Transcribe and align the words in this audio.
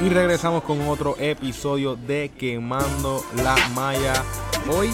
Y 0.00 0.10
regresamos 0.10 0.62
con 0.62 0.80
otro 0.88 1.16
episodio 1.18 1.96
de 1.96 2.30
Quemando 2.38 3.24
la 3.42 3.56
Malla. 3.74 4.12
Hoy 4.70 4.90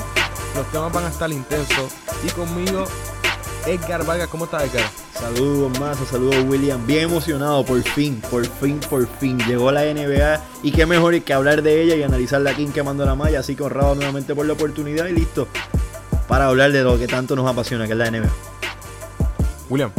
los 0.55 0.67
temas 0.73 0.91
van 0.95 1.05
a 1.05 1.09
estar 1.09 1.31
intensos. 1.31 1.93
Y 2.27 2.31
conmigo, 2.31 2.85
Edgar 3.67 4.07
Vargas. 4.07 4.29
¿Cómo 4.29 4.47
estás, 4.47 4.63
Edgar? 4.63 4.89
Saludos, 5.13 5.79
Mazo, 5.79 6.07
saludos, 6.07 6.43
William. 6.49 6.87
Bien 6.87 7.05
emocionado, 7.05 7.67
por 7.67 7.83
fin, 7.83 8.23
por 8.31 8.47
fin, 8.47 8.81
por 8.89 9.07
fin. 9.07 9.39
Llegó 9.41 9.71
la 9.71 9.83
NBA 9.83 10.43
y 10.63 10.73
qué 10.73 10.87
mejor 10.87 11.21
que 11.21 11.35
hablar 11.35 11.61
de 11.61 11.83
ella 11.83 11.97
y 11.97 12.03
analizarla 12.03 12.53
aquí 12.53 12.65
en 12.65 12.73
Quemando 12.73 13.05
la 13.05 13.15
Malla. 13.15 13.41
Así 13.41 13.55
que 13.55 13.63
honrado 13.63 13.95
nuevamente 13.95 14.35
por 14.35 14.47
la 14.47 14.55
oportunidad 14.55 15.07
y 15.09 15.13
listo 15.13 15.49
para 16.29 16.47
hablar 16.47 16.73
de 16.73 16.83
lo 16.83 16.99
que 16.99 17.07
tanto 17.07 17.37
nos 17.37 17.47
apasiona, 17.47 17.87
que 17.87 17.93
es 17.93 17.99
la 17.99 18.11
NBA. 18.11 18.31
William. 19.69 19.91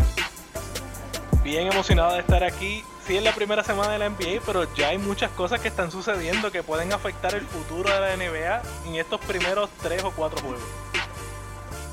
Bien 1.44 1.72
emocionado 1.72 2.14
de 2.14 2.22
estar 2.22 2.44
aquí 2.44 2.84
sí 3.08 3.18
es 3.18 3.24
la 3.24 3.34
primera 3.34 3.64
semana 3.64 3.94
de 3.94 4.00
la 4.00 4.10
NBA, 4.10 4.42
pero 4.46 4.74
ya 4.76 4.90
hay 4.90 4.98
muchas 4.98 5.32
cosas 5.32 5.60
que 5.60 5.68
están 5.68 5.92
sucediendo 5.92 6.52
que 6.52 6.64
pueden 6.64 6.92
afectar 6.94 7.36
el 7.36 7.46
futuro 7.46 7.90
de 7.90 8.00
la 8.00 8.16
NBA 8.16 8.62
en 8.88 8.96
estos 8.96 9.20
primeros 9.22 9.70
tres 9.82 10.04
o 10.04 10.12
cuatro 10.12 10.42
juegos. 10.42 10.64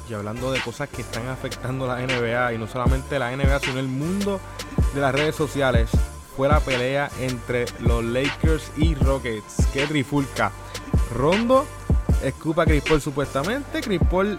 Y 0.08 0.14
hablando 0.14 0.50
de 0.50 0.60
cosas 0.60 0.88
que 0.88 1.02
están 1.02 1.28
afectando 1.28 1.86
la 1.86 1.98
NBA, 1.98 2.54
y 2.54 2.58
no 2.58 2.66
solamente 2.66 3.18
la 3.18 3.34
NBA, 3.34 3.60
sino 3.60 3.78
el 3.78 3.88
mundo 3.88 4.40
de 4.94 5.00
las 5.00 5.14
redes 5.14 5.36
sociales, 5.36 5.90
fue 6.36 6.48
la 6.48 6.60
pelea 6.60 7.10
entre 7.20 7.66
los 7.80 8.02
Lakers 8.04 8.72
y 8.76 8.94
Rockets. 8.94 9.66
¡Qué 9.72 9.86
trifulca! 9.86 10.50
Rondo 11.14 11.66
escupa 12.22 12.62
a 12.62 12.66
Chris 12.66 12.82
Paul 12.82 13.00
supuestamente. 13.00 13.80
Chris 13.80 14.00
Paul 14.10 14.38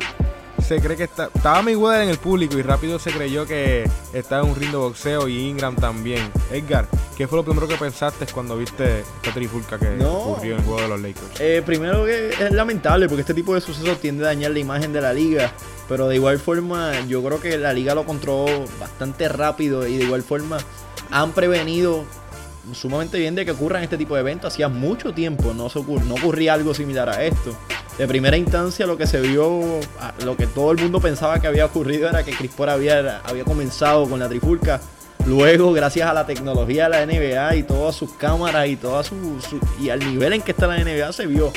se 0.63 0.79
cree 0.79 0.95
que 0.95 1.03
está, 1.03 1.29
estaba 1.33 1.61
Mayweather 1.61 2.03
en 2.03 2.09
el 2.09 2.17
público 2.17 2.57
y 2.57 2.61
rápido 2.61 2.97
se 2.97 3.11
creyó 3.11 3.45
que 3.45 3.89
estaba 4.13 4.43
en 4.43 4.49
un 4.49 4.55
ring 4.55 4.71
de 4.71 4.77
boxeo 4.77 5.27
y 5.27 5.49
Ingram 5.49 5.75
también. 5.75 6.31
Edgar, 6.51 6.87
¿qué 7.17 7.27
fue 7.27 7.37
lo 7.37 7.43
primero 7.43 7.67
que 7.67 7.75
pensaste 7.75 8.25
cuando 8.33 8.57
viste 8.57 9.01
esta 9.01 9.33
trifulca 9.33 9.77
que 9.77 10.03
ocurrió 10.03 10.53
en 10.53 10.59
el 10.59 10.65
juego 10.65 10.81
de 10.81 10.87
los 10.87 11.01
Lakers? 11.01 11.39
Eh, 11.39 11.61
primero 11.65 12.05
que 12.05 12.29
es 12.29 12.51
lamentable 12.51 13.07
porque 13.07 13.21
este 13.21 13.33
tipo 13.33 13.53
de 13.53 13.61
sucesos 13.61 13.99
tiende 13.99 14.23
a 14.23 14.27
dañar 14.27 14.51
la 14.51 14.59
imagen 14.59 14.93
de 14.93 15.01
la 15.01 15.13
liga. 15.13 15.51
Pero 15.89 16.07
de 16.07 16.15
igual 16.15 16.39
forma, 16.39 17.01
yo 17.07 17.21
creo 17.21 17.41
que 17.41 17.57
la 17.57 17.73
liga 17.73 17.93
lo 17.93 18.05
controló 18.05 18.65
bastante 18.79 19.27
rápido 19.27 19.85
y 19.85 19.97
de 19.97 20.05
igual 20.05 20.23
forma 20.23 20.57
han 21.11 21.33
prevenido 21.33 22.05
sumamente 22.73 23.19
bien 23.19 23.35
de 23.35 23.45
que 23.45 23.51
ocurran 23.51 23.83
este 23.83 23.97
tipo 23.97 24.15
de 24.15 24.21
eventos. 24.21 24.53
Hacía 24.53 24.69
mucho 24.69 25.13
tiempo 25.13 25.53
no, 25.53 25.69
no 25.69 26.15
ocurría 26.15 26.53
algo 26.53 26.73
similar 26.73 27.09
a 27.09 27.23
esto 27.23 27.55
de 27.97 28.07
primera 28.07 28.35
instancia 28.37 28.87
lo 28.87 28.97
que 28.97 29.05
se 29.05 29.21
vio, 29.21 29.79
lo 30.23 30.35
que 30.35 30.47
todo 30.47 30.71
el 30.71 30.79
mundo 30.79 30.99
pensaba 30.99 31.39
que 31.39 31.47
había 31.47 31.65
ocurrido 31.65 32.09
era 32.09 32.23
que 32.23 32.31
Chris 32.31 32.51
Paul 32.55 32.69
había, 32.69 33.19
había 33.19 33.43
comenzado 33.43 34.09
con 34.09 34.19
la 34.19 34.27
trifulca. 34.27 34.81
Luego, 35.25 35.71
gracias 35.71 36.09
a 36.09 36.13
la 36.13 36.25
tecnología 36.25 36.89
de 36.89 36.89
la 36.89 37.05
NBA 37.05 37.55
y 37.55 37.63
todas 37.63 37.95
sus 37.95 38.11
cámaras 38.13 38.67
y 38.67 38.75
todas 38.75 39.07
su, 39.07 39.39
y 39.79 39.89
al 39.89 39.99
nivel 39.99 40.33
en 40.33 40.41
que 40.41 40.51
está 40.51 40.67
la 40.67 40.77
NBA 40.77 41.13
se 41.13 41.27
vio 41.27 41.53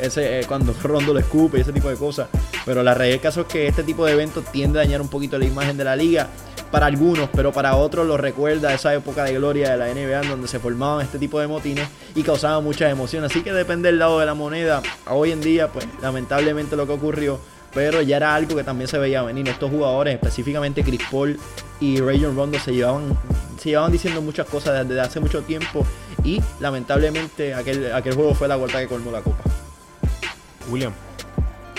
ese 0.00 0.40
eh, 0.40 0.44
cuando 0.48 0.74
Rondo 0.82 1.12
lo 1.12 1.20
escupe 1.20 1.58
y 1.58 1.60
ese 1.60 1.72
tipo 1.72 1.88
de 1.88 1.96
cosas. 1.96 2.28
Pero 2.64 2.82
la 2.82 2.94
realidad 2.94 3.38
es 3.38 3.46
que 3.46 3.68
este 3.68 3.82
tipo 3.82 4.04
de 4.06 4.12
eventos 4.12 4.44
tiende 4.50 4.80
a 4.80 4.82
dañar 4.82 5.00
un 5.00 5.08
poquito 5.08 5.38
la 5.38 5.44
imagen 5.44 5.76
de 5.76 5.84
la 5.84 5.94
liga 5.94 6.28
para 6.74 6.86
algunos, 6.86 7.28
pero 7.32 7.52
para 7.52 7.76
otros 7.76 8.04
lo 8.04 8.16
recuerda 8.16 8.74
esa 8.74 8.92
época 8.92 9.22
de 9.22 9.34
gloria 9.34 9.70
de 9.70 9.76
la 9.76 9.94
NBA 9.94 10.22
en 10.22 10.28
donde 10.28 10.48
se 10.48 10.58
formaban 10.58 11.04
este 11.04 11.20
tipo 11.20 11.38
de 11.38 11.46
motines 11.46 11.88
y 12.16 12.24
causaban 12.24 12.64
mucha 12.64 12.90
emoción. 12.90 13.22
Así 13.22 13.42
que 13.42 13.52
depende 13.52 13.90
del 13.90 14.00
lado 14.00 14.18
de 14.18 14.26
la 14.26 14.34
moneda. 14.34 14.82
Hoy 15.06 15.30
en 15.30 15.40
día, 15.40 15.68
pues 15.68 15.86
lamentablemente 16.02 16.74
lo 16.74 16.84
que 16.84 16.94
ocurrió, 16.94 17.38
pero 17.72 18.02
ya 18.02 18.16
era 18.16 18.34
algo 18.34 18.56
que 18.56 18.64
también 18.64 18.88
se 18.88 18.98
veía 18.98 19.22
venir. 19.22 19.48
Estos 19.48 19.70
jugadores, 19.70 20.14
específicamente 20.14 20.82
Chris 20.82 21.00
Paul 21.08 21.38
y 21.78 22.00
Rayon 22.00 22.34
Rondo, 22.34 22.58
se 22.58 22.72
llevaban, 22.72 23.16
se 23.56 23.68
llevaban 23.68 23.92
diciendo 23.92 24.20
muchas 24.20 24.48
cosas 24.48 24.88
desde 24.88 25.00
hace 25.00 25.20
mucho 25.20 25.42
tiempo 25.42 25.86
y 26.24 26.42
lamentablemente 26.58 27.54
aquel, 27.54 27.94
aquel 27.94 28.16
juego 28.16 28.34
fue 28.34 28.48
la 28.48 28.56
vuelta 28.56 28.80
que 28.80 28.88
colmó 28.88 29.12
la 29.12 29.20
copa. 29.20 29.44
William. 30.68 30.92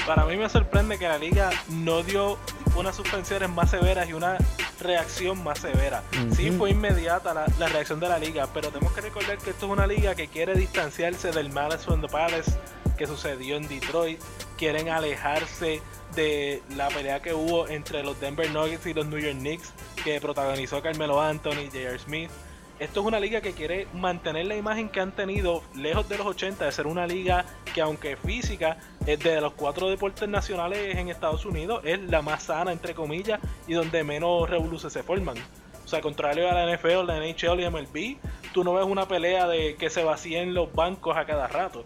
Para 0.07 0.23
mí 0.23 0.37
me 0.37 0.47
sorprende 0.47 0.97
que 0.97 1.05
la 1.09 1.17
liga 1.17 1.49
no 1.67 2.01
dio 2.01 2.37
unas 2.75 2.95
suspensiones 2.95 3.49
más 3.49 3.69
severas 3.69 4.09
y 4.09 4.13
una 4.13 4.37
reacción 4.79 5.43
más 5.43 5.59
severa. 5.59 6.03
Sí 6.35 6.51
fue 6.51 6.71
inmediata 6.71 7.33
la, 7.33 7.67
reacción 7.67 7.99
de 7.99 8.09
la 8.09 8.19
liga, 8.19 8.47
pero 8.53 8.69
tenemos 8.69 8.93
que 8.93 9.01
recordar 9.01 9.37
que 9.37 9.51
esto 9.51 9.65
es 9.65 9.71
una 9.71 9.87
liga 9.87 10.15
que 10.15 10.27
quiere 10.27 10.55
distanciarse 10.55 11.31
del 11.31 11.51
Malice 11.51 11.85
from 11.85 12.01
the 12.01 12.07
Palace 12.07 12.51
que 12.97 13.07
sucedió 13.07 13.57
en 13.57 13.67
Detroit. 13.67 14.19
Quieren 14.57 14.89
alejarse 14.89 15.81
de 16.15 16.63
la 16.75 16.87
pelea 16.89 17.21
que 17.21 17.33
hubo 17.33 17.67
entre 17.67 18.03
los 18.03 18.19
Denver 18.19 18.49
Nuggets 18.51 18.85
y 18.85 18.93
los 18.93 19.05
New 19.05 19.19
York 19.19 19.37
Knicks 19.37 19.73
que 20.03 20.21
protagonizó 20.21 20.81
Carmelo 20.81 21.21
Anthony 21.21 21.61
y 21.63 21.67
J.R. 21.67 21.99
Smith. 21.99 22.31
Esto 22.77 22.99
es 22.99 23.05
una 23.05 23.21
liga 23.21 23.39
que 23.39 23.53
quiere 23.53 23.87
mantener 23.93 24.47
la 24.47 24.57
imagen 24.57 24.89
que 24.89 24.99
han 24.99 25.13
tenido 25.13 25.63
lejos 25.75 26.09
de 26.09 26.17
los 26.17 26.27
80, 26.27 26.65
de 26.65 26.71
ser 26.73 26.87
una 26.87 27.07
liga 27.07 27.45
que 27.73 27.79
aunque 27.79 28.17
física 28.17 28.77
es 29.07 29.17
de 29.19 29.39
los 29.39 29.53
cuatro 29.53 29.89
deportes 29.89 30.27
nacionales 30.27 30.97
en 30.97 31.07
Estados 31.07 31.45
Unidos, 31.45 31.81
es 31.85 32.01
la 32.01 32.21
más 32.21 32.43
sana 32.43 32.73
entre 32.73 32.93
comillas 32.93 33.39
y 33.65 33.75
donde 33.75 34.03
menos 34.03 34.49
revoluciones 34.49 34.91
se 34.91 35.03
forman. 35.03 35.37
O 35.85 35.87
sea, 35.87 36.01
contrario 36.01 36.49
a 36.49 36.53
la 36.53 36.75
NFL, 36.75 37.05
la 37.05 37.17
NHL 37.17 37.61
y 37.61 37.69
MLB, 37.69 38.17
tú 38.53 38.65
no 38.65 38.73
ves 38.73 38.85
una 38.85 39.07
pelea 39.07 39.47
de 39.47 39.75
que 39.75 39.89
se 39.89 40.03
vacíen 40.03 40.53
los 40.53 40.73
bancos 40.73 41.15
a 41.15 41.25
cada 41.25 41.47
rato. 41.47 41.85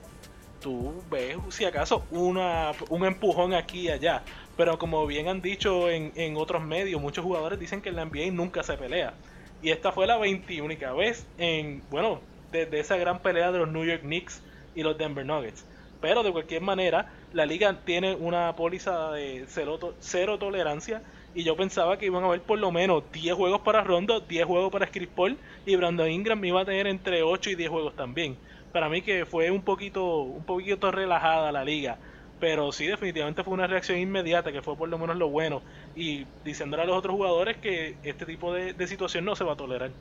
Tú 0.60 1.04
ves, 1.12 1.38
si 1.50 1.66
acaso, 1.66 2.04
una, 2.10 2.72
un 2.90 3.06
empujón 3.06 3.54
aquí 3.54 3.82
y 3.82 3.90
allá. 3.90 4.24
Pero 4.58 4.80
como 4.80 5.06
bien 5.06 5.28
han 5.28 5.42
dicho 5.42 5.88
en, 5.90 6.14
en 6.16 6.36
otros 6.36 6.64
medios, 6.64 7.00
muchos 7.00 7.24
jugadores 7.24 7.60
dicen 7.60 7.82
que 7.82 7.90
en 7.90 7.96
la 7.96 8.06
NBA 8.06 8.32
nunca 8.32 8.64
se 8.64 8.76
pelea. 8.76 9.14
Y 9.62 9.72
esta 9.72 9.92
fue 9.92 10.08
la 10.08 10.18
21 10.18 10.96
vez 10.96 11.28
en, 11.38 11.82
bueno, 11.90 12.22
desde 12.52 12.80
esa 12.80 12.98
gran 12.98 13.20
pelea 13.20 13.52
de 13.52 13.60
los 13.60 13.70
New 13.70 13.84
York 13.84 14.02
Knicks 14.02 14.42
y 14.74 14.84
los 14.84 14.98
Denver 14.98 15.26
Nuggets. 15.26 15.66
Pero 16.02 16.24
de 16.24 16.32
cualquier 16.32 16.62
manera, 16.62 17.12
la 17.34 17.46
liga 17.46 17.82
tiene 17.84 18.16
una 18.16 18.56
póliza 18.56 19.12
de 19.12 19.46
cero, 19.48 20.38
tolerancia. 20.38 21.02
Y 21.36 21.44
yo 21.44 21.56
pensaba 21.56 21.98
que 21.98 22.06
iban 22.06 22.24
a 22.24 22.28
haber 22.28 22.42
por 22.42 22.58
lo 22.58 22.72
menos 22.72 23.04
10 23.12 23.36
juegos 23.36 23.62
para 23.62 23.84
Rondo, 23.84 24.22
10 24.22 24.46
juegos 24.46 24.72
para 24.72 24.88
Chris 24.88 25.10
Paul. 25.14 25.38
Y 25.66 25.76
Brandon 25.76 26.10
Ingram 26.10 26.44
iba 26.44 26.62
a 26.62 26.66
tener 26.66 26.88
entre 26.88 27.22
8 27.22 27.50
y 27.52 27.56
10 27.56 27.70
juegos 27.70 27.96
también. 27.96 28.38
Para 28.72 28.88
mí 28.88 29.02
que 29.02 29.26
fue 29.26 29.52
un 29.52 29.62
poquito, 29.62 30.20
un 30.22 30.44
poquito 30.44 30.90
relajada 30.92 31.52
la 31.52 31.66
liga. 31.66 31.98
Pero 32.40 32.72
sí, 32.72 32.88
definitivamente 32.88 33.44
fue 33.44 33.54
una 33.54 33.68
reacción 33.68 33.98
inmediata, 33.98 34.52
que 34.52 34.62
fue 34.62 34.76
por 34.76 34.88
lo 34.88 34.98
menos 34.98 35.18
lo 35.18 35.30
bueno. 35.30 35.62
Y 35.96 36.26
diciéndole 36.46 36.84
a 36.84 36.86
los 36.86 36.98
otros 36.98 37.16
jugadores 37.16 37.58
que 37.58 37.98
este 38.04 38.26
tipo 38.26 38.54
de, 38.54 38.88
situación 38.88 39.26
no 39.26 39.36
se 39.36 39.44
va 39.44 39.54
a 39.54 39.58
tolerar. 39.58 39.92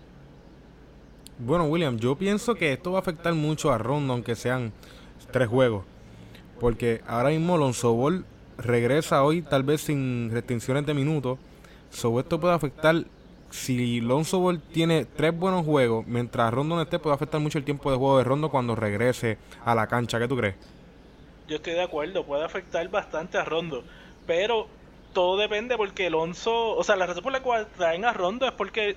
Bueno, 1.38 1.64
William, 1.64 1.98
yo 1.98 2.16
pienso 2.16 2.54
que 2.54 2.72
esto 2.72 2.92
va 2.92 2.98
a 2.98 3.00
afectar 3.00 3.34
mucho 3.34 3.72
a 3.72 3.78
Rondo, 3.78 4.12
aunque 4.12 4.36
sean 4.36 4.72
tres 5.32 5.48
juegos. 5.48 5.84
Porque 6.60 7.00
ahora 7.06 7.30
mismo 7.30 7.56
Lonzo 7.56 7.92
Ball 7.94 8.24
regresa 8.56 9.22
hoy, 9.22 9.42
tal 9.42 9.62
vez 9.62 9.82
sin 9.82 10.30
restricciones 10.32 10.86
de 10.86 10.94
minutos. 10.94 11.38
Sobre 11.90 12.22
esto 12.22 12.40
puede 12.40 12.54
afectar. 12.54 13.04
Si 13.50 14.00
Lonzo 14.00 14.40
Ball 14.40 14.60
tiene 14.60 15.06
tres 15.06 15.36
buenos 15.36 15.64
juegos, 15.64 16.06
mientras 16.06 16.52
Rondo 16.52 16.76
no 16.76 16.82
esté, 16.82 16.98
puede 16.98 17.14
afectar 17.14 17.40
mucho 17.40 17.58
el 17.58 17.64
tiempo 17.64 17.90
de 17.90 17.96
juego 17.96 18.18
de 18.18 18.24
Rondo 18.24 18.50
cuando 18.50 18.74
regrese 18.76 19.38
a 19.64 19.74
la 19.74 19.86
cancha. 19.86 20.18
¿Qué 20.18 20.28
tú 20.28 20.36
crees? 20.36 20.54
Yo 21.48 21.56
estoy 21.56 21.72
de 21.72 21.82
acuerdo, 21.82 22.24
puede 22.24 22.44
afectar 22.44 22.86
bastante 22.88 23.38
a 23.38 23.44
Rondo, 23.44 23.82
pero 24.26 24.68
todo 25.12 25.38
depende 25.38 25.76
porque 25.76 26.06
Alonso, 26.06 26.76
o 26.76 26.84
sea, 26.84 26.94
la 26.96 27.06
razón 27.06 27.22
por 27.22 27.32
la 27.32 27.42
cual 27.42 27.66
traen 27.76 28.04
a 28.04 28.12
Rondo 28.12 28.46
es 28.46 28.52
porque 28.52 28.96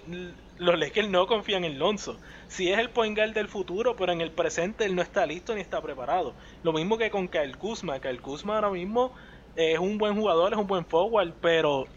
los 0.58 0.78
Lakers 0.78 1.10
no 1.10 1.26
confían 1.26 1.64
en 1.64 1.76
Alonso. 1.76 2.18
Si 2.50 2.72
es 2.72 2.78
el 2.78 2.90
point 2.90 3.18
guard 3.18 3.34
del 3.34 3.48
futuro, 3.48 3.96
pero 3.96 4.12
en 4.12 4.22
el 4.22 4.32
presente 4.32 4.86
él 4.86 4.96
no 4.96 5.02
está 5.02 5.26
listo 5.26 5.56
ni 5.56 5.62
está 5.62 5.82
preparado. 5.82 6.34
Lo 6.64 6.74
mismo 6.74 6.98
que 6.98 7.10
con 7.10 7.28
Kyle 7.30 7.58
Kuzma, 7.58 8.00
Kyle 8.00 8.22
Kuzma 8.22 8.56
ahora 8.56 8.70
mismo 8.70 9.14
es 9.56 9.80
un 9.80 9.98
buen 9.98 10.16
jugador, 10.16 10.54
es 10.54 10.60
un 10.60 10.68
buen 10.68 10.86
forward, 10.86 11.34
pero 11.42 11.88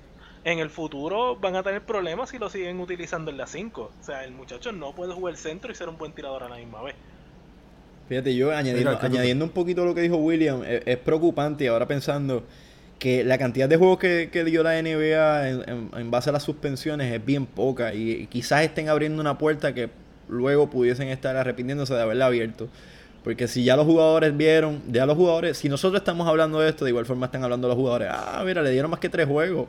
en 0.44 0.58
el 0.60 0.70
futuro 0.70 1.36
van 1.36 1.56
a 1.56 1.62
tener 1.62 1.84
problemas 1.84 2.30
si 2.30 2.38
lo 2.38 2.48
siguen 2.48 2.80
utilizando 2.80 3.30
en 3.30 3.38
la 3.38 3.46
5. 3.46 3.82
O 3.82 4.02
sea, 4.04 4.24
el 4.24 4.32
muchacho 4.32 4.72
no 4.72 4.94
puede 4.94 5.12
jugar 5.12 5.36
centro 5.36 5.72
y 5.72 5.74
ser 5.74 5.88
un 5.88 5.98
buen 5.98 6.12
tirador 6.12 6.44
a 6.44 6.48
la 6.48 6.56
misma 6.56 6.82
vez. 6.82 6.94
Fíjate, 8.08 8.34
yo 8.34 8.54
añadiendo, 8.54 8.98
añadiendo 9.00 9.44
un 9.44 9.50
poquito 9.50 9.84
lo 9.84 9.94
que 9.94 10.02
dijo 10.02 10.16
William, 10.16 10.62
es, 10.64 10.96
preocupante 10.98 11.68
ahora 11.68 11.86
pensando 11.86 12.44
que 12.98 13.24
la 13.24 13.38
cantidad 13.38 13.68
de 13.68 13.76
juegos 13.76 13.98
que, 13.98 14.44
dio 14.44 14.62
la 14.62 14.80
NBA 14.80 15.48
en, 15.48 16.10
base 16.10 16.30
a 16.30 16.32
las 16.32 16.42
suspensiones 16.42 17.12
es 17.12 17.24
bien 17.24 17.46
poca 17.46 17.94
y 17.94 18.26
quizás 18.26 18.62
estén 18.62 18.88
abriendo 18.88 19.20
una 19.20 19.38
puerta 19.38 19.74
que 19.74 19.88
luego 20.28 20.70
pudiesen 20.70 21.08
estar 21.08 21.36
arrepintiéndose 21.36 21.94
de 21.94 22.02
haberla 22.02 22.26
abierto. 22.26 22.68
Porque 23.22 23.48
si 23.48 23.64
ya 23.64 23.74
los 23.74 23.86
jugadores 23.86 24.36
vieron, 24.36 24.82
ya 24.92 25.06
los 25.06 25.16
jugadores, 25.16 25.56
si 25.56 25.70
nosotros 25.70 26.00
estamos 26.00 26.28
hablando 26.28 26.60
de 26.60 26.68
esto, 26.68 26.84
de 26.84 26.90
igual 26.90 27.06
forma 27.06 27.26
están 27.26 27.42
hablando 27.42 27.68
los 27.68 27.76
jugadores, 27.76 28.08
ah, 28.10 28.42
mira, 28.44 28.60
le 28.60 28.70
dieron 28.70 28.90
más 28.90 29.00
que 29.00 29.08
tres 29.08 29.26
juegos 29.26 29.66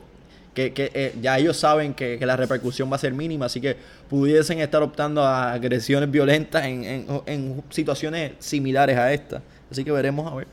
que, 0.56 0.90
eh, 0.94 1.14
ya 1.20 1.38
ellos 1.38 1.58
saben 1.58 1.92
que, 1.92 2.18
la 2.24 2.36
repercusión 2.36 2.90
va 2.90 2.96
a 2.96 2.98
ser 2.98 3.12
mínima, 3.12 3.46
así 3.46 3.60
que 3.60 3.76
pudiesen 4.08 4.58
estar 4.60 4.82
optando 4.82 5.22
a 5.22 5.52
agresiones 5.52 6.10
violentas 6.10 6.64
en, 6.64 7.62
situaciones 7.68 8.32
similares 8.38 8.96
a 8.96 9.12
esta. 9.12 9.42
Así 9.70 9.84
que 9.84 9.92
veremos 9.92 10.32
a 10.32 10.34
ver. 10.34 10.48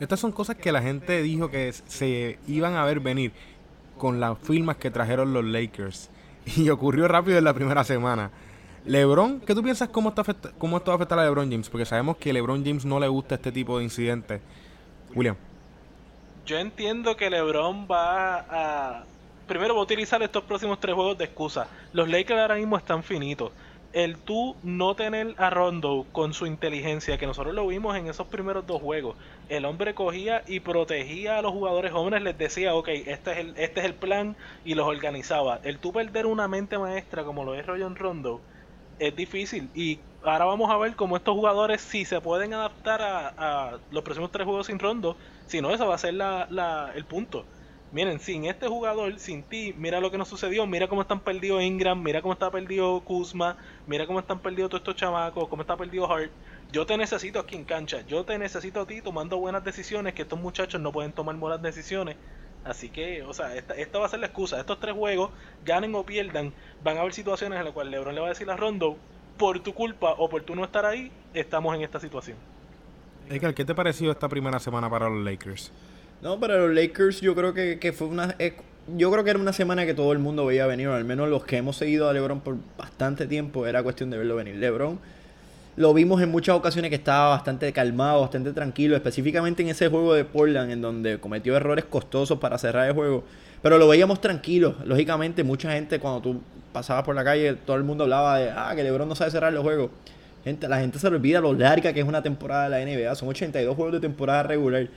Estas 0.00 0.18
son 0.18 0.32
cosas 0.32 0.56
que 0.56 0.72
la 0.72 0.80
gente 0.80 1.22
dijo 1.22 1.50
que 1.50 1.72
se 1.72 2.38
iban 2.48 2.74
a 2.74 2.84
ver 2.84 3.00
venir 3.00 3.32
con 3.98 4.18
las 4.18 4.38
firmas 4.38 4.76
que 4.76 4.90
trajeron 4.90 5.32
los 5.32 5.44
Lakers. 5.44 6.10
Y 6.56 6.70
ocurrió 6.70 7.06
rápido 7.06 7.38
en 7.38 7.44
la 7.44 7.54
primera 7.54 7.84
semana. 7.84 8.32
LeBron, 8.84 9.40
¿qué 9.40 9.54
tú 9.54 9.62
piensas 9.62 9.90
cómo, 9.90 10.08
está 10.08 10.24
cómo 10.58 10.78
esto 10.78 10.90
va 10.90 10.94
a 10.94 10.96
afectar 10.96 11.16
a 11.20 11.24
LeBron 11.24 11.48
James? 11.48 11.68
Porque 11.70 11.84
sabemos 11.84 12.16
que 12.16 12.32
LeBron 12.32 12.64
James 12.64 12.84
no 12.84 12.98
le 12.98 13.06
gusta 13.06 13.36
este 13.36 13.52
tipo 13.52 13.78
de 13.78 13.84
incidentes. 13.84 14.40
William. 15.14 15.36
Yo 16.46 16.58
entiendo 16.58 17.16
que 17.16 17.30
LeBron 17.30 17.86
va 17.90 18.38
a... 18.38 19.04
Primero 19.46 19.74
va 19.74 19.80
a 19.80 19.84
utilizar 19.84 20.22
estos 20.22 20.44
próximos 20.44 20.80
tres 20.80 20.94
juegos 20.94 21.18
de 21.18 21.24
excusa. 21.24 21.68
Los 21.92 22.08
Lakers 22.08 22.40
ahora 22.40 22.54
mismo 22.54 22.76
están 22.76 23.02
finitos 23.02 23.52
el 23.92 24.16
tú 24.16 24.56
no 24.62 24.94
tener 24.94 25.34
a 25.36 25.50
Rondo 25.50 26.06
con 26.12 26.32
su 26.32 26.46
inteligencia, 26.46 27.18
que 27.18 27.26
nosotros 27.26 27.54
lo 27.54 27.66
vimos 27.66 27.96
en 27.96 28.06
esos 28.08 28.26
primeros 28.26 28.66
dos 28.66 28.80
juegos, 28.80 29.16
el 29.48 29.64
hombre 29.64 29.94
cogía 29.94 30.42
y 30.46 30.60
protegía 30.60 31.38
a 31.38 31.42
los 31.42 31.52
jugadores 31.52 31.92
jóvenes, 31.92 32.22
les 32.22 32.36
decía, 32.38 32.74
ok, 32.74 32.88
este 32.88 33.32
es 33.32 33.38
el, 33.38 33.54
este 33.56 33.80
es 33.80 33.86
el 33.86 33.94
plan 33.94 34.36
y 34.64 34.74
los 34.74 34.86
organizaba. 34.86 35.60
El 35.62 35.78
tú 35.78 35.92
perder 35.92 36.26
una 36.26 36.48
mente 36.48 36.78
maestra 36.78 37.24
como 37.24 37.44
lo 37.44 37.54
es 37.54 37.66
Roger 37.66 37.94
Rondo 37.94 38.40
es 38.98 39.14
difícil 39.16 39.68
y 39.74 39.98
ahora 40.22 40.44
vamos 40.44 40.70
a 40.70 40.76
ver 40.76 40.94
cómo 40.94 41.16
estos 41.16 41.34
jugadores 41.34 41.80
si 41.80 42.04
se 42.04 42.20
pueden 42.20 42.54
adaptar 42.54 43.02
a, 43.02 43.78
los 43.90 44.04
próximos 44.04 44.30
tres 44.30 44.46
juegos 44.46 44.68
sin 44.68 44.78
Rondo, 44.78 45.16
si 45.46 45.60
no, 45.60 45.70
eso 45.70 45.86
va 45.86 45.94
a 45.94 45.98
ser 45.98 46.14
la, 46.14 46.92
el 46.94 47.04
punto. 47.04 47.44
Miren, 47.92 48.20
sin 48.20 48.46
este 48.46 48.68
jugador, 48.68 49.18
sin 49.18 49.42
ti, 49.42 49.74
mira 49.76 50.00
lo 50.00 50.10
que 50.10 50.16
nos 50.16 50.28
sucedió, 50.28 50.66
mira 50.66 50.88
cómo 50.88 51.02
están 51.02 51.20
perdidos 51.20 51.62
Ingram, 51.62 52.02
mira 52.02 52.22
cómo 52.22 52.32
está 52.32 52.50
perdido 52.50 53.00
Kuzma, 53.00 53.58
mira 53.86 54.06
cómo 54.06 54.18
están 54.18 54.38
perdidos 54.38 54.70
todos 54.70 54.80
estos 54.80 54.96
chamacos, 54.96 55.46
cómo 55.48 55.60
está 55.60 55.76
perdido 55.76 56.10
Hart. 56.10 56.30
Yo 56.72 56.86
te 56.86 56.96
necesito 56.96 57.38
aquí 57.38 57.54
en 57.54 57.64
cancha, 57.64 58.00
yo 58.06 58.24
te 58.24 58.38
necesito 58.38 58.80
a 58.80 58.86
ti 58.86 59.02
tomando 59.02 59.36
buenas 59.36 59.62
decisiones, 59.62 60.14
que 60.14 60.22
estos 60.22 60.40
muchachos 60.40 60.80
no 60.80 60.90
pueden 60.90 61.12
tomar 61.12 61.36
buenas 61.36 61.60
decisiones. 61.60 62.16
Así 62.64 62.88
que, 62.88 63.22
o 63.24 63.34
sea, 63.34 63.56
esta, 63.56 63.74
esta 63.74 63.98
va 63.98 64.06
a 64.06 64.08
ser 64.08 64.20
la 64.20 64.26
excusa. 64.26 64.58
Estos 64.58 64.80
tres 64.80 64.94
juegos, 64.94 65.30
ganen 65.64 65.94
o 65.94 66.06
pierdan, 66.06 66.54
van 66.82 66.96
a 66.96 67.00
haber 67.00 67.12
situaciones 67.12 67.58
en 67.58 67.64
las 67.64 67.74
cuales 67.74 67.90
LeBron 67.90 68.14
le 68.14 68.20
va 68.20 68.28
a 68.28 68.30
decir 68.30 68.50
a 68.50 68.56
Rondo, 68.56 68.96
por 69.36 69.60
tu 69.60 69.74
culpa 69.74 70.14
o 70.16 70.28
por 70.28 70.42
tu 70.44 70.54
no 70.54 70.64
estar 70.64 70.86
ahí, 70.86 71.12
estamos 71.34 71.74
en 71.74 71.82
esta 71.82 72.00
situación. 72.00 72.38
¿Qué 73.38 73.64
te 73.64 73.74
pareció 73.74 74.10
esta 74.10 74.28
primera 74.28 74.58
semana 74.58 74.90
para 74.90 75.08
los 75.08 75.24
Lakers? 75.24 75.70
No, 76.20 76.38
para 76.38 76.56
los 76.56 76.74
Lakers 76.74 77.20
yo 77.20 77.34
creo 77.34 77.52
que, 77.54 77.92
fue 77.92 78.06
una... 78.06 78.36
yo 78.96 79.10
creo 79.10 79.24
que 79.24 79.30
era 79.30 79.38
una 79.38 79.52
semana 79.52 79.86
que 79.86 79.94
todo 79.94 80.12
el 80.12 80.18
mundo 80.18 80.46
veía 80.46 80.66
venir, 80.66 80.88
o 80.88 80.94
al 80.94 81.04
menos 81.04 81.28
los 81.28 81.44
que 81.44 81.56
hemos 81.56 81.76
seguido 81.76 82.08
a 82.08 82.12
LeBron 82.12 82.40
por 82.40 82.56
bastante 82.78 83.26
tiempo, 83.26 83.66
era 83.66 83.82
cuestión 83.82 84.10
de 84.10 84.18
verlo 84.18 84.36
venir. 84.36 84.56
LeBron 84.56 84.98
lo 85.74 85.94
vimos 85.94 86.20
en 86.20 86.30
muchas 86.30 86.54
ocasiones 86.54 86.90
que 86.90 86.96
estaba 86.96 87.30
bastante 87.30 87.72
calmado, 87.72 88.20
bastante 88.20 88.52
tranquilo, 88.52 88.94
específicamente 88.94 89.62
en 89.62 89.70
ese 89.70 89.88
juego 89.88 90.12
de 90.12 90.24
Portland, 90.24 90.70
en 90.70 90.82
donde 90.82 91.18
cometió 91.18 91.56
errores 91.56 91.86
costosos 91.86 92.38
para 92.38 92.58
cerrar 92.58 92.88
el 92.88 92.94
juego. 92.94 93.24
Pero 93.62 93.78
lo 93.78 93.88
veíamos 93.88 94.20
tranquilo. 94.20 94.74
Lógicamente, 94.84 95.44
mucha 95.44 95.72
gente 95.72 95.98
cuando 95.98 96.20
tú 96.20 96.40
pasabas 96.72 97.04
por 97.04 97.14
la 97.14 97.24
calle, 97.24 97.54
todo 97.54 97.76
el 97.76 97.84
mundo 97.84 98.04
hablaba 98.04 98.38
de, 98.38 98.50
ah, 98.50 98.72
que 98.74 98.82
LeBron 98.82 99.08
no 99.08 99.14
sabe 99.14 99.30
cerrar 99.30 99.52
los 99.52 99.62
juegos. 99.62 99.90
Gente, 100.44 100.68
la 100.68 100.80
gente 100.80 100.98
se 100.98 101.08
le 101.08 101.16
olvida 101.16 101.40
lo 101.40 101.52
larga 101.52 101.92
que 101.92 102.00
es 102.00 102.06
una 102.06 102.22
temporada 102.22 102.68
de 102.68 102.70
la 102.70 102.84
NBA. 102.84 103.14
Son 103.14 103.28
82 103.28 103.76
juegos 103.76 103.94
de 103.94 104.00
temporada 104.00 104.42
regular 104.42 104.88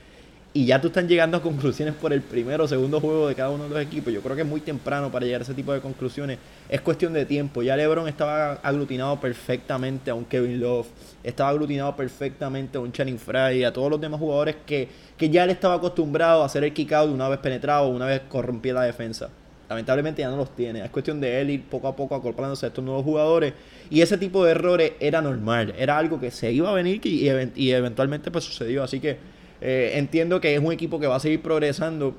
y 0.56 0.66
ya 0.66 0.80
tú 0.80 0.88
están 0.88 1.06
llegando 1.06 1.36
a 1.36 1.42
conclusiones 1.42 1.94
por 1.96 2.14
el 2.14 2.22
primero 2.22 2.64
o 2.64 2.68
segundo 2.70 3.02
juego 3.02 3.28
de 3.28 3.36
cada 3.36 3.50
uno 3.50 3.66
de 3.66 3.72
los 3.72 3.82
equipos. 3.82 4.14
Yo 4.14 4.22
creo 4.22 4.38
que 4.38 4.44
es 4.44 4.48
muy 4.48 4.62
temprano 4.62 5.12
para 5.12 5.26
llegar 5.26 5.42
a 5.42 5.44
ese 5.44 5.54
tipo 5.54 5.74
de 5.74 5.82
conclusiones. 5.82 6.40
Es 6.70 6.80
cuestión 6.80 7.12
de 7.12 7.26
tiempo. 7.26 7.62
Ya 7.62 7.76
LeBron 7.76 8.08
estaba 8.08 8.54
aglutinado 8.64 9.20
perfectamente 9.20 10.12
a 10.12 10.16
un 10.16 10.24
Kevin 10.24 10.62
Love, 10.62 10.88
estaba 11.26 11.50
aglutinado 11.50 11.94
perfectamente 11.98 12.78
a 12.78 12.82
un 12.82 12.94
Channing 12.94 13.20
Fry, 13.20 13.66
a 13.66 13.74
todos 13.74 13.92
los 13.92 14.00
demás 14.00 14.18
jugadores 14.18 14.56
que, 14.66 14.88
que 15.18 15.30
ya 15.30 15.44
él 15.44 15.50
estaba 15.50 15.74
acostumbrado 15.74 16.42
a 16.42 16.46
hacer 16.46 16.64
el 16.64 16.72
kick 16.72 16.94
out 16.94 17.12
una 17.12 17.28
vez 17.28 17.40
penetrado, 17.40 17.90
una 17.90 18.06
vez 18.06 18.22
corrompía 18.30 18.76
la 18.76 18.84
defensa. 18.84 19.30
Lamentablemente 19.70 20.22
ya 20.22 20.30
no 20.30 20.38
los 20.38 20.56
tiene. 20.56 20.84
Es 20.84 20.92
cuestión 20.92 21.20
de 21.20 21.42
él 21.42 21.50
ir 21.50 21.64
poco 21.64 21.88
a 21.88 21.96
poco 21.96 22.16
acoplándose 22.16 22.66
a 22.66 22.70
estos 22.70 22.84
nuevos 22.84 23.04
jugadores. 23.04 23.54
Y 23.90 24.02
ese 24.02 24.18
tipo 24.18 24.46
de 24.46 24.52
errores 24.52 24.94
era 25.00 25.22
normal. 25.22 25.74
Era 25.78 25.98
algo 25.98 26.20
que 26.20 26.32
se 26.32 26.52
iba 26.52 26.70
a 26.70 26.74
venir 26.74 27.02
y, 27.06 27.30
y 27.56 27.72
eventualmente 27.72 28.30
pues 28.32 28.44
sucedió. 28.44 28.84
Así 28.84 29.00
que 29.00 29.18
eh, 29.62 29.94
entiendo 29.96 30.40
que 30.42 30.54
es 30.54 30.62
un 30.62 30.72
equipo 30.72 31.00
que 31.00 31.08
va 31.08 31.16
a 31.16 31.20
seguir 31.20 31.42
progresando. 31.42 32.16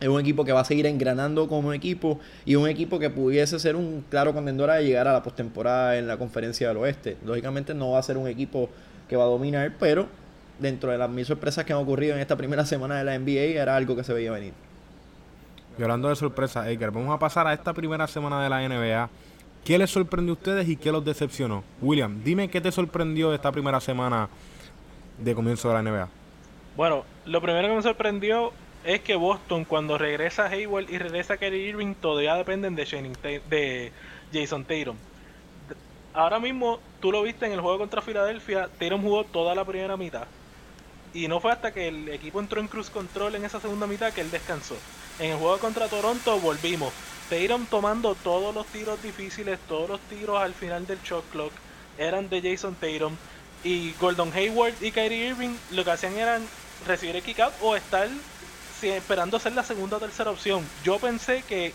Es 0.00 0.08
un 0.08 0.20
equipo 0.20 0.44
que 0.44 0.52
va 0.52 0.60
a 0.60 0.64
seguir 0.64 0.86
engranando 0.86 1.48
como 1.48 1.72
equipo 1.72 2.20
y 2.44 2.54
un 2.54 2.68
equipo 2.68 2.98
que 2.98 3.10
pudiese 3.10 3.58
ser 3.58 3.74
un 3.74 4.04
claro 4.08 4.32
contendor 4.32 4.70
a 4.70 4.80
llegar 4.80 5.08
a 5.08 5.12
la 5.12 5.22
postemporada 5.22 5.98
en 5.98 6.06
la 6.06 6.16
conferencia 6.16 6.68
del 6.68 6.76
oeste. 6.76 7.16
Lógicamente 7.24 7.74
no 7.74 7.90
va 7.92 7.98
a 7.98 8.02
ser 8.02 8.16
un 8.16 8.28
equipo 8.28 8.68
que 9.08 9.16
va 9.16 9.24
a 9.24 9.26
dominar, 9.26 9.72
pero 9.80 10.06
dentro 10.60 10.92
de 10.92 10.98
las 10.98 11.10
mil 11.10 11.24
sorpresas 11.24 11.64
que 11.64 11.72
han 11.72 11.80
ocurrido 11.80 12.14
en 12.14 12.20
esta 12.20 12.36
primera 12.36 12.64
semana 12.64 12.98
de 12.98 13.04
la 13.04 13.18
NBA 13.18 13.60
era 13.60 13.74
algo 13.74 13.96
que 13.96 14.04
se 14.04 14.12
veía 14.12 14.30
venir. 14.30 14.52
Y 15.78 15.82
hablando 15.82 16.08
de 16.08 16.16
sorpresas, 16.16 16.66
Edgar, 16.66 16.90
vamos 16.90 17.14
a 17.14 17.18
pasar 17.20 17.46
a 17.46 17.54
esta 17.54 17.72
primera 17.72 18.08
semana 18.08 18.42
de 18.42 18.48
la 18.50 18.68
NBA. 18.68 19.08
¿Qué 19.64 19.78
les 19.78 19.88
sorprendió 19.88 20.32
a 20.32 20.36
ustedes 20.36 20.68
y 20.68 20.76
qué 20.76 20.90
los 20.90 21.04
decepcionó? 21.04 21.62
William, 21.80 22.20
dime 22.24 22.48
qué 22.50 22.60
te 22.60 22.72
sorprendió 22.72 23.30
de 23.30 23.36
esta 23.36 23.52
primera 23.52 23.80
semana 23.80 24.28
de 25.18 25.34
comienzo 25.36 25.68
de 25.68 25.74
la 25.74 25.82
NBA. 25.82 26.08
Bueno, 26.76 27.04
lo 27.26 27.40
primero 27.40 27.68
que 27.68 27.74
me 27.76 27.82
sorprendió 27.82 28.52
es 28.84 29.02
que 29.02 29.14
Boston, 29.14 29.64
cuando 29.64 29.98
regresa 29.98 30.46
Hayward 30.46 30.90
y 30.90 30.98
regresa 30.98 31.36
Kerry 31.36 31.68
Irving, 31.68 31.94
todavía 31.94 32.34
dependen 32.34 32.74
de, 32.74 33.40
de 33.48 33.92
Jason 34.32 34.64
Tatum. 34.64 34.96
Ahora 36.12 36.40
mismo, 36.40 36.80
tú 37.00 37.12
lo 37.12 37.22
viste 37.22 37.46
en 37.46 37.52
el 37.52 37.60
juego 37.60 37.78
contra 37.78 38.02
Filadelfia, 38.02 38.68
Tatum 38.80 39.02
jugó 39.02 39.22
toda 39.22 39.54
la 39.54 39.64
primera 39.64 39.96
mitad. 39.96 40.26
Y 41.14 41.28
no 41.28 41.40
fue 41.40 41.52
hasta 41.52 41.72
que 41.72 41.88
el 41.88 42.08
equipo 42.08 42.40
entró 42.40 42.60
en 42.60 42.68
cruise 42.68 42.90
control 42.90 43.34
en 43.34 43.44
esa 43.44 43.60
segunda 43.60 43.86
mitad 43.86 44.12
que 44.12 44.20
él 44.20 44.30
descansó. 44.30 44.76
En 45.18 45.32
el 45.32 45.38
juego 45.38 45.58
contra 45.58 45.88
Toronto 45.88 46.38
volvimos. 46.40 46.92
Tatum 47.28 47.66
tomando 47.66 48.14
todos 48.14 48.54
los 48.54 48.66
tiros 48.66 49.02
difíciles, 49.02 49.58
todos 49.68 49.88
los 49.88 50.00
tiros 50.02 50.40
al 50.40 50.54
final 50.54 50.86
del 50.86 51.00
shot 51.02 51.28
clock 51.30 51.52
eran 51.98 52.28
de 52.28 52.40
Jason 52.42 52.74
Tatum. 52.74 53.16
Y 53.64 53.92
Gordon 54.00 54.32
Hayward 54.32 54.74
y 54.80 54.92
Kyrie 54.92 55.28
Irving 55.28 55.56
lo 55.72 55.84
que 55.84 55.90
hacían 55.90 56.16
eran 56.16 56.46
recibir 56.86 57.16
el 57.16 57.22
kick 57.22 57.40
out 57.40 57.52
o 57.60 57.74
estar 57.74 58.08
esperando 58.82 59.40
ser 59.40 59.52
la 59.52 59.64
segunda 59.64 59.96
o 59.96 60.00
tercera 60.00 60.30
opción. 60.30 60.64
Yo 60.84 60.98
pensé 60.98 61.42
que 61.42 61.72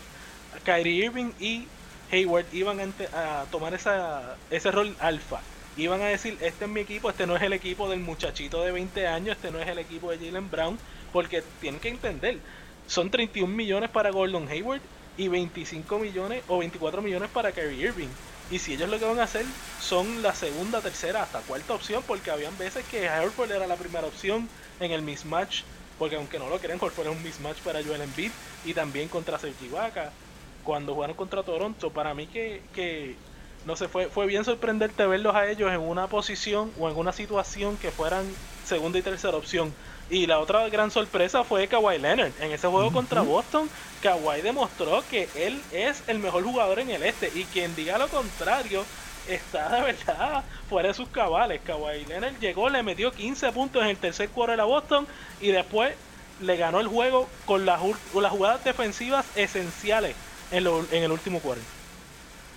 Kyrie 0.64 1.06
Irving 1.06 1.32
y 1.38 1.66
Hayward 2.10 2.46
iban 2.52 2.80
a, 3.12 3.44
tomar 3.50 3.74
esa, 3.74 4.36
ese 4.50 4.70
rol 4.70 4.96
alfa. 5.00 5.40
Iban 5.76 6.02
a 6.02 6.06
decir, 6.06 6.38
este 6.40 6.66
es 6.66 6.70
mi 6.70 6.80
equipo, 6.80 7.10
este 7.10 7.26
no 7.26 7.34
es 7.34 7.42
el 7.42 7.52
equipo 7.52 7.88
del 7.90 7.98
muchachito 7.98 8.62
de 8.62 8.70
20 8.70 9.08
años, 9.08 9.36
este 9.36 9.50
no 9.50 9.58
es 9.60 9.66
el 9.66 9.78
equipo 9.78 10.10
de 10.10 10.24
Jalen 10.24 10.48
Brown, 10.48 10.78
porque 11.12 11.42
tienen 11.60 11.80
que 11.80 11.88
entender, 11.88 12.38
son 12.86 13.10
31 13.10 13.52
millones 13.52 13.90
para 13.90 14.10
Gordon 14.10 14.46
Hayward 14.48 14.80
y 15.16 15.28
25 15.28 15.98
millones 15.98 16.44
o 16.46 16.58
24 16.58 17.02
millones 17.02 17.28
para 17.30 17.50
Kyrie 17.50 17.88
Irving. 17.88 18.08
Y 18.50 18.58
si 18.58 18.74
ellos 18.74 18.88
lo 18.88 18.98
que 18.98 19.04
van 19.04 19.18
a 19.18 19.24
hacer 19.24 19.44
son 19.80 20.22
la 20.22 20.34
segunda, 20.34 20.80
tercera, 20.80 21.22
hasta 21.22 21.40
cuarta 21.40 21.74
opción, 21.74 22.04
porque 22.06 22.30
habían 22.30 22.56
veces 22.56 22.84
que 22.84 23.08
Horford 23.08 23.50
era 23.50 23.66
la 23.66 23.76
primera 23.76 24.06
opción 24.06 24.48
en 24.78 24.92
el 24.92 25.02
mismatch, 25.02 25.62
porque 25.98 26.16
aunque 26.16 26.38
no 26.38 26.48
lo 26.48 26.58
creen, 26.58 26.78
Horford 26.80 27.08
es 27.08 27.16
un 27.16 27.22
mismatch 27.22 27.58
para 27.60 27.82
Joel 27.82 28.02
Embiid 28.02 28.30
y 28.64 28.74
también 28.74 29.08
contra 29.08 29.38
Sergi 29.38 29.66
Ibaka. 29.66 30.12
Cuando 30.62 30.94
jugaron 30.94 31.16
contra 31.16 31.42
Toronto, 31.42 31.90
para 31.90 32.14
mí 32.14 32.26
que 32.26 33.16
no 33.66 33.76
sé, 33.76 33.88
fue, 33.88 34.08
fue 34.08 34.26
bien 34.26 34.44
sorprenderte 34.44 35.06
verlos 35.06 35.34
a 35.34 35.48
ellos 35.48 35.72
en 35.72 35.80
una 35.80 36.06
posición 36.06 36.70
o 36.78 36.88
en 36.88 36.96
una 36.96 37.12
situación 37.12 37.76
que 37.76 37.90
fueran 37.90 38.24
segunda 38.64 38.98
y 38.98 39.02
tercera 39.02 39.36
opción. 39.36 39.72
Y 40.10 40.26
la 40.26 40.38
otra 40.38 40.68
gran 40.68 40.90
sorpresa 40.90 41.44
fue 41.44 41.66
Kawhi 41.66 41.98
Leonard. 41.98 42.32
En 42.40 42.52
ese 42.52 42.68
juego 42.68 42.92
contra 42.92 43.22
Boston, 43.22 43.70
Kawhi 44.02 44.42
demostró 44.42 45.02
que 45.10 45.28
él 45.34 45.60
es 45.72 46.02
el 46.08 46.18
mejor 46.18 46.44
jugador 46.44 46.78
en 46.78 46.90
el 46.90 47.02
este. 47.02 47.30
Y 47.34 47.44
quien 47.44 47.74
diga 47.74 47.96
lo 47.96 48.08
contrario, 48.08 48.84
está 49.28 49.70
de 49.70 49.80
verdad 49.80 50.44
fuera 50.68 50.88
de 50.88 50.94
sus 50.94 51.08
cabales. 51.08 51.62
Kawhi 51.64 52.04
Leonard 52.04 52.38
llegó, 52.38 52.68
le 52.68 52.82
metió 52.82 53.12
15 53.12 53.50
puntos 53.52 53.82
en 53.82 53.88
el 53.88 53.96
tercer 53.96 54.28
cuarto 54.28 54.56
de 54.56 54.62
Boston 54.62 55.06
y 55.40 55.48
después 55.48 55.94
le 56.40 56.56
ganó 56.56 56.80
el 56.80 56.88
juego 56.88 57.28
con 57.46 57.64
las, 57.64 57.80
las 58.14 58.32
jugadas 58.32 58.62
defensivas 58.62 59.24
esenciales 59.36 60.14
en, 60.50 60.66
en 60.66 61.02
el 61.02 61.12
último 61.12 61.40
cuarto. 61.40 61.64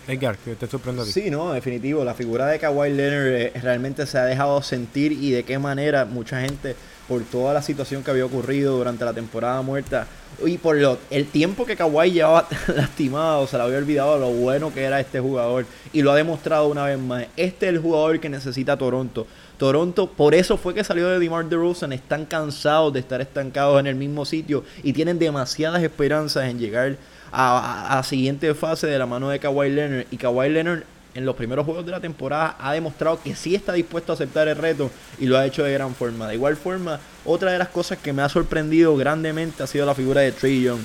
Edgar, 0.07 0.37
que 0.37 0.55
te 0.55 0.67
sorprende. 0.67 1.05
Sí, 1.05 1.29
no, 1.29 1.51
definitivo. 1.51 2.03
La 2.03 2.13
figura 2.13 2.47
de 2.47 2.59
Kawhi 2.59 2.93
Leonard 2.93 3.27
eh, 3.27 3.51
realmente 3.61 4.05
se 4.05 4.17
ha 4.17 4.23
dejado 4.23 4.61
sentir 4.61 5.11
y 5.11 5.31
de 5.31 5.43
qué 5.43 5.59
manera 5.59 6.05
mucha 6.05 6.41
gente 6.41 6.75
por 7.07 7.21
toda 7.23 7.53
la 7.53 7.61
situación 7.61 8.03
que 8.03 8.11
había 8.11 8.25
ocurrido 8.25 8.77
durante 8.77 9.05
la 9.05 9.13
temporada 9.13 9.61
muerta 9.61 10.07
y 10.45 10.57
por 10.57 10.75
lo, 10.75 10.99
el 11.09 11.25
tiempo 11.27 11.65
que 11.65 11.75
Kawhi 11.75 12.11
llevaba 12.11 12.47
lastimado, 12.75 13.47
se 13.47 13.57
le 13.57 13.63
había 13.63 13.77
olvidado 13.77 14.19
lo 14.19 14.29
bueno 14.29 14.73
que 14.73 14.83
era 14.83 14.99
este 14.99 15.19
jugador 15.19 15.65
y 15.93 16.01
lo 16.01 16.11
ha 16.11 16.15
demostrado 16.15 16.67
una 16.67 16.85
vez 16.85 16.99
más. 16.99 17.25
Este 17.35 17.67
es 17.67 17.73
el 17.73 17.79
jugador 17.79 18.19
que 18.19 18.29
necesita 18.29 18.77
Toronto. 18.77 19.25
Toronto, 19.57 20.07
por 20.11 20.35
eso 20.35 20.57
fue 20.57 20.75
que 20.75 20.83
salió 20.83 21.07
de 21.07 21.17
DeMar 21.17 21.49
DeRozan, 21.49 21.91
están 21.91 22.25
cansados 22.25 22.93
de 22.93 22.99
estar 22.99 23.21
estancados 23.21 23.79
en 23.79 23.87
el 23.87 23.95
mismo 23.95 24.25
sitio 24.25 24.63
y 24.83 24.93
tienen 24.93 25.17
demasiadas 25.17 25.81
esperanzas 25.81 26.45
en 26.49 26.59
llegar 26.59 26.97
a, 27.31 27.93
la 27.95 28.03
siguiente 28.03 28.53
fase 28.53 28.87
de 28.87 28.97
la 28.97 29.05
mano 29.05 29.29
de 29.29 29.39
Kawhi 29.39 29.69
Leonard 29.69 30.05
y 30.11 30.17
Kawhi 30.17 30.49
Leonard 30.49 30.83
en 31.17 31.25
los 31.25 31.35
primeros 31.35 31.65
juegos 31.65 31.83
de 31.83 31.91
la 31.91 31.99
temporada 31.99 32.55
ha 32.59 32.73
demostrado 32.73 33.19
que 33.21 33.35
sí 33.35 33.55
está 33.55 33.73
dispuesto 33.73 34.11
a 34.11 34.15
aceptar 34.15 34.47
el 34.47 34.55
reto 34.55 34.91
y 35.17 35.25
lo 35.25 35.35
ha 35.35 35.47
hecho 35.47 35.63
de 35.63 35.73
gran 35.73 35.95
forma. 35.95 36.27
De 36.27 36.35
igual 36.35 36.55
forma, 36.55 36.99
otra 37.25 37.51
de 37.51 37.57
las 37.57 37.69
cosas 37.69 37.97
que 37.97 38.13
me 38.13 38.21
ha 38.21 38.29
sorprendido 38.29 38.95
grandemente 38.95 39.63
ha 39.63 39.67
sido 39.67 39.87
la 39.87 39.95
figura 39.95 40.21
de 40.21 40.31
Trey 40.31 40.61
Young. 40.61 40.81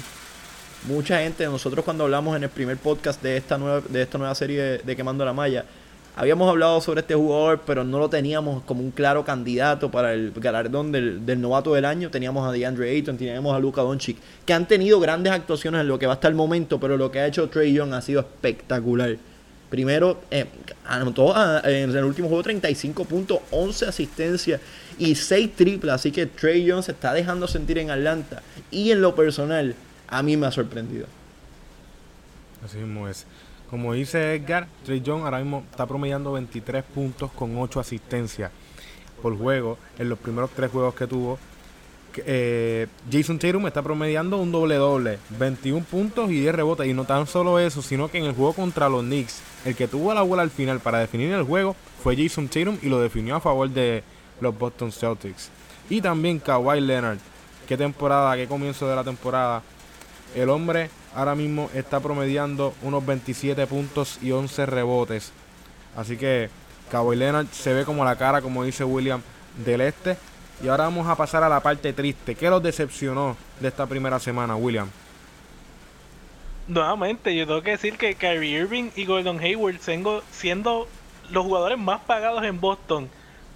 mucha 0.89 1.19
gente, 1.19 1.45
nosotros 1.45 1.85
cuando 1.85 2.05
hablamos 2.05 2.35
en 2.35 2.45
el 2.45 2.49
primer 2.49 2.79
podcast 2.79 3.23
de 3.23 3.37
esta 3.37 3.59
nueva, 3.59 3.83
de 3.87 4.01
esta 4.01 4.17
nueva 4.17 4.35
serie 4.35 4.79
de, 4.79 4.97
Quemando 4.97 5.23
la 5.23 5.35
Malla, 5.35 5.67
habíamos 6.17 6.49
hablado 6.49 6.81
sobre 6.81 7.01
este 7.01 7.15
jugador, 7.15 7.63
pero 7.67 7.85
no 7.85 7.99
lo 7.99 8.09
teníamos 8.09 8.63
como 8.65 8.83
un 8.83 8.91
claro 8.91 9.25
candidato 9.25 9.91
para 9.91 10.13
el 10.13 10.33
galardón 10.33 10.93
del, 10.93 11.25
del 11.25 11.41
novato 11.41 11.75
del 11.75 11.85
año. 11.85 12.11
Teníamos 12.11 12.47
a 12.49 12.53
DeAndre 12.53 12.91
Ayton, 12.91 13.17
teníamos 13.17 13.55
a 13.55 13.59
Luka 13.59 13.83
Doncic, 13.83 14.17
que 14.45 14.53
han 14.53 14.67
tenido 14.67 15.01
grandes 15.01 15.33
actuaciones 15.33 15.81
en 15.81 15.89
lo 15.89 15.99
que 15.99 16.07
va 16.07 16.15
hasta 16.15 16.29
el 16.29 16.35
momento, 16.35 16.79
pero 16.79 16.97
lo 16.97 17.11
que 17.11 17.21
ha 17.21 17.27
hecho 17.27 17.49
Trey 17.49 17.73
Young 17.73 17.95
ha 17.95 18.03
sido 18.03 18.21
espectacular. 18.21 19.17
Primero, 19.73 20.21
eh, 20.31 20.45
anotó 20.85 21.35
en 21.65 21.97
el 21.97 22.05
último 22.05 22.29
juego 22.29 22.43
35 22.43 23.07
puntos, 23.07 23.39
11 23.51 23.87
asistencias 23.87 24.61
y 24.99 25.15
6 25.15 25.57
triples. 25.57 25.95
Así 25.95 26.13
que 26.13 26.27
Trey 26.27 26.63
Young 26.63 26.83
se 26.83 26.93
está 26.93 27.15
dejando 27.15 27.49
sentir 27.49 27.79
en 27.79 27.91
Atlanta. 27.91 28.43
Y 28.71 28.91
en 28.91 29.01
lo 29.01 29.15
personal, 29.15 29.75
a 30.09 30.23
mí 30.23 30.37
me 30.37 30.47
ha 30.47 30.51
sorprendido. 30.51 31.07
Así 32.63 32.77
mismo 32.77 33.09
es. 33.09 33.25
Como 33.73 33.95
dice 33.95 34.35
Edgar, 34.35 34.69
Trey 34.85 35.01
Young 35.01 35.23
ahora 35.25 35.39
mismo 35.39 35.65
está 35.71 35.87
promediando 35.87 36.33
23 36.33 36.85
puntos 36.85 37.31
con 37.33 37.57
8 37.57 37.81
asistencias 37.81 38.53
por 39.23 39.35
juego 39.39 39.79
en 39.99 40.11
los 40.11 40.19
primeros 40.19 40.51
3 40.51 40.71
juegos 40.71 40.95
que 40.95 41.07
tuvo. 41.07 41.39
Eh, 42.19 42.87
Jason 43.11 43.39
Tatum 43.39 43.67
está 43.67 43.81
promediando 43.81 44.37
un 44.37 44.53
doble 44.53 44.75
doble, 44.75 45.19
21 45.39 45.87
puntos 45.87 46.31
y 46.31 46.41
10 46.41 46.55
rebotes. 46.55 46.87
Y 46.87 46.93
no 46.93 47.07
tan 47.07 47.27
solo 47.27 47.59
eso, 47.59 47.81
sino 47.81 48.11
que 48.11 48.19
en 48.19 48.25
el 48.25 48.35
juego 48.35 48.53
contra 48.53 48.91
los 48.91 49.05
Knicks, 49.05 49.41
el 49.65 49.75
que 49.75 49.89
tuvo 49.89 50.13
la 50.13 50.21
bola 50.21 50.43
al 50.43 50.51
final 50.51 50.81
para 50.81 50.99
definir 50.99 51.33
el 51.33 51.45
juego 51.45 51.75
fue 52.03 52.15
Jason 52.15 52.49
Tatum 52.49 52.77
y 52.83 52.91
lo 52.91 53.01
definió 53.01 53.37
a 53.37 53.41
favor 53.41 53.71
de 53.71 54.05
los 54.43 54.59
Boston 54.59 54.93
Celtics. 54.93 55.49
Y 55.89 56.03
también 56.03 56.41
Kawhi 56.41 56.79
Leonard. 56.79 57.21
Qué 57.67 57.79
temporada, 57.79 58.37
qué 58.37 58.47
comienzo 58.47 58.87
de 58.87 58.97
la 58.97 59.03
temporada. 59.03 59.63
El 60.35 60.51
hombre 60.51 60.91
ahora 61.15 61.35
mismo 61.35 61.71
está 61.75 62.01
promediando 62.01 62.75
unos 62.83 63.05
27 63.05 63.67
puntos 63.67 64.19
y 64.23 64.33
11 64.33 64.67
rebotes. 64.67 65.33
Así 65.97 66.17
que 66.17 66.51
Kawhi 66.91 67.17
Leonard 67.17 67.49
se 67.49 67.73
ve 67.73 67.85
como 67.85 68.05
la 68.05 68.17
cara, 68.17 68.41
como 68.41 68.65
dice 68.65 68.85
William, 68.85 69.23
del 69.65 69.83
este. 69.83 70.17
Y 70.63 70.69
ahora 70.69 70.85
vamos 70.85 71.09
a 71.09 71.17
pasar 71.17 71.43
a 71.43 71.49
la 71.49 71.61
parte 71.61 71.93
triste. 71.93 72.35
¿Qué 72.35 72.49
los 72.49 72.63
decepcionó 72.63 73.37
de 73.61 73.69
esta 73.69 73.87
primera 73.87 74.19
semana, 74.21 74.57
William? 74.57 74.89
Nuevamente, 76.69 77.35
yo 77.35 77.47
tengo 77.47 77.63
que 77.63 77.73
decir 77.73 77.97
que 77.97 78.15
Kyrie 78.15 78.61
Irving 78.61 78.91
y 78.95 79.05
Gordon 79.05 79.41
Hayward 79.41 79.81
siendo 80.31 80.89
los 81.31 81.45
jugadores 81.45 81.79
más 81.79 82.01
pagados 82.03 82.45
en 82.45 82.61
Boston, 82.61 83.09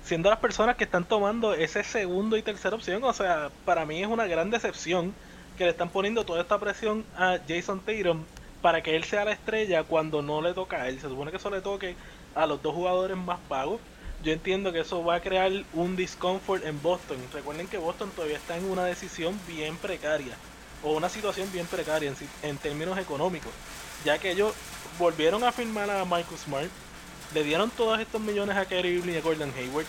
siendo 0.03 0.29
las 0.29 0.41
personas 0.41 0.77
que 0.77 0.85
están 0.85 1.05
tomando 1.05 1.55
ese 1.55 1.85
segundo 1.85 2.37
y 2.37 2.43
tercera 2.43 2.75
opción, 2.75 3.05
o 3.05 3.13
sea, 3.13 3.51
para 3.65 3.87
mí 3.87 4.03
es 4.03 4.09
una 4.09 4.27
gran 4.27 4.51
decepción 4.51 5.15
que 5.57 5.65
le 5.65 5.71
están 5.71 5.89
poniendo 5.89 6.25
toda 6.25 6.43
esta 6.43 6.59
presión 6.59 7.05
a 7.17 7.39
Jason 7.49 7.81
Tatum 7.81 8.25
para 8.63 8.83
que 8.83 8.97
él 8.97 9.05
sea 9.05 9.25
la 9.25 9.33
estrella 9.33 9.85
cuando 9.85 10.23
no 10.23 10.43
le 10.43 10.55
toca 10.55 10.83
a 10.83 10.89
él. 10.89 11.01
Se 11.01 11.09
supone 11.09 11.31
que 11.31 11.37
eso 11.37 11.51
le 11.51 11.61
toque 11.61 11.95
a 12.35 12.47
los 12.47 12.63
dos 12.63 12.75
jugadores 12.75 13.17
más 13.17 13.39
pagos. 13.49 13.81
Yo 14.23 14.33
entiendo 14.33 14.73
que 14.73 14.81
eso 14.81 15.05
va 15.05 15.17
a 15.17 15.21
crear 15.21 15.53
un 15.73 15.97
discomfort 15.97 16.65
en 16.65 16.81
Boston. 16.83 17.19
Recuerden 17.33 17.69
que 17.69 17.79
Boston 17.79 18.11
todavía 18.11 18.37
está 18.37 18.57
en 18.57 18.65
una 18.71 18.85
decisión 18.85 19.39
bien 19.47 19.77
precaria 19.77 20.37
o 20.83 20.93
una 20.93 21.09
situación 21.09 21.51
bien 21.53 21.67
precaria 21.67 22.13
en, 22.43 22.59
términos 22.59 22.99
económicos, 22.99 23.53
ya 24.05 24.19
que 24.19 24.31
ellos 24.31 24.53
volvieron 24.99 25.43
a 25.45 25.53
firmar 25.53 25.91
a 25.91 26.05
Michael 26.05 26.39
Smart, 26.39 26.71
le 27.35 27.45
dieron 27.45 27.71
todos 27.71 27.99
estos 27.99 28.21
millones 28.21 28.57
a 28.57 28.67
Kerry 28.67 28.91
Irving 28.91 29.15
y 29.15 29.17
a 29.17 29.21
Gordon 29.21 29.53
Hayward. 29.57 29.87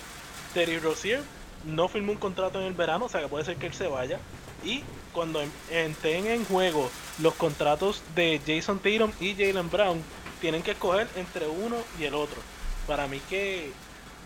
Terry 0.54 0.80
Rozier 0.80 1.22
no 1.66 1.88
firmó 1.88 2.14
un 2.14 2.18
contrato 2.18 2.60
en 2.60 2.68
el 2.68 2.74
verano, 2.74 3.06
o 3.06 3.10
sea 3.10 3.22
que 3.22 3.28
puede 3.28 3.46
ser 3.46 3.58
que 3.58 3.68
él 3.68 3.74
se 3.74 3.88
vaya. 3.88 4.20
Y 4.64 4.84
cuando 5.18 5.42
estén 5.72 6.28
en 6.28 6.46
juego 6.46 6.92
los 7.18 7.34
contratos 7.34 8.04
de 8.14 8.40
Jason 8.46 8.78
Tatum 8.78 9.12
y 9.20 9.34
Jalen 9.34 9.68
Brown, 9.72 10.00
tienen 10.40 10.62
que 10.62 10.72
escoger 10.72 11.08
entre 11.16 11.48
uno 11.48 11.76
y 12.00 12.04
el 12.04 12.14
otro. 12.14 12.40
Para 12.86 13.08
mí 13.08 13.20
que 13.28 13.72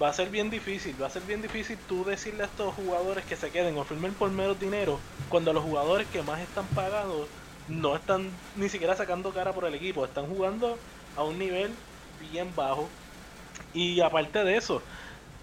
va 0.03 0.09
a 0.09 0.13
ser 0.13 0.29
bien 0.29 0.49
difícil, 0.49 1.01
va 1.01 1.07
a 1.07 1.09
ser 1.09 1.21
bien 1.21 1.41
difícil 1.41 1.77
tú 1.87 2.03
decirle 2.03 2.43
a 2.43 2.47
estos 2.47 2.75
jugadores 2.75 3.23
que 3.23 3.37
se 3.37 3.51
queden 3.51 3.77
o 3.77 3.85
firmen 3.85 4.13
por 4.13 4.31
menos 4.31 4.59
dinero 4.59 4.99
cuando 5.29 5.53
los 5.53 5.63
jugadores 5.63 6.07
que 6.07 6.23
más 6.23 6.41
están 6.41 6.65
pagados 6.75 7.29
no 7.69 7.95
están 7.95 8.29
ni 8.57 8.67
siquiera 8.67 8.93
sacando 8.93 9.31
cara 9.31 9.53
por 9.53 9.63
el 9.63 9.75
equipo, 9.75 10.03
están 10.03 10.25
jugando 10.25 10.77
a 11.15 11.23
un 11.23 11.39
nivel 11.39 11.71
bien 12.33 12.53
bajo. 12.53 12.89
Y 13.73 14.01
aparte 14.01 14.43
de 14.43 14.57
eso, 14.57 14.81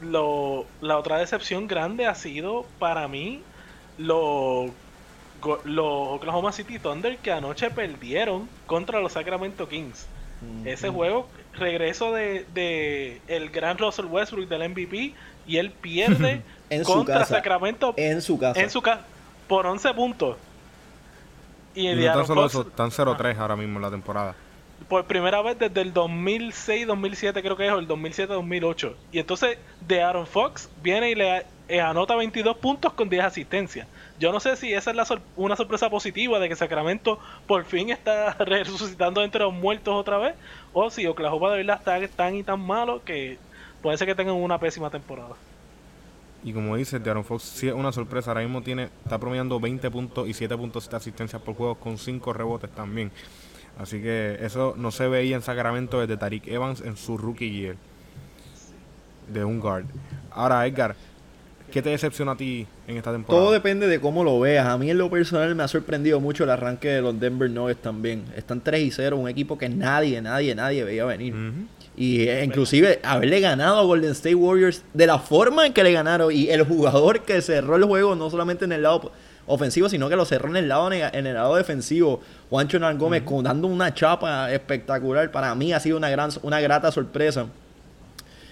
lo, 0.02 0.66
la 0.82 0.98
otra 0.98 1.16
decepción 1.16 1.68
grande 1.68 2.06
ha 2.06 2.14
sido 2.14 2.66
para 2.78 3.08
mí 3.08 3.42
los 5.64 6.09
Oklahoma 6.09 6.52
City 6.52 6.78
Thunder 6.78 7.18
que 7.18 7.33
anoche 7.33 7.71
perdieron 7.71 8.49
contra 8.66 9.00
los 9.00 9.12
Sacramento 9.12 9.68
Kings. 9.68 10.07
Ese 10.64 10.88
juego, 10.88 11.28
regreso 11.54 12.12
de, 12.12 13.21
el 13.26 13.50
gran 13.50 13.76
Russell 13.76 14.07
Westbrook 14.07 14.49
del 14.49 14.68
MVP 14.68 15.14
y 15.47 15.57
él 15.57 15.73
pierde 15.73 16.42
contra 16.85 17.25
Sacramento 17.25 17.95
en 17.97 18.23
su 18.23 18.38
casa. 18.38 18.61
En 18.61 18.71
su 18.71 18.80
casa 18.80 19.04
por 19.49 19.66
11 19.66 19.95
puntos. 19.95 20.37
Y, 21.75 21.88
y 21.88 21.95
no 22.07 22.25
solo 22.25 22.47
eso, 22.47 22.62
están 22.62 22.90
0-3 22.90 23.37
ahora 23.38 23.57
mismo 23.57 23.78
en 23.78 23.83
la 23.83 23.90
temporada 23.90 24.35
por 24.88 25.04
primera 25.04 25.42
vez 25.42 25.59
desde 25.59 25.80
el 25.80 25.92
2006-2007 25.92 27.42
creo 27.42 27.57
que 27.57 27.66
es, 27.66 27.73
o 27.73 27.78
el 27.78 27.88
2007-2008. 27.88 28.95
Y 29.12 29.18
entonces 29.18 29.59
de 29.80 30.02
Aaron 30.02 30.26
Fox 30.26 30.68
viene 30.83 31.11
y 31.11 31.14
le 31.14 31.45
eh, 31.68 31.80
anota 31.80 32.14
22 32.14 32.57
puntos 32.57 32.92
con 32.92 33.09
10 33.09 33.25
asistencias. 33.25 33.87
Yo 34.18 34.32
no 34.32 34.40
sé 34.40 34.56
si 34.56 34.72
esa 34.72 34.90
es 34.90 34.96
la 34.96 35.06
una 35.37 35.54
sorpresa 35.54 35.88
positiva 35.90 36.40
de 36.40 36.48
que 36.48 36.56
Sacramento 36.56 37.20
por 37.46 37.64
fin 37.64 37.90
está 37.90 38.32
resucitando 38.38 39.22
entre 39.22 39.42
los 39.42 39.52
muertos 39.52 39.94
otra 39.94 40.18
vez, 40.18 40.34
o 40.72 40.90
si 40.90 41.06
Oklahoma 41.06 41.50
de 41.50 41.58
verdad 41.58 41.76
está 41.78 42.16
tan 42.16 42.34
y 42.34 42.42
tan 42.42 42.60
malo 42.60 43.02
que 43.04 43.38
puede 43.80 43.96
ser 43.96 44.08
que 44.08 44.14
tengan 44.14 44.34
una 44.34 44.58
pésima 44.58 44.90
temporada. 44.90 45.37
Y 46.44 46.52
como 46.52 46.76
dice, 46.76 46.98
de 46.98 47.10
Aaron 47.10 47.25
Fox 47.25 47.42
sí 47.42 47.68
es 47.68 47.75
una 47.75 47.90
sorpresa. 47.92 48.30
Ahora 48.30 48.42
mismo 48.42 48.62
tiene, 48.62 48.90
está 49.02 49.18
promediando 49.18 49.58
20 49.58 49.90
puntos 49.90 50.28
y 50.28 50.34
7 50.34 50.56
puntos 50.56 50.88
de 50.88 50.96
asistencia 50.96 51.38
por 51.38 51.56
juego 51.56 51.75
con 51.75 51.98
5 51.98 52.32
rebotes 52.32 52.70
también. 52.70 53.10
Así 53.78 54.00
que 54.00 54.38
eso 54.40 54.75
no 54.76 54.90
se 54.90 55.08
veía 55.08 55.37
en 55.37 55.42
Sacramento 55.42 56.00
desde 56.00 56.16
Tariq 56.16 56.46
Evans 56.48 56.80
en 56.80 56.96
su 56.96 57.18
rookie 57.18 57.50
year 57.50 57.76
de 59.28 59.44
un 59.44 59.60
guard. 59.60 59.87
Ahora, 60.30 60.66
Edgar, 60.66 60.96
¿qué 61.70 61.82
te 61.82 61.90
decepciona 61.90 62.32
a 62.32 62.37
ti 62.37 62.66
en 62.87 62.96
esta 62.96 63.12
temporada? 63.12 63.44
Todo 63.44 63.52
depende 63.52 63.87
de 63.87 64.00
cómo 64.00 64.25
lo 64.25 64.40
veas. 64.40 64.66
A 64.66 64.76
mí 64.78 64.90
en 64.90 64.98
lo 64.98 65.10
personal 65.10 65.54
me 65.54 65.62
ha 65.62 65.68
sorprendido 65.68 66.20
mucho 66.20 66.44
el 66.44 66.50
arranque 66.50 66.88
de 66.88 67.02
los 67.02 67.18
Denver 67.18 67.50
Nuggets 67.50 67.82
también. 67.82 68.25
Están 68.37 68.60
3 68.60 68.82
y 68.82 68.90
0, 68.90 69.16
un 69.16 69.28
equipo 69.28 69.58
que 69.58 69.68
nadie, 69.68 70.20
nadie, 70.22 70.54
nadie 70.54 70.84
veía 70.84 71.04
venir. 71.04 71.34
Y 71.96 72.22
eh, 72.28 72.44
inclusive 72.44 73.00
haberle 73.02 73.40
ganado 73.40 73.78
a 73.78 73.82
Golden 73.82 74.12
State 74.12 74.34
Warriors 74.34 74.84
de 74.94 75.06
la 75.06 75.18
forma 75.18 75.66
en 75.66 75.72
que 75.72 75.82
le 75.82 75.92
ganaron 75.92 76.32
y 76.32 76.48
el 76.48 76.62
jugador 76.62 77.22
que 77.22 77.42
cerró 77.42 77.76
el 77.76 77.84
juego 77.84 78.14
no 78.14 78.30
solamente 78.30 78.64
en 78.64 78.72
el 78.72 78.82
lado 78.82 79.10
ofensivo, 79.48 79.88
sino 79.88 80.08
que 80.08 80.16
lo 80.16 80.25
cerró 80.25 80.48
en 80.48 80.56
el 80.56 80.68
lado, 80.68 80.92
en 80.92 81.26
el 81.26 81.34
lado 81.34 81.56
defensivo. 81.56 82.20
Juancho 82.50 82.76
Hernán 82.76 82.98
Gómez 82.98 83.25
dando 83.42 83.66
una 83.66 83.92
chapa 83.92 84.52
espectacular. 84.52 85.30
Para 85.30 85.54
mí 85.54 85.72
ha 85.72 85.80
sido 85.80 85.96
una, 85.96 86.10
gran, 86.10 86.30
una 86.42 86.60
grata 86.60 86.92
sorpresa. 86.92 87.46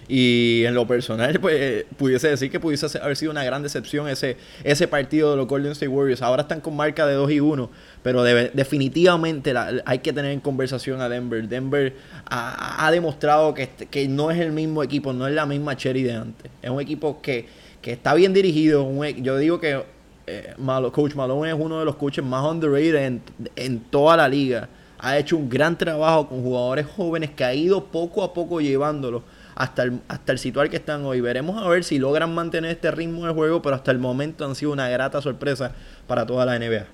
Y 0.09 0.65
en 0.65 0.75
lo 0.75 0.87
personal, 0.87 1.39
pues 1.41 1.85
pudiese 1.97 2.29
decir 2.29 2.51
que 2.51 2.61
pudiese 2.61 2.87
haber 2.99 3.17
sido 3.17 3.33
una 3.33 3.45
gran 3.45 3.63
decepción 3.63 4.09
ese, 4.09 4.37
ese 4.63 4.87
partido 4.87 5.33
de 5.33 5.37
los 5.37 5.49
Golden 5.49 5.73
State 5.73 5.89
Warriors. 5.89 6.23
Ahora 6.23 6.43
están 6.43 6.61
con 6.61 6.77
marca 6.77 7.07
de 7.07 7.15
2 7.15 7.31
y 7.33 7.41
1, 7.41 7.71
pero 8.03 8.23
definitivamente 8.23 9.53
hay 9.85 9.99
que 9.99 10.13
tener 10.13 10.31
en 10.31 10.41
conversación 10.41 11.01
a 11.01 11.09
Denver. 11.09 11.49
Denver 11.49 11.95
ha, 12.27 12.89
demostrado 12.91 13.53
que, 13.55 13.69
que, 13.69 14.07
no 14.09 14.31
es 14.31 14.39
el 14.39 14.53
mismo 14.53 14.83
equipo, 14.83 15.13
no 15.13 15.27
es 15.27 15.35
la 15.35 15.47
misma 15.47 15.77
Cherry 15.77 16.05
de 16.05 16.13
antes. 16.13 16.51
Es 16.63 16.71
un 16.71 16.81
equipo 16.81 17.21
que, 17.21 17.47
que 17.83 17.93
está 17.93 18.15
bien 18.15 18.33
dirigido. 18.33 19.05
E, 19.05 19.21
yo 19.21 19.39
digo 19.39 19.61
que 19.61 19.83
eh, 20.27 20.55
Coach 20.93 21.15
Malone 21.15 21.51
es 21.51 21.57
uno 21.59 21.79
de 21.79 21.85
los 21.85 21.97
coaches 21.97 22.25
más 22.25 22.45
underrated 22.45 23.21
en, 23.57 23.81
toda 23.91 24.17
la 24.17 24.29
liga. 24.29 24.69
Ha 24.99 25.19
hecho 25.19 25.37
un 25.37 25.49
gran 25.49 25.77
trabajo 25.77 26.29
con 26.29 26.43
jugadores 26.43 26.87
jóvenes 26.87 27.31
que 27.31 27.45
ha 27.45 27.55
ido 27.55 27.85
poco 27.85 28.25
a 28.25 28.33
poco 28.33 28.61
llevándolos 28.61 29.23
hasta 29.57 29.83
el, 29.83 30.01
hasta 30.07 30.33
el 30.33 30.39
situar 30.39 30.71
que 30.71 30.77
están 30.77 31.05
hoy. 31.05 31.21
Veremos 31.21 31.61
a 31.61 31.69
ver 31.69 31.83
si 31.83 31.99
logran 31.99 32.35
mantener 32.35 32.71
este 32.71 32.91
ritmo 32.91 33.27
de 33.27 33.33
juego, 33.33 33.63
pero 33.63 33.75
hasta 33.75 33.91
el 33.91 33.99
momento 33.99 34.45
han 34.45 34.55
sido 34.55 34.73
una 34.73 34.89
grata 34.89 35.21
sorpresa 35.21 35.73
para 36.07 36.25
toda 36.25 36.47
la 36.47 36.59
NBA. 36.59 36.87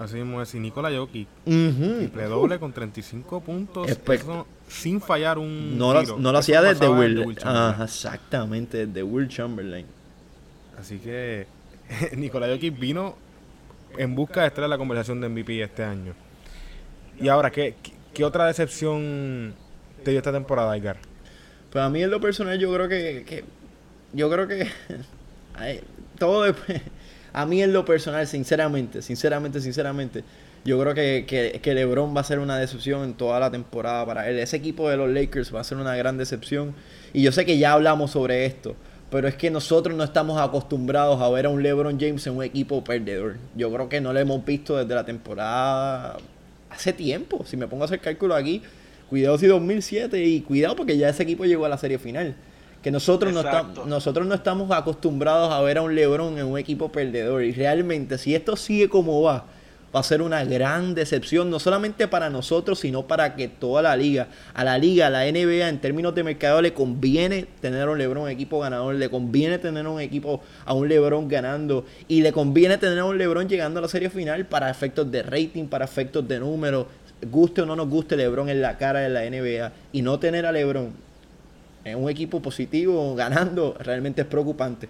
Así 0.00 0.16
mismo 0.16 0.40
es, 0.40 0.54
y 0.54 0.60
Nikola 0.60 0.90
Jokic, 0.90 1.28
triple 1.44 2.24
doble 2.24 2.58
con 2.58 2.72
35 2.72 3.42
puntos, 3.42 3.86
sin 4.66 4.98
fallar 4.98 5.36
un 5.36 5.76
No 5.76 5.92
lo, 5.92 6.18
no 6.18 6.32
lo 6.32 6.38
hacía 6.38 6.62
desde 6.62 6.88
Will, 6.88 7.36
exactamente, 7.82 8.86
desde 8.86 9.02
Will 9.02 9.28
Chamberlain. 9.28 9.84
Así 10.80 10.98
que 10.98 11.46
Nicolás 12.16 12.50
Jokic 12.50 12.78
vino 12.78 13.14
en 13.98 14.14
busca 14.14 14.40
de 14.40 14.46
estar 14.46 14.64
en 14.64 14.70
la 14.70 14.78
conversación 14.78 15.20
de 15.20 15.28
MVP 15.28 15.62
este 15.62 15.84
año. 15.84 16.14
Y 17.20 17.28
ahora, 17.28 17.50
¿qué, 17.50 17.74
qué 18.14 18.24
otra 18.24 18.46
decepción 18.46 19.52
te 20.02 20.12
dio 20.12 20.18
esta 20.18 20.32
temporada, 20.32 20.74
Edgar? 20.74 21.09
Pues 21.70 21.84
a 21.84 21.88
mí 21.88 22.02
en 22.02 22.10
lo 22.10 22.20
personal 22.20 22.58
yo 22.58 22.72
creo 22.72 22.88
que, 22.88 23.44
yo 24.12 24.30
creo 24.30 24.48
que 24.48 24.68
todo 26.18 26.54
A 27.32 27.46
mí 27.46 27.62
en 27.62 27.72
lo 27.72 27.84
personal, 27.84 28.26
sinceramente, 28.26 29.02
sinceramente, 29.02 29.60
sinceramente, 29.60 30.24
yo 30.64 30.80
creo 30.80 30.94
que, 30.94 31.60
que, 31.62 31.74
LeBron 31.74 32.14
va 32.14 32.22
a 32.22 32.24
ser 32.24 32.40
una 32.40 32.58
decepción 32.58 33.04
en 33.04 33.14
toda 33.14 33.38
la 33.38 33.50
temporada 33.50 34.04
para 34.04 34.28
él. 34.28 34.38
Ese 34.38 34.56
equipo 34.56 34.90
de 34.90 34.96
los 34.96 35.08
Lakers 35.08 35.54
va 35.54 35.60
a 35.60 35.64
ser 35.64 35.78
una 35.78 35.94
gran 35.94 36.18
decepción. 36.18 36.74
Y 37.12 37.22
yo 37.22 37.30
sé 37.30 37.46
que 37.46 37.56
ya 37.56 37.72
hablamos 37.72 38.10
sobre 38.10 38.46
esto, 38.46 38.74
pero 39.10 39.28
es 39.28 39.36
que 39.36 39.50
nosotros 39.50 39.96
no 39.96 40.02
estamos 40.02 40.40
acostumbrados 40.40 41.22
a 41.22 41.30
ver 41.30 41.46
a 41.46 41.50
un 41.50 41.62
LeBron 41.62 41.98
James 42.00 42.26
en 42.26 42.36
un 42.36 42.42
equipo 42.42 42.82
perdedor. 42.82 43.36
Yo 43.54 43.72
creo 43.72 43.88
que 43.88 44.00
no 44.00 44.12
lo 44.12 44.18
hemos 44.18 44.44
visto 44.44 44.76
desde 44.76 44.94
la 44.94 45.04
temporada 45.04 46.16
hace 46.68 46.92
tiempo. 46.92 47.44
Si 47.46 47.56
me 47.56 47.68
pongo 47.68 47.84
a 47.84 47.86
hacer 47.86 48.00
cálculo 48.00 48.34
aquí, 48.34 48.62
cuidado 49.10 49.36
si 49.36 49.46
2007 49.48 50.24
y 50.24 50.40
cuidado 50.40 50.76
porque 50.76 50.96
ya 50.96 51.08
ese 51.08 51.24
equipo 51.24 51.44
llegó 51.44 51.66
a 51.66 51.68
la 51.68 51.76
serie 51.76 51.98
final. 51.98 52.36
Que 52.80 52.90
nosotros 52.90 53.34
no, 53.34 53.40
estamos, 53.40 53.86
nosotros 53.86 54.26
no 54.26 54.34
estamos 54.34 54.70
acostumbrados 54.70 55.52
a 55.52 55.60
ver 55.60 55.76
a 55.78 55.82
un 55.82 55.94
LeBron 55.94 56.38
en 56.38 56.46
un 56.46 56.58
equipo 56.58 56.90
perdedor. 56.90 57.42
Y 57.42 57.52
realmente, 57.52 58.16
si 58.16 58.34
esto 58.34 58.56
sigue 58.56 58.88
como 58.88 59.20
va, 59.20 59.44
va 59.94 60.00
a 60.00 60.02
ser 60.02 60.22
una 60.22 60.44
gran 60.44 60.94
decepción, 60.94 61.50
no 61.50 61.58
solamente 61.58 62.06
para 62.06 62.30
nosotros, 62.30 62.78
sino 62.78 63.06
para 63.06 63.34
que 63.34 63.48
toda 63.48 63.82
la 63.82 63.96
liga, 63.96 64.28
a 64.54 64.64
la 64.64 64.78
liga, 64.78 65.08
a 65.08 65.10
la 65.10 65.24
NBA, 65.24 65.68
en 65.68 65.80
términos 65.80 66.14
de 66.14 66.22
mercado, 66.22 66.62
le 66.62 66.72
conviene 66.72 67.46
tener 67.60 67.88
a 67.88 67.90
un 67.90 67.98
LeBron 67.98 68.24
un 68.24 68.30
equipo 68.30 68.60
ganador, 68.60 68.94
le 68.94 69.10
conviene 69.10 69.58
tener 69.58 69.86
un 69.86 70.00
equipo 70.00 70.42
a 70.64 70.74
un 70.74 70.88
LeBron 70.88 71.28
ganando 71.28 71.84
y 72.06 72.22
le 72.22 72.32
conviene 72.32 72.78
tener 72.78 73.00
a 73.00 73.04
un 73.04 73.18
LeBron 73.18 73.48
llegando 73.48 73.78
a 73.78 73.82
la 73.82 73.88
serie 73.88 74.10
final 74.10 74.46
para 74.46 74.70
efectos 74.70 75.10
de 75.10 75.22
rating, 75.22 75.66
para 75.66 75.84
efectos 75.84 76.26
de 76.28 76.38
números, 76.38 76.86
guste 77.22 77.62
o 77.62 77.66
no 77.66 77.76
nos 77.76 77.88
guste 77.88 78.16
LeBron 78.16 78.48
en 78.48 78.62
la 78.62 78.78
cara 78.78 79.00
de 79.00 79.08
la 79.08 79.22
NBA 79.22 79.72
y 79.92 80.02
no 80.02 80.18
tener 80.18 80.46
a 80.46 80.52
LeBron 80.52 80.92
en 81.84 82.02
un 82.02 82.10
equipo 82.10 82.40
positivo 82.40 83.14
ganando 83.14 83.76
realmente 83.78 84.22
es 84.22 84.26
preocupante. 84.26 84.88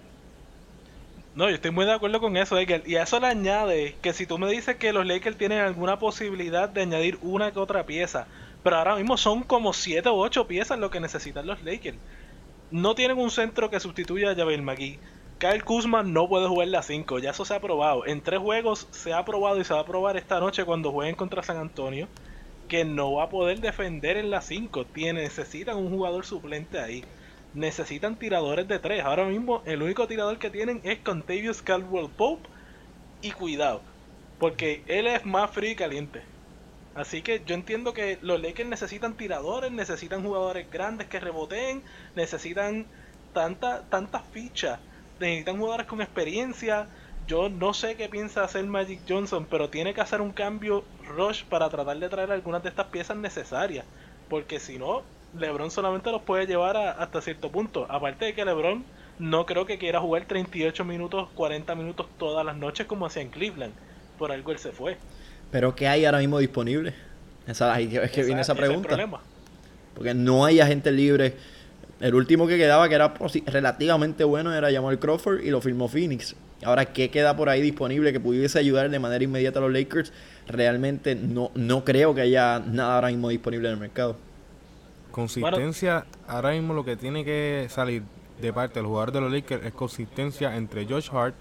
No, 1.33 1.47
yo 1.47 1.55
estoy 1.55 1.71
muy 1.71 1.85
de 1.85 1.93
acuerdo 1.93 2.19
con 2.19 2.35
eso, 2.35 2.57
Y 2.59 2.95
a 2.95 3.03
eso 3.03 3.19
le 3.21 3.27
añade 3.27 3.95
que 4.01 4.11
si 4.11 4.25
tú 4.25 4.37
me 4.37 4.51
dices 4.51 4.75
que 4.75 4.91
los 4.91 5.05
Lakers 5.05 5.37
tienen 5.37 5.59
alguna 5.59 5.97
posibilidad 5.97 6.67
de 6.67 6.81
añadir 6.81 7.17
una 7.21 7.51
que 7.51 7.59
otra 7.59 7.85
pieza, 7.85 8.27
pero 8.63 8.75
ahora 8.75 8.97
mismo 8.97 9.15
son 9.15 9.43
como 9.43 9.71
7 9.71 10.09
o 10.09 10.17
8 10.17 10.45
piezas 10.47 10.77
lo 10.77 10.91
que 10.91 10.99
necesitan 10.99 11.47
los 11.47 11.63
Lakers. 11.63 11.97
No 12.69 12.95
tienen 12.95 13.17
un 13.17 13.31
centro 13.31 13.69
que 13.69 13.79
sustituya 13.79 14.31
a 14.31 14.35
Javier 14.35 14.61
McGee. 14.61 14.99
Kyle 15.41 15.63
Kuzma 15.63 16.03
no 16.03 16.29
puede 16.29 16.47
jugar 16.47 16.67
la 16.67 16.83
5, 16.83 17.17
ya 17.17 17.31
eso 17.31 17.45
se 17.45 17.55
ha 17.55 17.59
probado. 17.59 18.05
En 18.05 18.21
tres 18.21 18.39
juegos 18.39 18.87
se 18.91 19.11
ha 19.11 19.25
probado 19.25 19.59
y 19.59 19.63
se 19.63 19.73
va 19.73 19.79
a 19.79 19.85
probar 19.87 20.15
esta 20.15 20.39
noche 20.39 20.65
cuando 20.65 20.91
jueguen 20.91 21.15
contra 21.15 21.41
San 21.41 21.57
Antonio 21.57 22.07
que 22.67 22.85
no 22.85 23.13
va 23.13 23.23
a 23.23 23.29
poder 23.29 23.59
defender 23.59 24.17
en 24.17 24.29
la 24.29 24.41
5. 24.41 24.85
Necesitan 24.93 25.77
un 25.77 25.89
jugador 25.89 26.27
suplente 26.27 26.79
ahí. 26.79 27.03
Necesitan 27.55 28.19
tiradores 28.19 28.67
de 28.67 28.77
3. 28.77 29.03
Ahora 29.03 29.25
mismo 29.25 29.63
el 29.65 29.81
único 29.81 30.07
tirador 30.07 30.37
que 30.37 30.51
tienen 30.51 30.79
es 30.83 30.99
Contavious 30.99 31.63
Caldwell 31.63 32.11
Pope. 32.11 32.47
Y 33.23 33.31
cuidado, 33.31 33.81
porque 34.37 34.83
él 34.85 35.07
es 35.07 35.25
más 35.25 35.49
frío 35.49 35.71
y 35.71 35.75
caliente. 35.75 36.21
Así 36.93 37.23
que 37.23 37.41
yo 37.43 37.55
entiendo 37.55 37.95
que 37.95 38.19
los 38.21 38.39
Lakers 38.39 38.69
necesitan 38.69 39.17
tiradores, 39.17 39.71
necesitan 39.71 40.23
jugadores 40.23 40.69
grandes 40.69 41.07
que 41.07 41.19
reboteen, 41.19 41.81
necesitan 42.15 42.85
tantas 43.33 43.89
tanta 43.89 44.19
fichas, 44.19 44.79
necesitan 45.27 45.57
jugadores 45.57 45.87
con 45.87 46.01
experiencia, 46.01 46.87
yo 47.27 47.49
no 47.49 47.73
sé 47.73 47.95
qué 47.95 48.09
piensa 48.09 48.43
hacer 48.43 48.65
Magic 48.65 48.99
Johnson, 49.07 49.47
pero 49.49 49.69
tiene 49.69 49.93
que 49.93 50.01
hacer 50.01 50.21
un 50.21 50.31
cambio 50.31 50.83
rush 51.15 51.43
para 51.45 51.69
tratar 51.69 51.97
de 51.97 52.09
traer 52.09 52.31
algunas 52.31 52.63
de 52.63 52.69
estas 52.69 52.87
piezas 52.87 53.17
necesarias. 53.17 53.85
Porque 54.29 54.59
si 54.59 54.77
no, 54.77 55.03
LeBron 55.37 55.71
solamente 55.71 56.11
los 56.11 56.21
puede 56.23 56.45
llevar 56.45 56.77
hasta 56.77 57.21
cierto 57.21 57.51
punto. 57.51 57.85
Aparte 57.89 58.25
de 58.25 58.33
que 58.33 58.43
LeBron 58.43 58.83
no 59.19 59.45
creo 59.45 59.65
que 59.65 59.77
quiera 59.77 59.99
jugar 59.99 60.25
38 60.25 60.83
minutos, 60.83 61.29
40 61.35 61.75
minutos 61.75 62.07
todas 62.17 62.45
las 62.45 62.57
noches 62.57 62.87
como 62.87 63.05
hacía 63.05 63.21
en 63.21 63.29
Cleveland. 63.29 63.73
Por 64.17 64.31
algo 64.31 64.51
él 64.51 64.57
se 64.57 64.71
fue. 64.71 64.97
Pero 65.51 65.75
¿qué 65.75 65.87
hay 65.87 66.05
ahora 66.05 66.19
mismo 66.19 66.39
disponible? 66.39 66.93
Esa, 67.47 67.79
es 67.79 68.11
que 68.11 68.23
viene 68.23 68.41
esa 68.41 68.55
pregunta. 68.55 68.97
Porque 69.93 70.13
no 70.13 70.45
hay 70.45 70.59
agente 70.59 70.91
libre. 70.91 71.35
El 72.01 72.15
último 72.15 72.47
que 72.47 72.57
quedaba, 72.57 72.89
que 72.89 72.95
era 72.95 73.13
relativamente 73.45 74.23
bueno, 74.23 74.53
era 74.53 74.71
Jamal 74.71 74.97
Crawford 74.97 75.41
y 75.41 75.51
lo 75.51 75.61
firmó 75.61 75.87
Phoenix. 75.87 76.35
Ahora, 76.63 76.85
¿qué 76.85 77.09
queda 77.11 77.37
por 77.37 77.47
ahí 77.47 77.61
disponible 77.61 78.11
que 78.11 78.19
pudiese 78.19 78.57
ayudar 78.57 78.89
de 78.89 78.97
manera 78.97 79.23
inmediata 79.23 79.59
a 79.59 79.61
los 79.61 79.71
Lakers? 79.71 80.11
Realmente 80.47 81.13
no, 81.13 81.51
no 81.53 81.85
creo 81.85 82.15
que 82.15 82.21
haya 82.21 82.59
nada 82.59 82.95
ahora 82.95 83.09
mismo 83.09 83.29
disponible 83.29 83.67
en 83.67 83.75
el 83.75 83.79
mercado. 83.79 84.17
Consistencia, 85.11 86.05
ahora 86.27 86.51
mismo 86.51 86.73
lo 86.73 86.83
que 86.83 86.95
tiene 86.95 87.23
que 87.23 87.67
salir 87.69 88.03
de 88.41 88.51
parte 88.51 88.79
del 88.79 88.87
jugador 88.87 89.11
de 89.11 89.21
los 89.21 89.31
Lakers 89.31 89.65
es 89.65 89.73
consistencia 89.73 90.55
entre 90.55 90.85
Josh 90.85 91.09
Hart, 91.11 91.35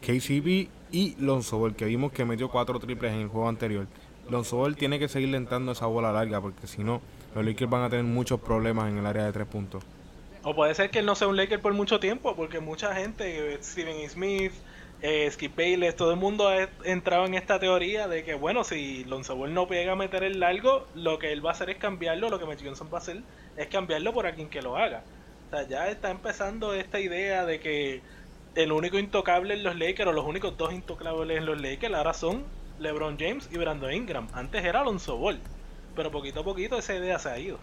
KCB 0.00 0.68
y 0.92 1.16
Lonzo 1.18 1.58
Ball, 1.58 1.74
que 1.74 1.86
vimos 1.86 2.12
que 2.12 2.24
metió 2.24 2.48
cuatro 2.48 2.78
triples 2.78 3.12
en 3.12 3.22
el 3.22 3.28
juego 3.28 3.48
anterior. 3.48 3.88
Lonzo 4.30 4.58
Ball 4.58 4.76
tiene 4.76 5.00
que 5.00 5.08
seguir 5.08 5.30
lentando 5.30 5.72
esa 5.72 5.86
bola 5.86 6.12
larga 6.12 6.40
porque 6.40 6.68
si 6.68 6.84
no, 6.84 7.00
los 7.34 7.44
Lakers 7.44 7.70
van 7.70 7.82
a 7.82 7.90
tener 7.90 8.04
muchos 8.04 8.40
problemas 8.40 8.88
en 8.88 8.98
el 8.98 9.06
área 9.06 9.24
de 9.24 9.32
tres 9.32 9.46
puntos. 9.46 9.84
O 10.42 10.54
puede 10.54 10.74
ser 10.74 10.90
que 10.90 10.98
él 10.98 11.06
no 11.06 11.14
sea 11.14 11.26
un 11.26 11.36
Laker 11.36 11.60
por 11.60 11.72
mucho 11.72 11.98
tiempo, 11.98 12.36
porque 12.36 12.60
mucha 12.60 12.94
gente, 12.94 13.58
Steven 13.62 14.08
Smith, 14.10 14.52
eh, 15.00 15.30
Skip 15.30 15.56
Bayless, 15.56 15.96
todo 15.96 16.10
el 16.10 16.18
mundo 16.18 16.48
ha 16.48 16.68
entrado 16.84 17.24
en 17.24 17.34
esta 17.34 17.58
teoría 17.58 18.08
de 18.08 18.24
que, 18.24 18.34
bueno, 18.34 18.62
si 18.62 19.04
Lonzo 19.04 19.36
Ball 19.36 19.54
no 19.54 19.66
pega 19.66 19.92
a 19.92 19.96
meter 19.96 20.22
el 20.22 20.40
largo, 20.40 20.86
lo 20.94 21.18
que 21.18 21.32
él 21.32 21.44
va 21.44 21.50
a 21.50 21.52
hacer 21.54 21.70
es 21.70 21.78
cambiarlo, 21.78 22.28
lo 22.28 22.38
que 22.38 22.44
Magic 22.44 22.66
Johnson 22.66 22.88
va 22.92 22.98
a 22.98 23.00
hacer 23.00 23.22
es 23.56 23.66
cambiarlo 23.68 24.12
por 24.12 24.26
alguien 24.26 24.50
que 24.50 24.60
lo 24.60 24.76
haga. 24.76 25.02
O 25.46 25.50
sea, 25.50 25.66
ya 25.66 25.88
está 25.88 26.10
empezando 26.10 26.74
esta 26.74 27.00
idea 27.00 27.46
de 27.46 27.58
que 27.58 28.02
el 28.54 28.70
único 28.70 28.98
intocable 28.98 29.54
en 29.54 29.62
los 29.62 29.76
Lakers, 29.76 30.10
o 30.10 30.12
los 30.12 30.26
únicos 30.26 30.58
dos 30.58 30.74
intocables 30.74 31.38
en 31.38 31.46
los 31.46 31.58
Lakers, 31.60 31.94
ahora 31.94 32.12
son 32.12 32.44
LeBron 32.78 33.16
James 33.18 33.48
y 33.50 33.56
Brandon 33.56 33.92
Ingram. 33.92 34.28
Antes 34.34 34.62
era 34.62 34.84
Lonzo 34.84 35.16
Ball, 35.16 35.40
pero 35.94 36.10
poquito 36.10 36.40
a 36.40 36.44
poquito 36.44 36.78
esa 36.78 36.94
idea 36.94 37.18
se 37.18 37.28
ha 37.28 37.38
ido. 37.38 37.58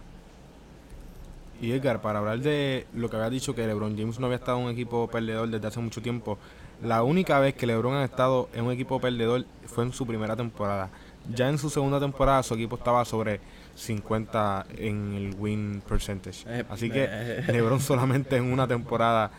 Y 1.62 1.72
Edgar, 1.74 2.02
para 2.02 2.20
hablar 2.20 2.40
de 2.40 2.88
lo 2.96 3.10
que 3.10 3.18
había 3.18 3.30
dicho 3.30 3.54
que 3.54 3.68
LeBron 3.68 3.96
James 3.96 4.20
no 4.20 4.26
había 4.26 4.38
estado 4.38 4.58
en 4.58 4.66
un 4.66 4.72
equipo 4.72 5.08
perdedor 5.08 5.48
desde 5.50 5.68
hace 5.68 5.80
mucho 5.80 6.02
tiempo, 6.02 6.40
la 6.82 7.04
única 7.04 7.40
vez 7.40 7.54
que 7.54 7.68
LeBron 7.68 7.94
ha 7.94 8.04
estado 8.04 8.50
en 8.56 8.66
un 8.66 8.72
equipo 8.72 9.00
perdedor 9.00 9.46
fue 9.68 9.84
en 9.84 9.94
su 9.94 10.08
primera 10.08 10.36
temporada. 10.36 10.90
Ya 11.36 11.50
en 11.50 11.60
su 11.60 11.70
segunda 11.70 12.00
temporada 12.00 12.42
su 12.42 12.56
equipo 12.56 12.78
estaba 12.78 13.06
sobre 13.06 13.40
50 13.76 14.66
en 14.78 15.14
el 15.14 15.36
win 15.38 15.84
percentage. 15.88 16.44
Eh, 16.48 16.66
Así 16.68 16.90
que 16.90 17.08
eh, 17.08 17.44
LeBron 17.48 17.80
solamente 17.80 18.38
en 18.38 18.52
una 18.52 18.68
temporada 18.68 19.30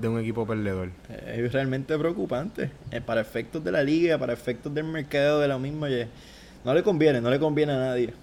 de 0.00 0.08
un 0.08 0.20
equipo 0.20 0.46
perdedor. 0.46 0.90
Es 1.26 1.52
realmente 1.52 1.98
preocupante. 1.98 2.70
Eh, 2.92 3.00
para 3.00 3.20
efectos 3.20 3.64
de 3.64 3.72
la 3.72 3.82
liga, 3.82 4.16
para 4.16 4.32
efectos 4.32 4.72
del 4.72 4.84
mercado 4.84 5.40
de 5.40 5.48
la 5.48 5.58
misma, 5.58 5.88
no 6.64 6.74
le 6.74 6.82
conviene, 6.82 7.20
no 7.20 7.30
le 7.30 7.38
conviene 7.38 7.72
a 7.72 7.76
nadie. 7.76 8.14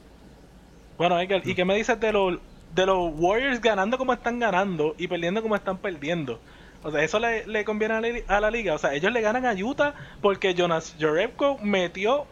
Bueno, 0.97 1.19
Edgar, 1.19 1.41
¿y 1.45 1.55
qué 1.55 1.65
me 1.65 1.75
dices 1.75 1.99
de 1.99 2.11
los 2.11 2.39
de 2.75 2.85
los 2.85 3.13
Warriors 3.15 3.61
ganando 3.61 3.97
como 3.97 4.13
están 4.13 4.37
ganando 4.37 4.95
y 4.97 5.07
perdiendo 5.07 5.41
como 5.41 5.55
están 5.55 5.77
perdiendo. 5.77 6.39
O 6.83 6.91
sea, 6.91 7.03
eso 7.03 7.19
le, 7.19 7.65
conviene 7.65 8.23
a 8.27 8.39
la, 8.41 8.51
liga. 8.51 8.75
O 8.75 8.77
sea, 8.77 8.93
ellos 8.93 9.11
le 9.11 9.21
ganan 9.21 9.45
a 9.45 9.53
Utah 9.53 9.95
porque 10.21 10.53
Jonas 10.53 10.93
Jerebko 10.99 11.57
metió 11.63 12.25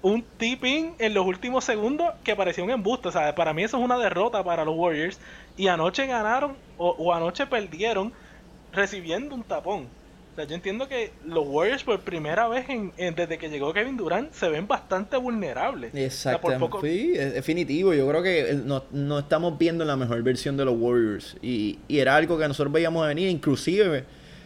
un 0.00 0.22
tipping 0.22 0.94
en 0.98 1.12
los 1.12 1.26
últimos 1.26 1.64
segundos 1.64 2.08
que 2.24 2.34
parecía 2.34 2.64
un 2.64 2.70
embuste. 2.70 3.08
O 3.08 3.12
sea, 3.12 3.34
para 3.34 3.52
mí 3.52 3.64
eso 3.64 3.76
es 3.76 3.84
una 3.84 3.98
derrota 3.98 4.42
para 4.42 4.64
los 4.64 4.74
Warriors. 4.76 5.20
Y 5.56 5.66
anoche 5.66 6.06
ganaron 6.06 6.56
o 6.78 7.12
anoche 7.12 7.46
perdieron 7.46 8.12
recibiendo 8.72 9.34
un 9.34 9.42
tapón 9.42 9.88
yo 10.36 10.54
entiendo 10.54 10.88
que 10.88 11.12
los 11.26 11.46
Warriors 11.46 11.84
por 11.84 12.00
primera 12.00 12.48
vez 12.48 12.66
en, 12.68 12.92
desde 13.14 13.38
que 13.38 13.50
llegó 13.50 13.72
Kevin 13.72 13.96
Durant 13.96 14.32
se 14.32 14.48
ven 14.48 14.66
bastante 14.66 15.16
vulnerables. 15.16 15.94
Exactamente. 15.94 16.76
Sí, 16.82 17.12
es 17.16 17.34
definitivo. 17.34 17.92
Yo 17.92 18.08
creo 18.08 18.22
que 18.22 18.50
eh, 18.50 18.54
no, 18.90 19.18
estamos 19.18 19.58
viendo 19.58 19.84
la 19.84 19.96
mejor 19.96 20.22
versión 20.22 20.56
de 20.56 20.64
los 20.64 20.74
Warriors. 20.78 21.36
Y, 21.42 21.78
era 21.88 22.16
algo 22.16 22.38
que 22.38 22.48
nosotros 22.48 22.72
veíamos 22.72 23.06
venir. 23.06 23.28
Inclusive 23.28 24.04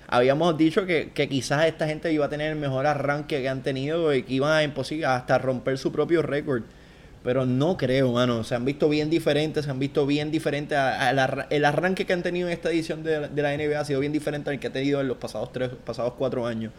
habíamos 0.08 0.56
dicho 0.56 0.84
que, 0.86 1.10
que, 1.12 1.28
quizás 1.28 1.66
esta 1.66 1.86
gente 1.86 2.12
iba 2.12 2.26
a 2.26 2.28
tener 2.28 2.52
el 2.52 2.58
mejor 2.58 2.86
arranque 2.86 3.40
que 3.40 3.48
han 3.48 3.62
tenido 3.62 4.12
y 4.14 4.22
que 4.24 4.34
iban 4.34 4.52
a 4.52 4.62
imposible 4.62 5.06
hasta 5.06 5.38
romper 5.38 5.78
su 5.78 5.92
propio 5.92 6.22
récord. 6.22 6.62
Pero 7.24 7.46
no 7.46 7.78
creo, 7.78 8.12
mano. 8.12 8.44
Se 8.44 8.54
han 8.54 8.66
visto 8.66 8.86
bien 8.90 9.08
diferentes, 9.08 9.64
se 9.64 9.70
han 9.70 9.78
visto 9.78 10.06
bien 10.06 10.30
diferentes. 10.30 10.78
el 11.48 11.64
arranque 11.64 12.04
que 12.04 12.12
han 12.12 12.22
tenido 12.22 12.48
en 12.48 12.52
esta 12.52 12.70
edición 12.70 13.02
de, 13.02 13.30
la 13.34 13.56
NBA 13.56 13.80
ha 13.80 13.84
sido 13.86 14.00
bien 14.00 14.12
diferente 14.12 14.50
al 14.50 14.60
que 14.60 14.66
ha 14.66 14.72
tenido 14.72 15.00
en 15.00 15.08
los 15.08 15.16
pasados 15.16 15.50
tres, 15.50 15.70
pasados 15.86 16.12
cuatro 16.18 16.46
años. 16.46 16.70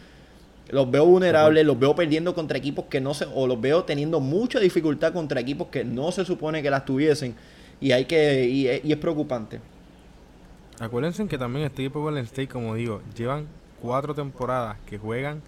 Los 0.68 0.88
veo 0.88 1.04
vulnerables, 1.04 1.66
los 1.66 1.78
veo 1.78 1.96
perdiendo 1.96 2.32
contra 2.32 2.58
equipos 2.58 2.84
que 2.86 3.00
no 3.00 3.12
se, 3.12 3.26
o 3.34 3.48
los 3.48 3.60
veo 3.60 3.82
teniendo 3.82 4.20
mucha 4.20 4.60
dificultad 4.60 5.12
contra 5.12 5.40
equipos 5.40 5.66
que 5.66 5.84
no 5.84 6.12
se 6.12 6.24
supone 6.24 6.62
que 6.62 6.70
las 6.70 6.84
tuviesen. 6.84 7.34
Y 7.80 7.90
hay 7.90 8.04
que, 8.04 8.48
y, 8.48 8.68
es 8.68 8.98
preocupante. 8.98 9.60
Acuérdense 10.78 11.26
que 11.26 11.38
también 11.38 11.66
este 11.66 11.82
equipo 11.82 12.02
Golden 12.02 12.24
State, 12.24 12.48
como 12.48 12.76
digo, 12.76 13.02
llevan 13.16 13.46
cuatro 13.82 14.14
temporadas 14.14 14.76
que 14.86 14.96
juegan 14.96 15.42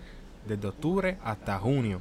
desde 0.49 0.67
octubre 0.67 1.19
hasta 1.23 1.57
junio. 1.59 2.01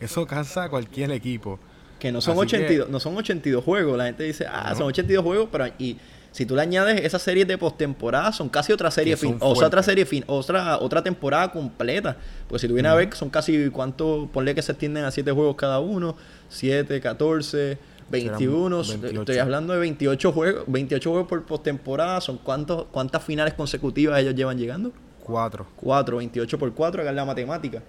Eso 0.00 0.24
cansa 0.24 0.64
a 0.64 0.68
cualquier 0.68 1.10
equipo. 1.10 1.58
Que 2.02 2.10
no 2.10 2.20
son, 2.20 2.36
82, 2.36 2.88
no 2.88 2.98
son 2.98 3.16
82 3.16 3.62
juegos. 3.62 3.96
La 3.96 4.06
gente 4.06 4.24
dice, 4.24 4.44
ah, 4.50 4.74
son 4.74 4.88
82 4.88 5.22
juegos, 5.22 5.48
pero 5.52 5.68
y 5.78 5.98
Si 6.32 6.44
tú 6.44 6.56
le 6.56 6.62
añades 6.62 7.00
esas 7.04 7.22
series 7.22 7.46
de 7.46 7.56
postemporada, 7.56 8.32
son 8.32 8.48
casi 8.48 8.72
otra 8.72 8.90
serie 8.90 9.12
Que 9.12 9.18
fin, 9.18 9.36
o 9.38 9.54
sea, 9.54 9.68
otra 9.68 9.84
serie 9.84 10.04
fin, 10.04 10.24
otra, 10.26 10.80
otra 10.80 11.00
temporada 11.04 11.52
completa. 11.52 12.16
Pues 12.48 12.60
si 12.60 12.66
tú 12.66 12.74
vienes 12.74 12.90
a 12.90 12.96
ver, 12.96 13.14
son 13.14 13.30
casi 13.30 13.70
cuánto, 13.70 14.28
ponle 14.32 14.52
que 14.52 14.62
se 14.62 14.72
extienden 14.72 15.04
a 15.04 15.12
7 15.12 15.30
juegos 15.30 15.54
cada 15.54 15.78
uno, 15.78 16.16
7, 16.48 17.00
14, 17.00 17.78
21, 18.10 18.82
28. 18.82 19.20
estoy 19.20 19.38
hablando 19.38 19.72
de 19.72 19.78
28 19.78 20.32
juegos, 20.32 20.64
28 20.66 21.08
juegos 21.08 21.28
por 21.28 21.44
postemporada, 21.44 22.20
son 22.20 22.36
cuántos, 22.38 22.86
cuántas 22.90 23.22
finales 23.22 23.54
consecutivas 23.54 24.20
ellos 24.20 24.34
llevan 24.34 24.58
llegando? 24.58 24.90
Cuatro. 25.22 25.68
4, 25.76 26.16
28 26.16 26.58
por 26.58 26.74
4, 26.74 27.02
hagan 27.02 27.14
la 27.14 27.24
matemática. 27.24 27.80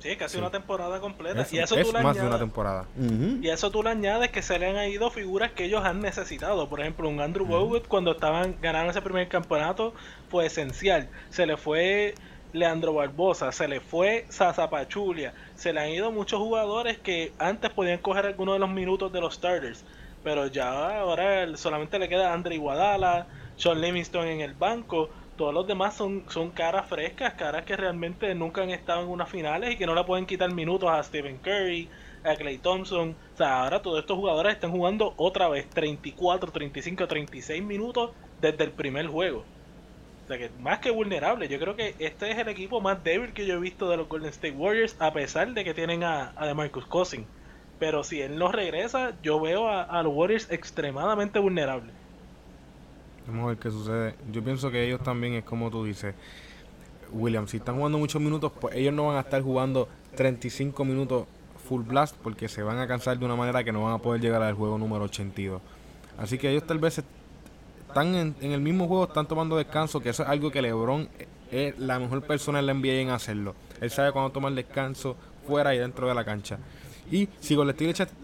Sí, 0.00 0.16
casi 0.16 0.34
Sí. 0.34 0.38
una 0.40 0.50
temporada 0.50 0.98
completa. 1.00 1.42
Es, 1.42 1.52
y 1.52 1.58
eso 1.58 1.76
es 1.76 1.86
tú 1.86 1.92
le 1.96 2.02
más 2.02 2.14
de 2.16 2.20
una 2.22 2.30
añades- 2.30 2.40
temporada. 2.40 2.86
Y 3.42 3.48
a 3.48 3.54
eso 3.54 3.70
tú 3.70 3.82
le 3.82 3.90
añades 3.90 4.30
que 4.30 4.42
se 4.42 4.58
le 4.58 4.66
han 4.68 4.88
ido 4.90 5.10
figuras 5.10 5.52
que 5.52 5.64
ellos 5.66 5.84
han 5.84 6.00
necesitado. 6.00 6.68
Por 6.68 6.80
ejemplo, 6.80 7.08
un 7.08 7.20
Andrew 7.20 7.46
Bogut 7.46 7.86
cuando 7.86 8.12
estaban 8.12 8.56
ganando 8.62 8.90
ese 8.90 9.02
primer 9.02 9.28
campeonato 9.28 9.94
fue 10.30 10.46
esencial. 10.46 11.08
Se 11.28 11.46
le 11.46 11.56
fue 11.56 12.14
Leandro 12.52 12.94
Barbosa, 12.94 13.52
se 13.52 13.68
le 13.68 13.80
fue 13.80 14.24
Sasa 14.30 14.68
Pachulia. 14.70 15.34
Se 15.54 15.72
le 15.72 15.80
han 15.80 15.90
ido 15.90 16.10
muchos 16.10 16.40
jugadores 16.40 16.98
que 16.98 17.32
antes 17.38 17.70
podían 17.70 17.98
coger 17.98 18.26
algunos 18.26 18.54
de 18.54 18.58
los 18.58 18.70
minutos 18.70 19.12
de 19.12 19.20
los 19.20 19.34
starters. 19.34 19.84
Pero 20.24 20.46
ya 20.48 20.98
ahora 21.00 21.56
solamente 21.56 21.98
le 21.98 22.08
queda 22.08 22.32
Andre 22.32 22.54
Iguadala, 22.56 23.26
Sean 23.56 23.80
Livingston 23.80 24.26
en 24.26 24.40
el 24.40 24.54
banco. 24.54 25.10
Todos 25.40 25.54
los 25.54 25.66
demás 25.66 25.96
son, 25.96 26.24
son 26.28 26.50
caras 26.50 26.86
frescas, 26.86 27.32
caras 27.32 27.64
que 27.64 27.74
realmente 27.74 28.34
nunca 28.34 28.60
han 28.60 28.68
estado 28.68 29.04
en 29.04 29.08
unas 29.08 29.30
finales 29.30 29.70
y 29.70 29.76
que 29.78 29.86
no 29.86 29.94
le 29.94 30.04
pueden 30.04 30.26
quitar 30.26 30.52
minutos 30.52 30.90
a 30.90 31.02
Stephen 31.02 31.38
Curry, 31.38 31.88
a 32.22 32.34
Clay 32.36 32.58
Thompson. 32.58 33.16
O 33.32 33.36
sea, 33.38 33.62
ahora 33.62 33.80
todos 33.80 34.00
estos 34.00 34.18
jugadores 34.18 34.52
están 34.52 34.70
jugando 34.70 35.14
otra 35.16 35.48
vez 35.48 35.66
34, 35.70 36.52
35, 36.52 37.08
36 37.08 37.62
minutos 37.62 38.10
desde 38.42 38.64
el 38.64 38.72
primer 38.72 39.06
juego. 39.06 39.46
O 40.24 40.28
sea 40.28 40.36
que 40.36 40.50
más 40.60 40.80
que 40.80 40.90
vulnerable, 40.90 41.48
yo 41.48 41.58
creo 41.58 41.74
que 41.74 41.94
este 41.98 42.30
es 42.30 42.36
el 42.36 42.48
equipo 42.48 42.82
más 42.82 43.02
débil 43.02 43.32
que 43.32 43.46
yo 43.46 43.54
he 43.54 43.60
visto 43.60 43.88
de 43.88 43.96
los 43.96 44.10
Golden 44.10 44.28
State 44.28 44.52
Warriors, 44.54 44.94
a 44.98 45.10
pesar 45.14 45.54
de 45.54 45.64
que 45.64 45.72
tienen 45.72 46.04
a, 46.04 46.34
a 46.36 46.44
DeMarcus 46.48 46.84
Cousins. 46.84 47.26
Pero 47.78 48.04
si 48.04 48.20
él 48.20 48.36
no 48.36 48.52
regresa, 48.52 49.14
yo 49.22 49.40
veo 49.40 49.70
a 49.70 50.02
los 50.02 50.12
Warriors 50.14 50.50
extremadamente 50.50 51.38
vulnerables. 51.38 51.99
Vamos 53.30 53.44
a 53.44 53.48
ver 53.50 53.58
qué 53.58 53.70
sucede. 53.70 54.14
Yo 54.32 54.42
pienso 54.42 54.70
que 54.72 54.84
ellos 54.84 55.00
también 55.02 55.34
es 55.34 55.44
como 55.44 55.70
tú 55.70 55.84
dices. 55.84 56.14
William, 57.12 57.46
si 57.46 57.58
están 57.58 57.76
jugando 57.76 57.96
muchos 57.96 58.20
minutos, 58.20 58.50
pues 58.60 58.74
ellos 58.74 58.92
no 58.92 59.06
van 59.06 59.16
a 59.16 59.20
estar 59.20 59.40
jugando 59.40 59.88
35 60.16 60.84
minutos 60.84 61.26
full 61.68 61.82
blast 61.82 62.16
porque 62.16 62.48
se 62.48 62.62
van 62.62 62.78
a 62.78 62.88
cansar 62.88 63.18
de 63.18 63.24
una 63.24 63.36
manera 63.36 63.62
que 63.62 63.70
no 63.70 63.84
van 63.84 63.94
a 63.94 63.98
poder 63.98 64.20
llegar 64.20 64.42
al 64.42 64.54
juego 64.54 64.78
número 64.78 65.04
82. 65.04 65.62
Así 66.18 66.38
que 66.38 66.50
ellos 66.50 66.66
tal 66.66 66.78
vez 66.78 67.02
están 67.86 68.14
en, 68.16 68.34
el 68.40 68.60
mismo 68.60 68.88
juego, 68.88 69.04
están 69.04 69.26
tomando 69.26 69.56
descanso, 69.56 70.00
que 70.00 70.08
eso 70.08 70.24
es 70.24 70.28
algo 70.28 70.50
que 70.50 70.60
LeBron 70.60 71.08
es 71.52 71.78
la 71.78 72.00
mejor 72.00 72.22
persona 72.22 72.58
en 72.58 72.66
la 72.66 72.74
NBA 72.74 73.00
en 73.00 73.10
hacerlo. 73.10 73.54
Él 73.80 73.90
sabe 73.90 74.10
cuándo 74.10 74.30
tomar 74.30 74.52
descanso 74.54 75.16
fuera 75.46 75.72
y 75.74 75.78
dentro 75.78 76.08
de 76.08 76.14
la 76.14 76.24
cancha. 76.24 76.58
Y 77.10 77.28
si 77.40 77.56
le, 77.56 77.74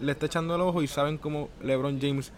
le 0.01 0.11
está 0.11 0.25
echando 0.25 0.55
el 0.55 0.61
ojo 0.61 0.81
y 0.81 0.87
saben 0.87 1.17
cómo 1.17 1.49
LeBron 1.61 1.99
James 2.01 2.31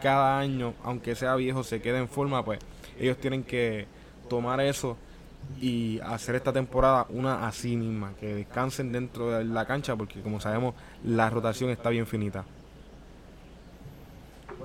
cada 0.00 0.38
año, 0.38 0.74
aunque 0.82 1.14
sea 1.14 1.34
viejo, 1.36 1.62
se 1.62 1.80
queda 1.80 1.98
en 1.98 2.08
forma, 2.08 2.44
pues 2.44 2.58
ellos 2.98 3.16
tienen 3.18 3.44
que 3.44 3.86
tomar 4.28 4.60
eso 4.60 4.96
y 5.60 6.00
hacer 6.00 6.34
esta 6.34 6.52
temporada 6.52 7.06
una 7.08 7.46
así 7.46 7.76
misma, 7.76 8.12
que 8.20 8.34
descansen 8.34 8.92
dentro 8.92 9.30
de 9.30 9.44
la 9.44 9.64
cancha, 9.66 9.96
porque 9.96 10.20
como 10.20 10.40
sabemos, 10.40 10.74
la 11.04 11.30
rotación 11.30 11.70
está 11.70 11.90
bien 11.90 12.06
finita. 12.06 12.44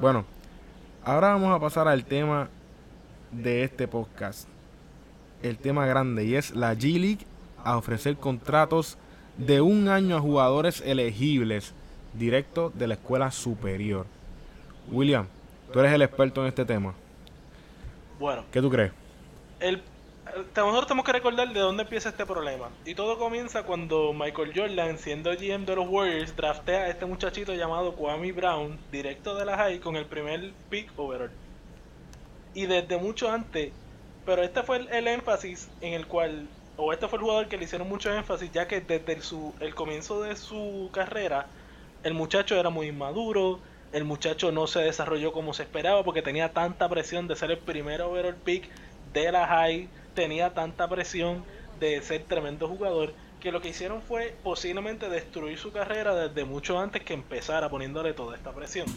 Bueno, 0.01 0.25
ahora 1.03 1.29
vamos 1.29 1.55
a 1.55 1.59
pasar 1.59 1.87
al 1.87 2.03
tema 2.05 2.49
de 3.31 3.63
este 3.63 3.87
podcast. 3.87 4.47
El 5.41 5.57
tema 5.57 5.85
grande 5.85 6.25
y 6.25 6.35
es 6.35 6.55
la 6.55 6.73
G 6.73 6.99
League 6.99 7.25
a 7.63 7.77
ofrecer 7.77 8.17
contratos 8.17 8.97
de 9.37 9.61
un 9.61 9.87
año 9.87 10.17
a 10.17 10.21
jugadores 10.21 10.81
elegibles 10.85 11.73
directo 12.13 12.71
de 12.75 12.87
la 12.87 12.93
escuela 12.95 13.31
superior. 13.31 14.05
William, 14.91 15.27
tú 15.71 15.79
eres 15.79 15.93
el 15.93 16.01
experto 16.01 16.41
en 16.41 16.47
este 16.47 16.65
tema. 16.65 16.93
Bueno, 18.19 18.45
¿Qué 18.51 18.61
tú 18.61 18.69
crees? 18.69 18.91
el, 19.59 19.81
nosotros 20.55 20.87
tenemos 20.87 21.05
que 21.05 21.11
recordar 21.13 21.51
de 21.51 21.59
dónde 21.59 21.83
empieza 21.83 22.09
este 22.09 22.25
problema. 22.25 22.69
Y 22.85 22.95
todo 22.95 23.17
comienza 23.17 23.63
cuando 23.63 24.13
Michael 24.13 24.51
Jordan, 24.55 24.97
siendo 24.97 25.31
GM 25.31 25.65
de 25.65 25.75
los 25.75 25.87
Warriors, 25.87 26.35
draftea 26.35 26.81
a 26.81 26.89
este 26.89 27.05
muchachito 27.05 27.53
llamado 27.53 27.95
Kwame 27.95 28.31
Brown, 28.31 28.77
directo 28.91 29.35
de 29.35 29.45
la 29.45 29.57
high, 29.57 29.79
con 29.79 29.95
el 29.95 30.05
primer 30.05 30.53
pick 30.69 30.91
overall. 30.97 31.31
Y 32.53 32.65
desde 32.65 32.97
mucho 32.97 33.31
antes, 33.31 33.71
pero 34.25 34.43
este 34.43 34.63
fue 34.63 34.77
el, 34.77 34.89
el 34.89 35.07
énfasis 35.07 35.69
en 35.81 35.93
el 35.93 36.07
cual, 36.07 36.47
o 36.77 36.93
este 36.93 37.07
fue 37.07 37.17
el 37.17 37.23
jugador 37.23 37.47
que 37.47 37.57
le 37.57 37.65
hicieron 37.65 37.87
mucho 37.89 38.13
énfasis, 38.13 38.51
ya 38.51 38.67
que 38.67 38.81
desde 38.81 39.13
el, 39.13 39.21
su, 39.21 39.53
el 39.59 39.75
comienzo 39.75 40.21
de 40.21 40.35
su 40.35 40.89
carrera, 40.93 41.47
el 42.03 42.13
muchacho 42.13 42.55
era 42.55 42.69
muy 42.69 42.87
inmaduro, 42.87 43.59
el 43.93 44.03
muchacho 44.03 44.51
no 44.51 44.65
se 44.67 44.79
desarrolló 44.79 45.31
como 45.31 45.53
se 45.53 45.63
esperaba 45.63 46.03
porque 46.03 46.23
tenía 46.23 46.51
tanta 46.51 46.89
presión 46.89 47.27
de 47.27 47.35
ser 47.35 47.51
el 47.51 47.59
primer 47.59 48.01
overall 48.01 48.35
pick 48.35 48.67
de 49.13 49.31
la 49.31 49.47
high, 49.47 49.87
tenía 50.15 50.53
tanta 50.53 50.89
presión 50.89 51.45
de 51.79 52.01
ser 52.01 52.23
tremendo 52.23 52.67
jugador, 52.67 53.13
que 53.39 53.51
lo 53.51 53.61
que 53.61 53.69
hicieron 53.69 54.01
fue 54.01 54.35
posiblemente 54.43 55.09
destruir 55.09 55.59
su 55.59 55.71
carrera 55.71 56.15
desde 56.15 56.43
mucho 56.43 56.79
antes 56.79 57.03
que 57.03 57.13
empezara 57.13 57.69
poniéndole 57.69 58.13
toda 58.13 58.35
esta 58.35 58.51
presión. 58.51 58.87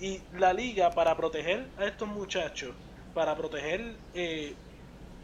Y 0.00 0.20
la 0.32 0.52
liga, 0.52 0.90
para 0.90 1.16
proteger 1.16 1.68
a 1.78 1.86
estos 1.86 2.08
muchachos, 2.08 2.74
para 3.14 3.36
proteger, 3.36 3.96
eh, 4.12 4.54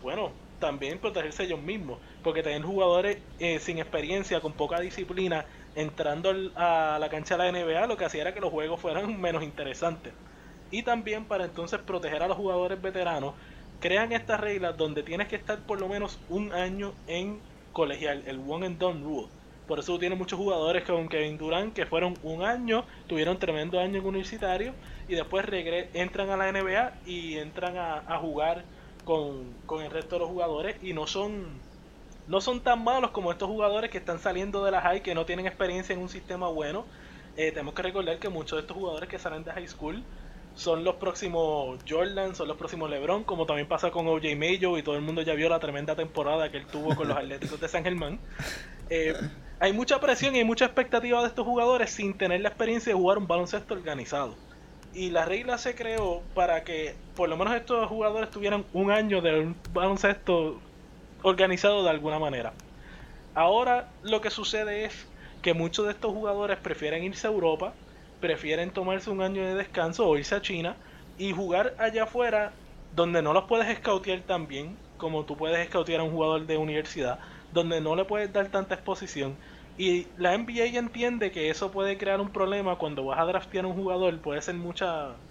bueno, 0.01 0.33
también 0.61 1.01
protegerse 1.01 1.43
ellos 1.43 1.61
mismos, 1.61 1.99
porque 2.23 2.43
tener 2.43 2.62
jugadores 2.62 3.19
eh, 3.41 3.59
sin 3.59 3.79
experiencia, 3.79 4.41
con 4.41 4.53
poca 4.53 4.79
disciplina, 4.81 5.45
entrando 5.74 6.32
a 6.56 6.98
la 7.00 7.08
cancha 7.08 7.37
de 7.37 7.44
la 7.44 7.48
NBA, 7.48 7.87
lo 7.87 7.96
que 7.96 8.04
hacía 8.04 8.22
era 8.22 8.35
que 8.35 8.40
los 8.40 8.50
juegos 8.50 8.80
fueran 8.80 9.20
menos 9.20 9.42
interesantes. 9.42 10.14
Y 10.70 10.82
también 10.85 11.26
para 11.26 11.44
entonces 11.44 11.80
proteger 11.80 12.22
a 12.22 12.28
los 12.28 12.37
jugadores 12.37 12.80
veteranos, 12.80 13.35
crean 13.78 14.12
estas 14.12 14.40
reglas 14.40 14.76
donde 14.76 15.02
tienes 15.02 15.28
que 15.28 15.37
estar 15.37 15.66
por 15.66 15.80
lo 15.80 15.88
menos 15.88 16.24
un 16.28 16.52
año 16.52 16.96
en 17.06 17.44
colegial, 17.72 18.22
el 18.26 18.38
one 18.46 18.66
and 18.66 18.78
done 18.78 19.02
rule. 19.02 19.30
Por 19.66 19.78
eso 19.78 19.98
tienes 19.98 20.18
muchos 20.18 20.38
jugadores 20.38 20.85
como 20.85 21.08
Kevin 21.08 21.38
Durant 21.38 21.74
que 21.74 21.87
fueron 21.87 22.18
un 22.22 22.42
año, 22.42 22.87
tuvieron 23.06 23.38
tremendo 23.38 23.78
año 23.80 24.00
en 24.00 24.06
universitario 24.06 24.76
y 25.06 25.14
después 25.14 25.46
entran 25.94 26.30
a 26.30 26.37
la 26.37 26.48
NBA 26.48 27.00
y 27.04 27.38
entran 27.38 27.76
a, 27.76 27.98
a 28.06 28.18
jugar 28.18 28.66
con, 29.04 29.61
con 29.66 29.82
el 29.82 29.90
resto 29.90 30.16
de 30.16 30.20
los 30.20 30.28
jugadores 30.28 30.76
y 30.80 30.92
no 30.92 31.06
son 31.06 31.64
no 32.28 32.40
son 32.40 32.61
tan 32.61 32.82
malos 32.85 33.11
como 33.11 33.32
estos 33.32 33.48
jugadores 33.48 33.90
que 33.90 33.98
están 33.98 34.18
saliendo 34.18 34.64
de 34.64 34.70
la 34.70 34.80
high 34.80 35.02
que 35.02 35.14
no 35.14 35.26
tienen 35.26 35.46
experiencia 35.46 35.94
en 35.94 36.00
un 36.00 36.08
sistema 36.08 36.48
bueno. 36.48 36.85
Eh, 37.37 37.50
tenemos 37.50 37.74
que 37.74 37.82
recordar 37.82 38.18
que 38.18 38.28
muchos 38.28 38.56
de 38.56 38.61
estos 38.61 38.76
jugadores 38.76 39.08
que 39.08 39.18
salen 39.18 39.44
de 39.44 39.52
high 39.52 39.68
school 39.68 40.02
son 40.54 40.85
los 40.85 40.96
próximos 40.96 41.80
Jordan, 41.88 42.35
son 42.35 42.48
los 42.48 42.56
próximos 42.56 42.90
LeBron, 42.90 43.24
como 43.24 43.46
también 43.46 43.66
pasa 43.66 43.90
con 43.90 44.06
OJ 44.06 44.37
Mayo 44.37 44.76
y 44.76 44.82
todo 44.82 44.96
el 44.96 45.02
mundo 45.02 45.22
ya 45.22 45.35
vio 45.35 45.48
la 45.48 45.58
tremenda 45.58 45.96
temporada 45.96 46.50
que 46.50 46.58
él 46.58 46.66
tuvo 46.66 46.94
con 46.94 47.08
los 47.08 47.16
Atléticos 47.18 47.58
de 47.61 47.68
San 47.68 47.85
Germán. 47.85 48.18
Eh, 48.90 49.14
hay 49.61 49.72
mucha 49.72 50.00
presión 50.00 50.35
y 50.37 50.38
hay 50.38 50.44
mucha 50.44 50.66
expectativa 50.66 51.22
de 51.22 51.28
estos 51.28 51.46
jugadores 51.46 51.90
sin 51.90 52.14
tener 52.14 52.40
la 52.40 52.48
experiencia 52.48 52.92
de 52.92 52.98
jugar 52.98 53.18
un 53.18 53.26
baloncesto 53.26 53.74
organizado. 53.74 54.35
Y 54.94 55.11
la 55.11 55.24
regla 55.24 55.56
se 55.56 55.74
creó 55.74 56.22
para 56.35 56.64
que 56.64 56.94
por 57.16 57.28
lo 57.28 57.37
menos 57.37 57.54
estos 57.54 57.88
jugadores 57.88 58.30
tuvieran 58.30 58.66
un 58.74 58.90
año 58.90 59.22
de 59.22 59.40
un 59.40 59.56
baloncesto 59.72 60.61
organizado 61.22 61.82
de 61.85 61.90
alguna 61.90 62.18
manera. 62.18 62.56
Ahora 63.35 63.94
lo 64.02 64.20
que 64.20 64.30
sucede 64.30 64.85
es 64.85 65.08
que 65.42 65.54
muchos 65.54 65.87
de 65.87 65.92
estos 65.92 66.12
jugadores 66.12 66.58
prefieren 66.58 67.04
irse 67.04 67.26
a 67.26 67.30
Europa, 67.30 67.78
prefieren 68.20 68.72
tomarse 68.72 69.11
un 69.11 69.22
año 69.22 69.44
de 69.46 69.54
descanso 69.54 70.06
o 70.08 70.16
irse 70.18 70.35
a 70.35 70.42
China 70.42 70.78
y 71.16 71.32
jugar 71.32 71.74
allá 71.78 72.04
afuera 72.04 72.58
donde 72.90 73.22
no 73.22 73.32
los 73.32 73.44
puedes 73.44 73.68
escautear 73.68 74.22
tan 74.22 74.46
bien 74.48 74.78
como 74.96 75.24
tú 75.26 75.37
puedes 75.37 75.58
escautear 75.61 76.00
a 76.00 76.04
un 76.04 76.12
jugador 76.12 76.46
de 76.46 76.56
universidad, 76.58 77.20
donde 77.50 77.80
no 77.80 77.96
le 77.96 78.04
puedes 78.04 78.32
dar 78.32 78.50
tanta 78.50 78.74
exposición. 78.74 79.38
Y 79.76 80.12
la 80.16 80.35
NBA 80.35 80.66
entiende 80.78 81.32
que 81.32 81.50
eso 81.50 81.70
puede 81.72 81.98
crear 81.98 82.20
un 82.20 82.32
problema 82.32 82.76
cuando 82.78 83.04
vas 83.04 83.18
a 83.18 83.24
draftear 83.24 83.64
a 83.64 83.68
un 83.68 83.74
jugador, 83.74 84.20
puede 84.20 84.42
ser 84.42 84.54
mucha 84.54 85.22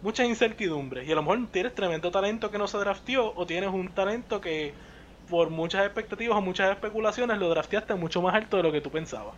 mucha 0.00 0.24
incertidumbre. 0.24 1.04
Y 1.04 1.12
a 1.12 1.14
lo 1.14 1.22
mejor 1.22 1.50
tienes 1.50 1.74
tremendo 1.74 2.10
talento 2.10 2.50
que 2.50 2.58
no 2.58 2.66
se 2.68 2.78
drafteó 2.78 3.32
o 3.36 3.46
tienes 3.46 3.70
un 3.70 3.94
talento 3.94 4.40
que 4.40 4.74
por 5.32 5.48
muchas 5.48 5.86
expectativas 5.86 6.36
o 6.36 6.42
muchas 6.42 6.70
especulaciones 6.70 7.38
lo 7.38 7.48
drafteaste 7.48 7.94
mucho 7.94 8.20
más 8.20 8.34
alto 8.34 8.58
de 8.58 8.64
lo 8.64 8.70
que 8.70 8.82
tú 8.82 8.90
pensabas. 8.90 9.34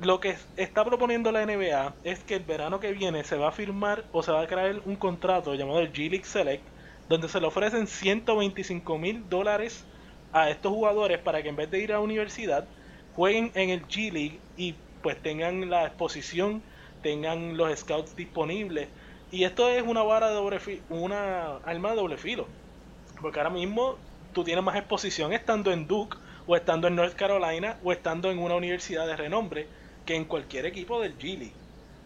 Lo 0.00 0.20
que 0.20 0.36
está 0.58 0.84
proponiendo 0.84 1.32
la 1.32 1.46
NBA 1.46 1.94
es 2.04 2.22
que 2.24 2.34
el 2.34 2.44
verano 2.44 2.78
que 2.78 2.92
viene 2.92 3.24
se 3.24 3.38
va 3.38 3.48
a 3.48 3.52
firmar 3.52 4.04
o 4.12 4.22
se 4.22 4.32
va 4.32 4.42
a 4.42 4.46
crear 4.46 4.82
un 4.84 4.96
contrato 4.96 5.54
llamado 5.54 5.80
el 5.80 5.94
G 5.94 6.10
League 6.10 6.26
Select, 6.26 6.62
donde 7.08 7.30
se 7.30 7.40
le 7.40 7.46
ofrecen 7.46 7.86
125 7.86 8.98
mil 8.98 9.26
dólares 9.30 9.86
a 10.30 10.50
estos 10.50 10.72
jugadores 10.72 11.18
para 11.20 11.42
que 11.42 11.48
en 11.48 11.56
vez 11.56 11.70
de 11.70 11.80
ir 11.80 11.92
a 11.92 11.94
la 11.94 12.00
universidad 12.00 12.68
jueguen 13.14 13.50
en 13.54 13.70
el 13.70 13.88
G 13.88 14.12
League 14.12 14.40
y 14.58 14.74
pues 15.02 15.22
tengan 15.22 15.70
la 15.70 15.86
exposición, 15.86 16.62
tengan 17.00 17.56
los 17.56 17.74
scouts 17.78 18.14
disponibles 18.14 18.90
Y 19.30 19.44
esto 19.44 19.70
es 19.70 19.82
una 19.82 20.02
vara 20.02 20.28
de 20.28 20.34
doble 20.34 20.60
una 20.90 21.56
arma 21.64 21.92
de 21.92 21.96
doble 21.96 22.18
filo. 22.18 22.46
Porque 23.22 23.40
ahora 23.40 23.50
mismo 23.50 23.98
tú 24.38 24.44
tienes 24.44 24.62
más 24.62 24.76
exposición 24.76 25.32
estando 25.32 25.72
en 25.72 25.88
Duke 25.88 26.16
o 26.46 26.54
estando 26.54 26.86
en 26.86 26.94
North 26.94 27.16
Carolina 27.16 27.76
o 27.82 27.90
estando 27.90 28.30
en 28.30 28.38
una 28.38 28.54
universidad 28.54 29.04
de 29.04 29.16
renombre 29.16 29.66
que 30.06 30.14
en 30.14 30.26
cualquier 30.26 30.64
equipo 30.64 31.00
del 31.00 31.18
G 31.18 31.36
League. 31.36 31.52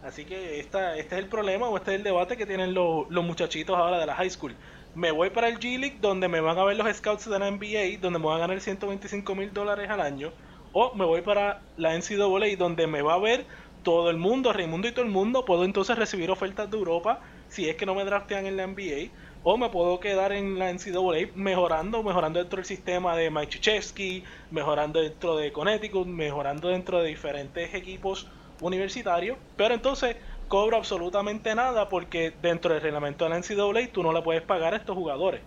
Así 0.03 0.25
que 0.25 0.59
esta, 0.59 0.97
este 0.97 1.17
es 1.17 1.23
el 1.25 1.29
problema 1.29 1.69
o 1.69 1.77
este 1.77 1.91
es 1.91 1.99
el 1.99 2.05
debate 2.05 2.39
que 2.39 2.47
tienen 2.47 2.73
los, 2.73 3.05
los 3.11 3.23
muchachitos 3.23 3.77
ahora 3.77 3.99
de 3.99 4.07
la 4.07 4.15
high 4.15 4.31
school. 4.31 4.55
Me 4.95 5.11
voy 5.11 5.29
para 5.29 5.47
el 5.47 5.59
G 5.59 5.79
League 5.79 5.99
donde 6.01 6.27
me 6.27 6.41
van 6.41 6.57
a 6.57 6.65
ver 6.65 6.75
los 6.79 6.97
scouts 6.97 7.29
de 7.29 7.39
la 7.39 7.51
NBA, 7.51 8.01
donde 8.01 8.19
me 8.19 8.25
van 8.25 8.37
a 8.39 8.47
ganar 8.47 8.59
125 8.59 9.35
mil 9.35 9.53
dólares 9.53 9.91
al 9.91 10.01
año. 10.01 10.33
O 10.73 10.95
me 10.95 11.05
voy 11.05 11.21
para 11.21 11.61
la 11.77 11.95
NCAA 11.95 12.57
donde 12.57 12.87
me 12.87 13.03
va 13.03 13.13
a 13.13 13.19
ver 13.19 13.45
todo 13.83 14.09
el 14.09 14.17
mundo, 14.17 14.55
Raimundo 14.55 14.89
y 14.89 14.93
todo 14.93 15.05
el 15.05 15.11
mundo. 15.11 15.45
Puedo 15.45 15.67
entonces 15.67 15.99
recibir 15.99 16.31
ofertas 16.31 16.71
de 16.71 16.79
Europa 16.79 17.21
si 17.51 17.69
es 17.69 17.77
que 17.77 17.85
no 17.85 17.95
me 17.95 18.07
draftean 18.07 18.47
en 18.47 18.57
la 18.57 18.67
NBA 18.67 19.11
o 19.45 19.57
me 19.57 19.69
puedo 19.71 19.99
quedar 19.99 20.33
en 20.33 20.59
la 20.59 20.73
NCAA 20.73 21.33
mejorando, 21.35 22.03
mejorando 22.03 22.39
dentro 22.39 22.57
del 22.59 22.65
sistema 22.65 23.17
de 23.17 23.31
Mike 23.31 23.59
Krzyzewski, 23.59 24.25
mejorando 24.51 25.01
dentro 25.01 25.37
de 25.37 25.53
Connecticut, 25.53 26.07
mejorando 26.07 26.69
dentro 26.69 27.01
de 27.01 27.09
diferentes 27.09 27.75
equipos 27.75 28.29
universitarios, 28.61 29.37
pero 29.57 29.75
entonces 29.75 30.17
cobro 30.49 30.77
absolutamente 30.77 31.55
nada 31.55 31.89
porque 31.89 32.33
dentro 32.43 32.73
del 32.73 32.83
reglamento 32.83 33.25
de 33.25 33.31
la 33.31 33.39
NCAA 33.39 33.93
tú 33.93 34.03
no 34.03 34.13
le 34.13 34.23
puedes 34.23 34.43
pagar 34.43 34.75
a 34.75 34.77
estos 34.77 34.97
jugadores. 34.97 35.41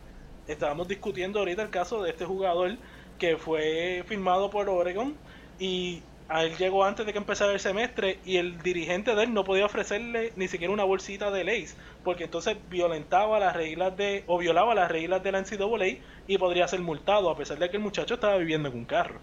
Estábamos 0.48 0.88
discutiendo 0.88 1.40
ahorita 1.40 1.62
el 1.62 1.70
caso 1.70 2.04
de 2.04 2.10
este 2.10 2.26
jugador 2.26 2.78
que 3.18 3.38
fue 3.38 4.04
firmado 4.08 4.50
por 4.50 4.70
Oregon 4.70 5.16
y 5.58 6.02
a 6.28 6.44
él 6.44 6.58
llegó 6.58 6.84
antes 6.86 7.06
de 7.06 7.12
que 7.14 7.20
empezara 7.20 7.54
el 7.54 7.60
semestre 7.60 8.20
y 8.24 8.38
el 8.38 8.62
dirigente 8.62 9.14
de 9.16 9.24
él 9.24 9.34
no 9.34 9.44
podía 9.44 9.66
ofrecerle 9.66 10.34
ni 10.36 10.48
siquiera 10.48 10.74
una 10.74 10.84
bolsita 10.84 11.30
de 11.32 11.44
leyes 11.44 11.78
porque 12.02 12.24
entonces 12.26 12.58
violentaba 12.68 13.40
las 13.40 13.56
reglas 13.56 13.96
de 13.96 14.24
o 14.28 14.38
violaba 14.40 14.74
las 14.76 14.90
reglas 14.92 15.22
de 15.24 15.32
la 15.32 15.40
NCAA 15.42 16.04
y 16.26 16.38
podría 16.38 16.68
ser 16.68 16.82
multado 16.82 17.30
a 17.30 17.38
pesar 17.38 17.60
de 17.60 17.70
que 17.70 17.78
el 17.78 17.84
muchacho 17.84 18.16
estaba 18.16 18.38
viviendo 18.38 18.70
en 18.70 18.76
un 18.76 18.86
carro. 18.86 19.20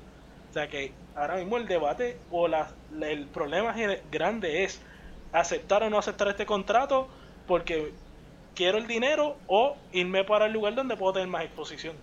O 0.51 0.53
sea 0.53 0.69
que 0.69 1.01
ahora 1.15 1.37
mismo 1.37 1.57
el 1.57 1.67
debate 1.67 2.25
o 2.29 2.47
la, 2.49 2.77
el 2.91 3.31
problema 3.31 3.75
grande 4.05 4.65
es 4.65 4.85
aceptar 5.33 5.83
o 5.83 5.91
no 5.91 5.99
aceptar 5.99 6.29
este 6.29 6.47
contrato 6.47 7.11
porque 7.47 7.99
quiero 8.55 8.79
el 8.79 8.87
dinero 8.87 9.43
o 9.47 9.89
irme 9.93 10.25
para 10.25 10.47
el 10.47 10.53
lugar 10.53 10.75
donde 10.75 10.97
puedo 10.97 11.15
tener 11.15 11.29
más 11.29 11.45
exposición. 11.45 12.03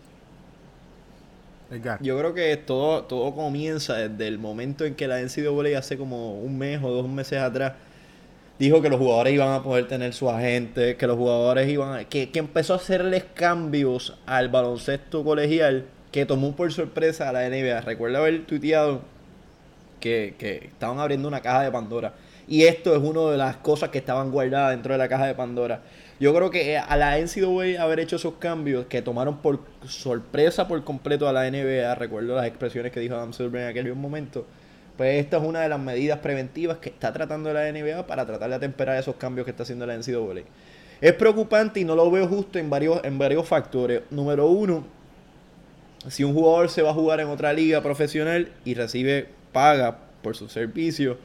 Yo 2.01 2.17
creo 2.17 2.33
que 2.33 2.57
todo, 2.57 3.03
todo 3.03 3.33
comienza 3.35 3.95
desde 3.95 4.27
el 4.27 4.39
momento 4.39 4.85
en 4.85 4.95
que 4.95 5.07
la 5.07 5.21
NCAA 5.21 5.77
hace 5.77 5.97
como 5.97 6.39
un 6.39 6.57
mes 6.57 6.81
o 6.83 6.89
dos 6.89 7.07
meses 7.07 7.39
atrás 7.39 7.73
dijo 8.59 8.81
que 8.81 8.89
los 8.89 8.99
jugadores 8.99 9.33
iban 9.33 9.53
a 9.53 9.63
poder 9.63 9.87
tener 9.87 10.13
su 10.13 10.29
agente, 10.29 10.97
que 10.97 11.07
los 11.07 11.17
jugadores 11.17 11.69
iban 11.69 11.93
a, 11.93 12.03
que, 12.03 12.29
que 12.29 12.39
empezó 12.39 12.73
a 12.73 12.75
hacerles 12.75 13.23
cambios 13.33 14.17
al 14.25 14.49
baloncesto 14.49 15.23
colegial 15.23 15.85
que 16.11 16.25
tomó 16.25 16.55
por 16.55 16.71
sorpresa 16.73 17.29
a 17.29 17.31
la 17.31 17.47
NBA. 17.49 17.81
Recuerdo 17.81 18.17
haber 18.17 18.45
tuiteado 18.45 19.01
que, 19.99 20.35
que 20.37 20.65
estaban 20.65 20.99
abriendo 20.99 21.27
una 21.27 21.41
caja 21.41 21.63
de 21.63 21.71
Pandora. 21.71 22.13
Y 22.49 22.63
esto 22.63 22.95
es 22.95 23.01
una 23.03 23.29
de 23.29 23.37
las 23.37 23.57
cosas 23.57 23.89
que 23.89 23.99
estaban 23.99 24.31
guardadas 24.31 24.71
dentro 24.71 24.91
de 24.91 24.97
la 24.97 25.07
caja 25.07 25.27
de 25.27 25.35
Pandora. 25.35 25.83
Yo 26.19 26.33
creo 26.33 26.49
que 26.49 26.79
a 26.79 26.97
la 26.97 27.19
NCAA 27.19 27.79
haber 27.79 27.99
hecho 27.99 28.15
esos 28.15 28.33
cambios 28.39 28.87
que 28.87 29.03
tomaron 29.03 29.37
por 29.37 29.59
sorpresa 29.85 30.67
por 30.67 30.83
completo 30.83 31.29
a 31.29 31.31
la 31.31 31.47
NBA, 31.47 31.93
recuerdo 31.93 32.35
las 32.35 32.47
expresiones 32.47 32.91
que 32.91 32.99
dijo 32.99 33.13
Adam 33.13 33.33
Silver 33.33 33.61
en 33.61 33.67
aquel 33.67 33.93
momento, 33.93 34.47
pues 34.97 35.23
esta 35.23 35.37
es 35.37 35.43
una 35.43 35.61
de 35.61 35.69
las 35.69 35.79
medidas 35.79 36.19
preventivas 36.19 36.79
que 36.79 36.89
está 36.89 37.13
tratando 37.13 37.53
la 37.53 37.71
NBA 37.71 38.07
para 38.07 38.25
tratar 38.25 38.49
de 38.49 38.55
atemperar 38.55 38.97
esos 38.97 39.15
cambios 39.17 39.45
que 39.45 39.51
está 39.51 39.61
haciendo 39.61 39.85
la 39.85 39.95
NCAA. 39.95 40.41
Es 41.01 41.13
preocupante 41.13 41.79
y 41.79 41.85
no 41.85 41.95
lo 41.95 42.09
veo 42.09 42.27
justo 42.27 42.57
en 42.57 42.67
varios, 42.67 42.99
en 43.03 43.19
varios 43.19 43.47
factores. 43.47 44.01
Número 44.09 44.47
uno, 44.47 44.85
si 46.07 46.23
un 46.23 46.33
jugador 46.33 46.71
se 46.71 46.81
va 46.81 46.89
a 46.89 46.93
jugar 46.95 47.19
en 47.19 47.27
otra 47.27 47.53
liga 47.53 47.81
profesional 47.83 48.51
y 48.65 48.73
recibe 48.73 49.27
paga 49.53 49.99
por 50.23 50.35
su 50.35 50.49
servicio, 50.49 51.17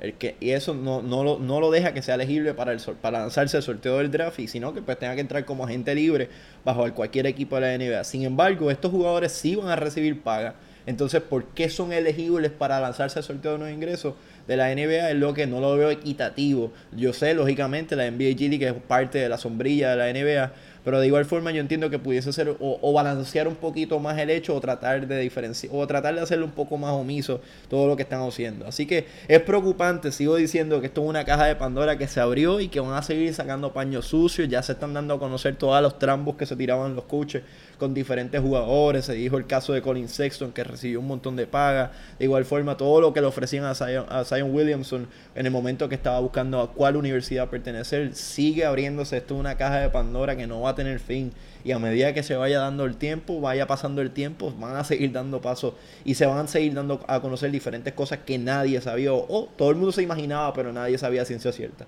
el 0.00 0.14
que, 0.14 0.36
y 0.40 0.50
eso 0.50 0.74
no, 0.74 1.02
no, 1.02 1.24
lo, 1.24 1.38
no 1.38 1.60
lo 1.60 1.70
deja 1.70 1.92
que 1.92 2.02
sea 2.02 2.14
elegible 2.14 2.54
para, 2.54 2.72
el, 2.72 2.80
para 3.00 3.20
lanzarse 3.20 3.56
el 3.56 3.62
sorteo 3.62 3.98
del 3.98 4.10
draft, 4.10 4.38
y 4.38 4.46
sino 4.46 4.72
que 4.72 4.80
pues 4.82 4.98
tenga 4.98 5.14
que 5.14 5.20
entrar 5.20 5.44
como 5.44 5.64
agente 5.64 5.94
libre 5.94 6.28
bajo 6.64 6.92
cualquier 6.94 7.26
equipo 7.26 7.58
de 7.58 7.60
la 7.62 7.84
NBA. 7.84 8.04
Sin 8.04 8.22
embargo, 8.22 8.70
estos 8.70 8.90
jugadores 8.90 9.32
sí 9.32 9.56
van 9.56 9.68
a 9.68 9.76
recibir 9.76 10.20
paga. 10.22 10.54
Entonces, 10.86 11.20
¿por 11.20 11.44
qué 11.48 11.68
son 11.68 11.92
elegibles 11.92 12.50
para 12.50 12.80
lanzarse 12.80 13.18
al 13.18 13.24
sorteo 13.24 13.52
de 13.52 13.58
los 13.58 13.70
ingresos 13.70 14.14
de 14.46 14.56
la 14.56 14.74
NBA? 14.74 15.10
Es 15.10 15.16
lo 15.16 15.34
que 15.34 15.46
no 15.46 15.60
lo 15.60 15.76
veo 15.76 15.90
equitativo. 15.90 16.72
Yo 16.92 17.12
sé, 17.12 17.34
lógicamente, 17.34 17.94
la 17.94 18.10
NBA 18.10 18.36
G 18.36 18.58
que 18.58 18.68
es 18.68 18.72
parte 18.72 19.18
de 19.18 19.28
la 19.28 19.36
sombrilla 19.36 19.94
de 19.94 19.96
la 19.96 20.10
NBA, 20.10 20.52
pero 20.84 21.00
de 21.00 21.06
igual 21.06 21.24
forma 21.24 21.50
yo 21.50 21.60
entiendo 21.60 21.90
que 21.90 21.98
pudiese 21.98 22.32
ser 22.32 22.56
o, 22.58 22.92
balancear 22.92 23.48
un 23.48 23.56
poquito 23.56 23.98
más 23.98 24.18
el 24.18 24.30
hecho 24.30 24.54
o 24.54 24.60
tratar 24.60 25.06
de 25.06 25.18
diferenciar 25.20 25.72
o 25.74 25.86
tratar 25.86 26.14
de 26.14 26.20
hacerle 26.20 26.44
un 26.44 26.50
poco 26.50 26.76
más 26.76 26.92
omiso 26.92 27.40
todo 27.68 27.86
lo 27.86 27.96
que 27.96 28.02
están 28.02 28.20
haciendo. 28.22 28.66
Así 28.66 28.86
que 28.86 29.06
es 29.28 29.40
preocupante, 29.40 30.12
sigo 30.12 30.36
diciendo 30.36 30.80
que 30.80 30.86
esto 30.86 31.02
es 31.02 31.08
una 31.08 31.24
caja 31.24 31.46
de 31.46 31.56
Pandora 31.56 31.98
que 31.98 32.08
se 32.08 32.20
abrió 32.20 32.60
y 32.60 32.68
que 32.68 32.80
van 32.80 32.94
a 32.94 33.02
seguir 33.02 33.32
sacando 33.34 33.72
paños 33.72 34.06
sucios, 34.06 34.48
ya 34.48 34.62
se 34.62 34.72
están 34.72 34.94
dando 34.94 35.14
a 35.14 35.18
conocer 35.18 35.56
todos 35.56 35.80
los 35.82 35.98
trambos 35.98 36.36
que 36.36 36.46
se 36.46 36.56
tiraban 36.56 36.94
los 36.94 37.04
coches 37.04 37.42
con 37.78 37.94
diferentes 37.94 38.40
jugadores. 38.40 39.04
Se 39.06 39.14
dijo 39.14 39.38
el 39.38 39.46
caso 39.46 39.72
de 39.72 39.80
Colin 39.80 40.08
Sexton, 40.08 40.52
que 40.52 40.64
recibió 40.64 41.00
un 41.00 41.06
montón 41.06 41.36
de 41.36 41.46
paga. 41.46 41.92
De 42.18 42.24
igual 42.24 42.44
forma, 42.44 42.76
todo 42.76 43.00
lo 43.00 43.12
que 43.12 43.20
le 43.20 43.26
ofrecían 43.26 43.64
a 43.64 43.74
Zion, 43.74 44.54
Williamson 44.54 45.08
en 45.34 45.46
el 45.46 45.52
momento 45.52 45.88
que 45.88 45.94
estaba 45.94 46.20
buscando 46.20 46.60
a 46.60 46.72
cuál 46.72 46.96
universidad 46.96 47.48
pertenecer, 47.48 48.14
sigue 48.14 48.64
abriéndose 48.64 49.18
esto 49.18 49.36
una 49.36 49.56
caja 49.56 49.78
de 49.78 49.88
Pandora 49.88 50.36
que 50.36 50.46
no 50.46 50.60
va 50.62 50.67
a 50.70 50.74
tener 50.74 51.00
fin. 51.00 51.32
Y 51.64 51.72
a 51.72 51.78
medida 51.78 52.14
que 52.14 52.22
se 52.22 52.36
vaya 52.36 52.60
dando 52.60 52.84
el 52.84 52.96
tiempo, 52.96 53.40
vaya 53.40 53.66
pasando 53.66 54.00
el 54.00 54.10
tiempo, 54.10 54.52
van 54.58 54.76
a 54.76 54.84
seguir 54.84 55.12
dando 55.12 55.40
pasos 55.40 55.74
y 56.04 56.14
se 56.14 56.26
van 56.26 56.38
a 56.38 56.48
seguir 56.48 56.74
dando 56.74 57.04
a 57.08 57.20
conocer 57.20 57.50
diferentes 57.50 57.92
cosas 57.94 58.20
que 58.20 58.38
nadie 58.38 58.80
sabía 58.80 59.12
o 59.12 59.48
todo 59.56 59.70
el 59.70 59.76
mundo 59.76 59.92
se 59.92 60.02
imaginaba, 60.02 60.52
pero 60.52 60.72
nadie 60.72 60.96
sabía 60.98 61.24
ciencia 61.24 61.52
cierta. 61.52 61.86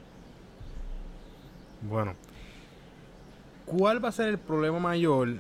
Bueno, 1.83 2.15
¿cuál 3.65 4.05
va 4.05 4.11
a 4.11 4.13
ser 4.13 4.29
el 4.29 4.39
problema 4.39 4.79
mayor 4.79 5.39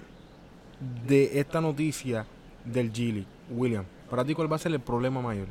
de 1.06 1.38
esta 1.38 1.60
noticia 1.60 2.24
del 2.64 2.90
Gili, 2.92 3.26
William? 3.50 3.84
Para 4.08 4.24
ti, 4.24 4.34
¿cuál 4.34 4.50
va 4.50 4.56
a 4.56 4.58
ser 4.58 4.72
el 4.72 4.80
problema 4.80 5.20
mayor? 5.20 5.48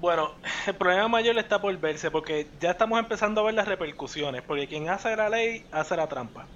Bueno, 0.00 0.32
el 0.66 0.74
problema 0.74 1.08
mayor 1.08 1.36
está 1.38 1.60
por 1.60 1.76
verse 1.78 2.10
porque 2.10 2.46
ya 2.60 2.70
estamos 2.70 2.98
empezando 2.98 3.40
a 3.40 3.44
ver 3.44 3.54
las 3.54 3.66
repercusiones, 3.66 4.42
porque 4.42 4.68
quien 4.68 4.88
hace 4.88 5.16
la 5.16 5.28
ley 5.28 5.64
hace 5.72 5.96
la 5.96 6.06
trampa. 6.06 6.46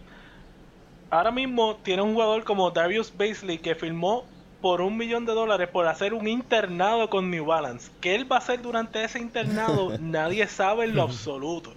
Ahora 1.10 1.30
mismo 1.30 1.76
tiene 1.76 2.02
un 2.02 2.12
jugador 2.12 2.44
como 2.44 2.70
Darius 2.70 3.16
Baisley 3.16 3.58
que 3.58 3.74
firmó 3.74 4.24
por 4.60 4.82
un 4.82 4.96
millón 4.96 5.24
de 5.24 5.32
dólares 5.32 5.68
por 5.68 5.86
hacer 5.86 6.12
un 6.12 6.28
internado 6.28 7.08
con 7.08 7.30
New 7.30 7.46
Balance. 7.46 7.90
¿Qué 8.00 8.14
él 8.14 8.30
va 8.30 8.36
a 8.36 8.40
hacer 8.40 8.60
durante 8.60 9.02
ese 9.02 9.18
internado? 9.18 9.96
Nadie 10.00 10.46
sabe 10.48 10.84
en 10.84 10.94
lo 10.94 11.02
absoluto. 11.02 11.72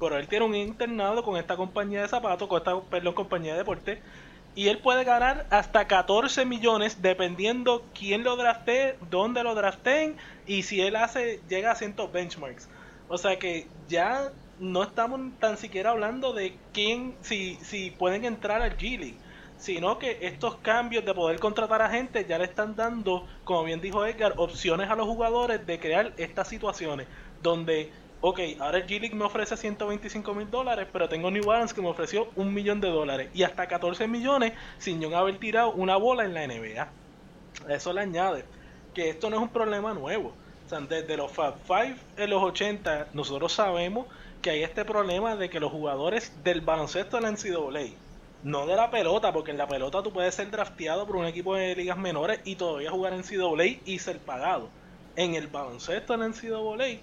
Pero 0.00 0.18
él 0.18 0.26
tiene 0.26 0.44
un 0.44 0.54
internado 0.54 1.22
con 1.22 1.36
esta 1.36 1.56
compañía 1.56 2.02
de 2.02 2.08
zapatos, 2.08 2.48
con 2.48 2.58
esta 2.58 2.80
perdón, 2.80 3.14
compañía 3.14 3.52
de 3.52 3.58
deporte, 3.58 4.02
y 4.56 4.68
él 4.68 4.78
puede 4.78 5.04
ganar 5.04 5.46
hasta 5.50 5.86
14 5.86 6.44
millones 6.44 7.02
dependiendo 7.02 7.84
quién 7.94 8.24
lo 8.24 8.36
draftee, 8.36 8.96
dónde 9.10 9.44
lo 9.44 9.54
drafteen 9.54 10.16
y 10.46 10.62
si 10.62 10.80
él 10.80 10.96
hace 10.96 11.40
llega 11.48 11.70
a 11.70 11.76
cientos 11.76 12.10
benchmarks. 12.10 12.68
O 13.06 13.18
sea 13.18 13.38
que 13.38 13.68
ya 13.86 14.32
no 14.58 14.82
estamos 14.82 15.20
tan 15.38 15.56
siquiera 15.56 15.90
hablando 15.90 16.32
de 16.32 16.56
quién 16.72 17.14
si 17.20 17.56
si 17.56 17.90
pueden 17.90 18.24
entrar 18.24 18.62
al 18.62 18.76
G 18.76 18.98
League, 18.98 19.18
sino 19.58 19.98
que 19.98 20.18
estos 20.22 20.56
cambios 20.56 21.04
de 21.04 21.14
poder 21.14 21.38
contratar 21.38 21.82
a 21.82 21.90
gente 21.90 22.24
ya 22.28 22.38
le 22.38 22.44
están 22.44 22.76
dando, 22.76 23.26
como 23.44 23.64
bien 23.64 23.80
dijo 23.80 24.04
Edgar, 24.04 24.34
opciones 24.36 24.90
a 24.90 24.96
los 24.96 25.06
jugadores 25.06 25.66
de 25.66 25.78
crear 25.78 26.12
estas 26.16 26.48
situaciones 26.48 27.06
donde 27.42 27.90
ok, 28.20 28.40
ahora 28.60 28.78
el 28.78 28.86
G-League 28.86 29.14
me 29.14 29.24
ofrece 29.24 29.56
125 29.56 30.34
mil 30.34 30.50
dólares, 30.50 30.88
pero 30.92 31.08
tengo 31.08 31.30
New 31.30 31.44
Balance 31.44 31.74
que 31.74 31.82
me 31.82 31.88
ofreció 31.88 32.28
un 32.34 32.52
millón 32.52 32.80
de 32.80 32.88
dólares 32.88 33.30
y 33.34 33.42
hasta 33.42 33.66
14 33.68 34.08
millones 34.08 34.52
sin 34.78 35.00
yo 35.00 35.16
haber 35.16 35.38
tirado 35.38 35.72
una 35.72 35.96
bola 35.96 36.24
en 36.24 36.34
la 36.34 36.46
NBA. 36.46 36.88
Eso 37.68 37.92
le 37.92 38.00
añade 38.00 38.44
que 38.94 39.10
esto 39.10 39.30
no 39.30 39.36
es 39.36 39.42
un 39.42 39.50
problema 39.50 39.92
nuevo. 39.94 40.32
O 40.64 40.68
sea, 40.68 40.80
desde 40.80 41.16
los 41.16 41.30
Fab 41.30 41.54
Five 41.66 41.96
en 42.16 42.30
los 42.30 42.42
80, 42.42 43.08
nosotros 43.12 43.52
sabemos 43.52 44.06
que 44.46 44.50
hay 44.50 44.62
este 44.62 44.84
problema 44.84 45.34
de 45.34 45.50
que 45.50 45.58
los 45.58 45.72
jugadores 45.72 46.32
del 46.44 46.60
baloncesto 46.60 47.16
de 47.16 47.22
la 47.22 47.32
NCAA, 47.32 47.96
no 48.44 48.64
de 48.64 48.76
la 48.76 48.92
pelota, 48.92 49.32
porque 49.32 49.50
en 49.50 49.58
la 49.58 49.66
pelota 49.66 50.04
tú 50.04 50.12
puedes 50.12 50.36
ser 50.36 50.52
drafteado 50.52 51.04
por 51.04 51.16
un 51.16 51.26
equipo 51.26 51.56
de 51.56 51.74
ligas 51.74 51.98
menores 51.98 52.38
y 52.44 52.54
todavía 52.54 52.92
jugar 52.92 53.12
en 53.12 53.22
NCAA 53.22 53.80
y 53.84 53.98
ser 53.98 54.20
pagado. 54.20 54.68
En 55.16 55.34
el 55.34 55.48
baloncesto 55.48 56.16
la 56.16 56.28
NCAA 56.28 57.00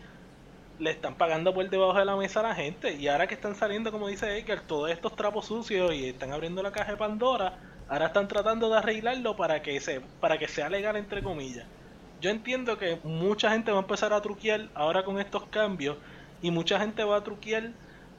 le 0.79 0.89
están 0.89 1.15
pagando 1.15 1.53
por 1.53 1.69
debajo 1.69 1.99
de 1.99 2.05
la 2.05 2.15
mesa 2.15 2.39
a 2.39 2.43
la 2.43 2.55
gente. 2.55 2.93
Y 2.93 3.09
ahora 3.09 3.27
que 3.27 3.33
están 3.33 3.55
saliendo, 3.55 3.91
como 3.91 4.07
dice 4.07 4.39
Edgar, 4.39 4.61
todos 4.61 4.89
estos 4.89 5.13
trapos 5.17 5.47
sucios 5.47 5.93
y 5.93 6.07
están 6.07 6.31
abriendo 6.31 6.63
la 6.63 6.71
caja 6.71 6.91
de 6.91 6.97
Pandora, 6.97 7.59
ahora 7.89 8.05
están 8.05 8.29
tratando 8.29 8.69
de 8.69 8.77
arreglarlo 8.77 9.35
para 9.35 9.61
que, 9.61 9.81
se, 9.81 9.99
para 10.21 10.37
que 10.37 10.47
sea 10.47 10.69
legal, 10.69 10.95
entre 10.95 11.21
comillas. 11.21 11.65
Yo 12.21 12.29
entiendo 12.29 12.77
que 12.77 12.99
mucha 13.03 13.51
gente 13.51 13.69
va 13.69 13.79
a 13.79 13.81
empezar 13.81 14.13
a 14.13 14.21
truquear 14.21 14.69
ahora 14.75 15.03
con 15.03 15.19
estos 15.19 15.43
cambios 15.47 15.97
y 16.43 16.51
mucha 16.51 16.77
gente 16.77 17.03
va 17.03 17.15
a 17.15 17.23
truquear 17.23 17.71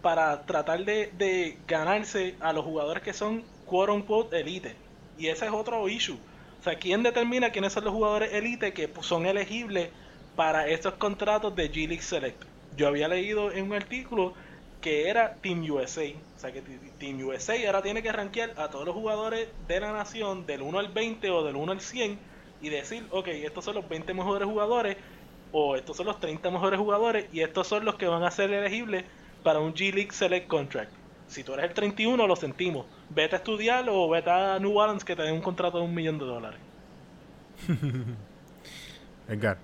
para 0.03 0.45
tratar 0.47 0.85
de, 0.85 1.59
ganarse 1.69 2.35
a 2.41 2.53
los 2.53 2.65
jugadores 2.65 3.03
que 3.03 3.13
son 3.13 3.45
quote 3.67 4.41
elite. 4.41 4.75
Y 5.19 5.29
ese 5.29 5.47
es 5.47 5.53
otro 5.53 5.89
issue. 5.89 6.19
O 6.61 6.65
sea, 6.65 6.79
¿quién 6.79 7.03
determina 7.03 7.51
quiénes 7.51 7.75
son 7.75 7.85
los 7.85 7.93
jugadores 7.93 8.33
elite 8.33 8.73
que 8.73 8.91
son 9.03 9.27
elegibles 9.27 9.91
para 10.35 10.67
estos 10.67 10.95
contratos 10.95 11.55
de 11.55 11.71
G 11.71 11.87
League 11.87 12.03
Select? 12.03 12.43
Yo 12.77 12.89
había 12.89 13.09
leído 13.09 13.53
en 13.53 13.67
un 13.67 13.75
artículo 13.75 14.33
que 14.81 15.09
era 15.09 15.35
Team 15.35 15.63
USA. 15.71 16.05
O 16.37 16.41
sea, 16.41 16.51
que 16.51 16.63
Team 16.99 17.27
USA 17.27 17.55
ahora 17.67 17.83
tiene 17.83 18.03
que 18.03 18.11
rankear 18.11 18.55
a 18.57 18.69
todos 18.69 18.87
los 18.87 18.95
jugadores 18.95 19.49
de 19.69 19.81
la 19.81 19.93
nación 19.93 20.47
del 20.47 20.63
1 20.63 20.79
al 20.79 20.89
20 20.89 21.31
o 21.31 21.45
del 21.45 21.57
1 21.57 21.73
al 21.73 21.81
100 21.81 22.19
y 22.63 22.71
decir, 22.71 23.07
ok, 23.11 23.29
estos 23.29 23.67
son 23.67 23.75
los 23.75 23.87
20 23.87 24.15
mejores 24.15 24.49
jugadores 24.49 24.97
o 25.57 25.77
estos 25.77 25.97
son 25.97 26.07
los 26.07 26.19
30 26.19 26.51
mejores 26.51 26.81
jugadores 26.81 27.27
y 27.33 27.41
estos 27.41 27.69
son 27.69 27.85
los 27.85 27.95
que 27.95 28.09
van 28.09 28.25
a 28.25 28.31
ser 28.33 28.53
elegibles 28.53 29.05
para 29.45 29.61
un 29.61 29.73
G 29.73 29.95
League 29.95 30.11
Select 30.11 30.49
Contract. 30.49 30.91
Si 31.29 31.45
tú 31.45 31.55
eres 31.55 31.67
el 31.67 31.75
31, 31.75 32.27
lo 32.27 32.35
sentimos. 32.35 32.87
Vete 33.09 33.37
a 33.37 33.39
estudiar 33.39 33.89
o 33.89 34.09
vete 34.09 34.31
a 34.31 34.59
New 34.59 34.75
Balance 34.75 35.07
que 35.07 35.15
te 35.15 35.23
den 35.23 35.35
un 35.35 35.41
contrato 35.41 35.79
de 35.79 35.85
un 35.85 35.95
millón 35.95 36.19
de 36.19 36.25
dólares. 36.25 36.59
Edgar. 39.29 39.59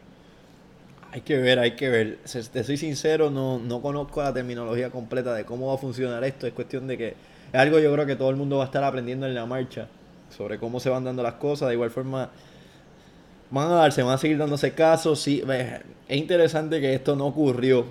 Hay 1.10 1.22
que 1.22 1.38
ver, 1.38 1.58
hay 1.58 1.72
que 1.72 1.88
ver. 1.88 2.18
Te 2.52 2.62
soy 2.62 2.76
sincero, 2.76 3.28
no, 3.28 3.58
no 3.58 3.82
conozco 3.82 4.22
la 4.22 4.32
terminología 4.32 4.90
completa 4.90 5.34
de 5.34 5.44
cómo 5.44 5.66
va 5.66 5.74
a 5.74 5.78
funcionar 5.78 6.22
esto. 6.22 6.46
Es 6.46 6.52
cuestión 6.52 6.86
de 6.86 6.96
que 6.98 7.08
es 7.08 7.58
algo 7.58 7.80
yo 7.80 7.92
creo 7.92 8.06
que 8.06 8.14
todo 8.14 8.30
el 8.30 8.36
mundo 8.36 8.58
va 8.58 8.62
a 8.62 8.66
estar 8.66 8.84
aprendiendo 8.84 9.26
en 9.26 9.34
la 9.34 9.44
marcha 9.44 9.88
sobre 10.30 10.60
cómo 10.60 10.78
se 10.78 10.88
van 10.88 11.02
dando 11.02 11.24
las 11.24 11.34
cosas. 11.34 11.66
De 11.66 11.74
igual 11.74 11.90
forma, 11.90 12.30
van 13.50 13.70
a 13.70 13.74
darse, 13.74 14.02
van 14.02 14.14
a 14.14 14.18
seguir 14.18 14.38
dándose 14.38 14.72
casos. 14.72 15.26
Es 15.26 15.82
interesante 16.08 16.80
que 16.80 16.94
esto 16.94 17.16
no 17.16 17.26
ocurrió 17.26 17.84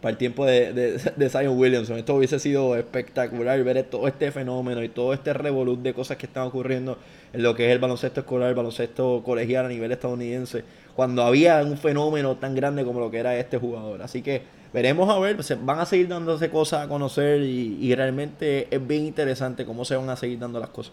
para 0.00 0.12
el 0.12 0.18
tiempo 0.18 0.44
de, 0.44 0.72
de, 1.16 1.30
Zion 1.30 1.58
Williamson. 1.58 1.96
Esto 1.96 2.14
hubiese 2.14 2.38
sido 2.38 2.76
espectacular 2.76 3.62
ver 3.64 3.82
todo 3.84 4.06
este 4.06 4.30
fenómeno 4.30 4.82
y 4.82 4.88
todo 4.90 5.14
este 5.14 5.32
revolut 5.32 5.80
de 5.80 5.94
cosas 5.94 6.16
que 6.18 6.26
están 6.26 6.46
ocurriendo 6.46 6.98
en 7.32 7.42
lo 7.42 7.54
que 7.54 7.66
es 7.66 7.72
el 7.72 7.78
baloncesto 7.78 8.20
escolar, 8.20 8.50
el 8.50 8.54
baloncesto 8.54 9.22
colegial 9.24 9.64
a 9.64 9.68
nivel 9.68 9.90
estadounidense, 9.92 10.62
cuando 10.94 11.22
había 11.22 11.62
un 11.64 11.78
fenómeno 11.78 12.36
tan 12.36 12.54
grande 12.54 12.84
como 12.84 13.00
lo 13.00 13.10
que 13.10 13.18
era 13.18 13.34
este 13.36 13.56
jugador. 13.56 14.02
Así 14.02 14.20
que 14.20 14.42
veremos 14.74 15.08
a 15.08 15.18
ver, 15.18 15.38
van 15.62 15.80
a 15.80 15.86
seguir 15.86 16.08
dándose 16.08 16.50
cosas 16.50 16.84
a 16.84 16.88
conocer 16.88 17.40
y, 17.40 17.78
y 17.80 17.94
realmente 17.94 18.68
es 18.70 18.86
bien 18.86 19.06
interesante 19.06 19.64
cómo 19.64 19.86
se 19.86 19.96
van 19.96 20.10
a 20.10 20.16
seguir 20.16 20.38
dando 20.38 20.60
las 20.60 20.68
cosas. 20.68 20.92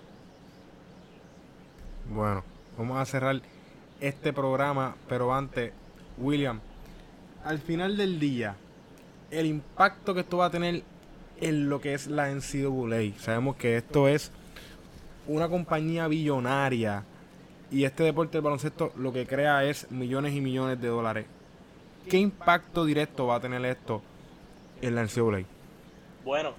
Bueno, 2.09 2.43
vamos 2.81 2.97
a 2.97 3.05
cerrar 3.05 3.41
este 3.99 4.33
programa, 4.33 4.95
pero 5.07 5.33
antes, 5.33 5.71
William, 6.17 6.59
al 7.45 7.59
final 7.59 7.95
del 7.95 8.19
día, 8.19 8.55
el 9.29 9.45
impacto 9.45 10.13
que 10.13 10.21
esto 10.21 10.37
va 10.37 10.47
a 10.47 10.49
tener 10.49 10.83
en 11.39 11.69
lo 11.69 11.79
que 11.79 11.93
es 11.93 12.07
la 12.07 12.29
NCAA. 12.29 13.19
Sabemos 13.19 13.55
que 13.55 13.77
esto 13.77 14.07
es 14.07 14.31
una 15.27 15.47
compañía 15.47 16.07
billonaria 16.07 17.03
y 17.69 17.83
este 17.83 18.03
deporte 18.03 18.33
del 18.33 18.41
baloncesto 18.41 18.91
lo 18.95 19.13
que 19.13 19.27
crea 19.27 19.63
es 19.63 19.89
millones 19.91 20.33
y 20.33 20.41
millones 20.41 20.81
de 20.81 20.87
dólares. 20.87 21.25
¿Qué 22.09 22.17
impacto 22.17 22.83
directo 22.83 23.27
va 23.27 23.35
a 23.35 23.39
tener 23.39 23.63
esto 23.65 24.01
en 24.81 24.95
la 24.95 25.03
NCAA? 25.03 25.45
Bueno, 26.25 26.53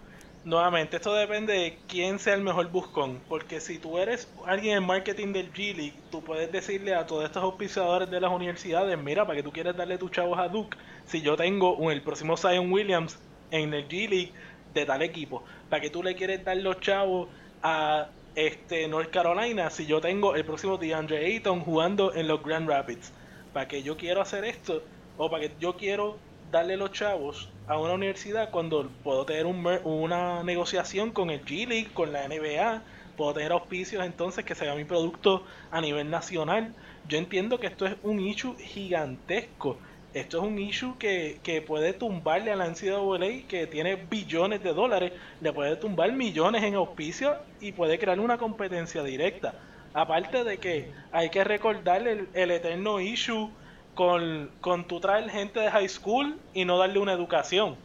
nuevamente, 0.44 0.96
esto 0.96 1.14
depende 1.14 1.52
de 1.52 1.78
quién 1.88 2.18
sea 2.18 2.34
el 2.34 2.42
mejor 2.42 2.70
buscón. 2.70 3.20
Porque 3.28 3.60
si 3.60 3.78
tú 3.78 3.98
eres 3.98 4.28
alguien 4.46 4.78
en 4.78 4.84
marketing 4.84 5.32
del 5.32 5.52
G 5.52 5.74
League, 5.74 5.94
tú 6.10 6.22
puedes 6.22 6.50
decirle 6.50 6.94
a 6.94 7.06
todos 7.06 7.24
estos 7.24 7.42
auspiciadores 7.42 8.10
de 8.10 8.20
las 8.20 8.30
universidades: 8.30 8.98
Mira, 8.98 9.26
para 9.26 9.36
que 9.36 9.42
tú 9.42 9.52
quieres 9.52 9.76
darle 9.76 9.98
tus 9.98 10.10
chavos 10.10 10.38
a 10.38 10.48
Duke, 10.48 10.76
si 11.06 11.22
yo 11.22 11.36
tengo 11.36 11.76
un, 11.76 11.92
el 11.92 12.02
próximo 12.02 12.36
Zion 12.36 12.72
Williams 12.72 13.18
en 13.50 13.74
el 13.74 13.88
G 13.88 14.08
League 14.08 14.32
de 14.74 14.86
tal 14.86 15.02
equipo, 15.02 15.44
para 15.68 15.80
que 15.80 15.90
tú 15.90 16.02
le 16.02 16.14
quieres 16.14 16.44
dar 16.44 16.56
los 16.56 16.80
chavos 16.80 17.28
a 17.62 18.08
este 18.34 18.88
North 18.88 19.10
Carolina, 19.10 19.70
si 19.70 19.86
yo 19.86 20.00
tengo 20.00 20.34
el 20.34 20.44
próximo 20.44 20.78
DeAndre 20.78 21.26
Ayton 21.26 21.60
jugando 21.60 22.14
en 22.14 22.28
los 22.28 22.42
Grand 22.42 22.68
Rapids, 22.68 23.12
para 23.52 23.68
que 23.68 23.82
yo 23.82 23.96
quiero 23.96 24.22
hacer 24.22 24.44
esto, 24.44 24.82
o 25.18 25.30
para 25.30 25.48
que 25.48 25.54
yo 25.60 25.76
quiero 25.76 26.18
darle 26.50 26.76
los 26.76 26.92
chavos 26.92 27.51
a 27.66 27.78
una 27.78 27.94
universidad 27.94 28.50
cuando 28.50 28.90
puedo 29.02 29.24
tener 29.24 29.46
un, 29.46 29.66
una 29.84 30.42
negociación 30.42 31.10
con 31.10 31.30
el 31.30 31.44
G 31.44 31.66
League, 31.66 31.90
con 31.94 32.12
la 32.12 32.26
NBA, 32.26 32.82
puedo 33.16 33.34
tener 33.34 33.52
auspicios 33.52 34.04
entonces 34.04 34.44
que 34.44 34.54
sea 34.54 34.74
mi 34.74 34.84
producto 34.84 35.44
a 35.70 35.80
nivel 35.80 36.10
nacional. 36.10 36.74
Yo 37.08 37.18
entiendo 37.18 37.60
que 37.60 37.66
esto 37.66 37.86
es 37.86 37.96
un 38.02 38.20
issue 38.20 38.56
gigantesco. 38.58 39.78
Esto 40.14 40.38
es 40.38 40.44
un 40.44 40.58
issue 40.58 40.98
que, 40.98 41.40
que 41.42 41.62
puede 41.62 41.94
tumbarle 41.94 42.52
a 42.52 42.56
la 42.56 42.68
NCAA 42.68 43.48
que 43.48 43.66
tiene 43.66 43.96
billones 43.96 44.62
de 44.62 44.74
dólares, 44.74 45.12
le 45.40 45.52
puede 45.54 45.76
tumbar 45.76 46.12
millones 46.12 46.62
en 46.64 46.74
auspicios 46.74 47.34
y 47.60 47.72
puede 47.72 47.98
crear 47.98 48.20
una 48.20 48.36
competencia 48.36 49.02
directa. 49.02 49.54
Aparte 49.94 50.44
de 50.44 50.58
que 50.58 50.90
hay 51.12 51.30
que 51.30 51.44
recordarle 51.44 52.12
el, 52.12 52.28
el 52.34 52.50
eterno 52.50 53.00
issue 53.00 53.50
con, 53.94 54.50
con 54.60 54.86
tu 54.86 55.00
traer 55.00 55.28
gente 55.30 55.60
de 55.60 55.70
high 55.70 55.88
school 55.88 56.38
y 56.54 56.64
no 56.64 56.78
darle 56.78 56.98
una 56.98 57.12
educación. 57.12 57.76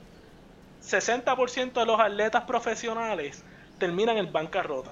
60% 0.83 1.73
de 1.73 1.85
los 1.85 1.99
atletas 1.99 2.43
profesionales 2.45 3.43
terminan 3.77 4.17
en 4.17 4.31
bancarrota. 4.31 4.91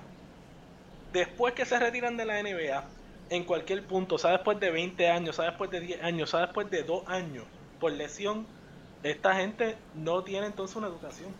Después 1.13 1.53
que 1.53 1.65
se 1.65 1.79
retiran 1.79 2.17
de 2.17 2.25
la 2.25 2.41
NBA, 2.41 2.83
en 3.29 3.43
cualquier 3.43 3.85
punto, 3.85 4.17
sea 4.17 4.31
después 4.31 4.59
de 4.59 4.71
20 4.71 5.09
años, 5.09 5.37
sea 5.37 5.45
después 5.45 5.71
de 5.71 5.79
10 5.79 6.03
años, 6.03 6.29
sea 6.29 6.41
después 6.41 6.69
de 6.69 6.83
2 6.83 7.07
años, 7.07 7.45
por 7.79 7.91
lesión, 7.91 8.45
esta 9.03 9.35
gente 9.35 9.77
no 9.93 10.23
tiene 10.23 10.47
entonces 10.47 10.75
una 10.75 10.87
educación. 10.87 11.33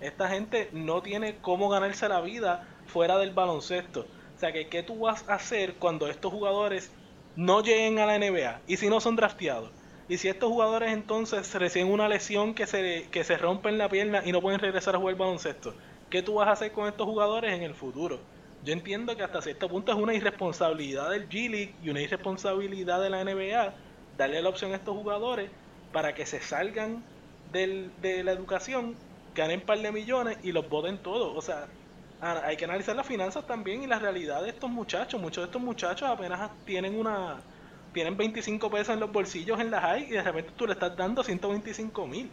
Esta 0.00 0.28
gente 0.28 0.70
no 0.72 1.02
tiene 1.02 1.36
cómo 1.38 1.68
ganarse 1.68 2.08
la 2.08 2.20
vida 2.20 2.64
fuera 2.86 3.18
del 3.18 3.32
baloncesto. 3.32 4.06
O 4.36 4.38
sea 4.38 4.52
que, 4.52 4.68
¿qué 4.68 4.84
tú 4.84 5.00
vas 5.00 5.28
a 5.28 5.34
hacer 5.34 5.74
cuando 5.74 6.06
estos 6.08 6.32
jugadores 6.32 6.92
no 7.38 7.62
lleguen 7.62 8.00
a 8.00 8.06
la 8.06 8.18
NBA 8.18 8.62
y 8.66 8.78
si 8.78 8.88
no 8.88 9.00
son 9.00 9.14
drafteados. 9.14 9.70
Y 10.08 10.18
si 10.18 10.26
estos 10.26 10.48
jugadores 10.50 10.92
entonces 10.92 11.54
reciben 11.54 11.92
una 11.92 12.08
lesión 12.08 12.52
que 12.52 12.66
se, 12.66 13.08
que 13.12 13.22
se 13.22 13.38
rompen 13.38 13.78
la 13.78 13.88
pierna 13.88 14.22
y 14.24 14.32
no 14.32 14.40
pueden 14.40 14.58
regresar 14.58 14.96
a 14.96 14.98
jugar 14.98 15.14
baloncesto, 15.14 15.76
¿qué 16.10 16.20
tú 16.20 16.34
vas 16.34 16.48
a 16.48 16.52
hacer 16.52 16.72
con 16.72 16.88
estos 16.88 17.06
jugadores 17.06 17.54
en 17.54 17.62
el 17.62 17.76
futuro? 17.76 18.26
Yo 18.60 18.72
entiendo 18.72 19.16
que 19.16 19.22
hasta 19.22 19.40
cierto 19.40 19.68
punto 19.68 19.92
es 19.92 19.98
una 19.98 20.14
irresponsabilidad 20.14 21.10
del 21.10 21.28
G 21.28 21.48
League 21.48 21.76
y 21.80 21.90
una 21.90 22.00
irresponsabilidad 22.00 23.00
de 23.00 23.10
la 23.10 23.22
NBA 23.22 23.76
darle 24.16 24.42
la 24.42 24.48
opción 24.48 24.72
a 24.72 24.76
estos 24.76 24.96
jugadores 24.96 25.52
para 25.92 26.14
que 26.14 26.26
se 26.26 26.40
salgan 26.40 27.04
del, 27.52 27.92
de 28.00 28.24
la 28.24 28.32
educación, 28.32 28.98
ganen 29.32 29.60
un 29.60 29.66
par 29.66 29.78
de 29.78 29.92
millones 29.92 30.38
y 30.42 30.50
los 30.50 30.68
voten 30.68 30.98
todos. 30.98 31.36
O 31.36 31.40
sea, 31.40 31.68
hay 32.20 32.56
que 32.56 32.64
analizar 32.64 32.96
las 32.96 33.06
finanzas 33.06 33.46
también 33.46 33.82
y 33.82 33.86
la 33.86 33.98
realidad 33.98 34.42
de 34.42 34.50
estos 34.50 34.70
muchachos. 34.70 35.20
Muchos 35.20 35.42
de 35.42 35.46
estos 35.46 35.62
muchachos 35.62 36.08
apenas 36.08 36.50
tienen 36.64 36.98
una 36.98 37.44
tienen 37.92 38.16
25 38.16 38.70
pesos 38.70 38.94
en 38.94 39.00
los 39.00 39.10
bolsillos 39.10 39.60
en 39.60 39.70
la 39.70 39.80
high 39.80 40.04
y 40.04 40.10
de 40.10 40.22
repente 40.22 40.52
tú 40.56 40.66
le 40.66 40.74
estás 40.74 40.96
dando 40.96 41.22
125 41.24 42.06
mil. 42.06 42.30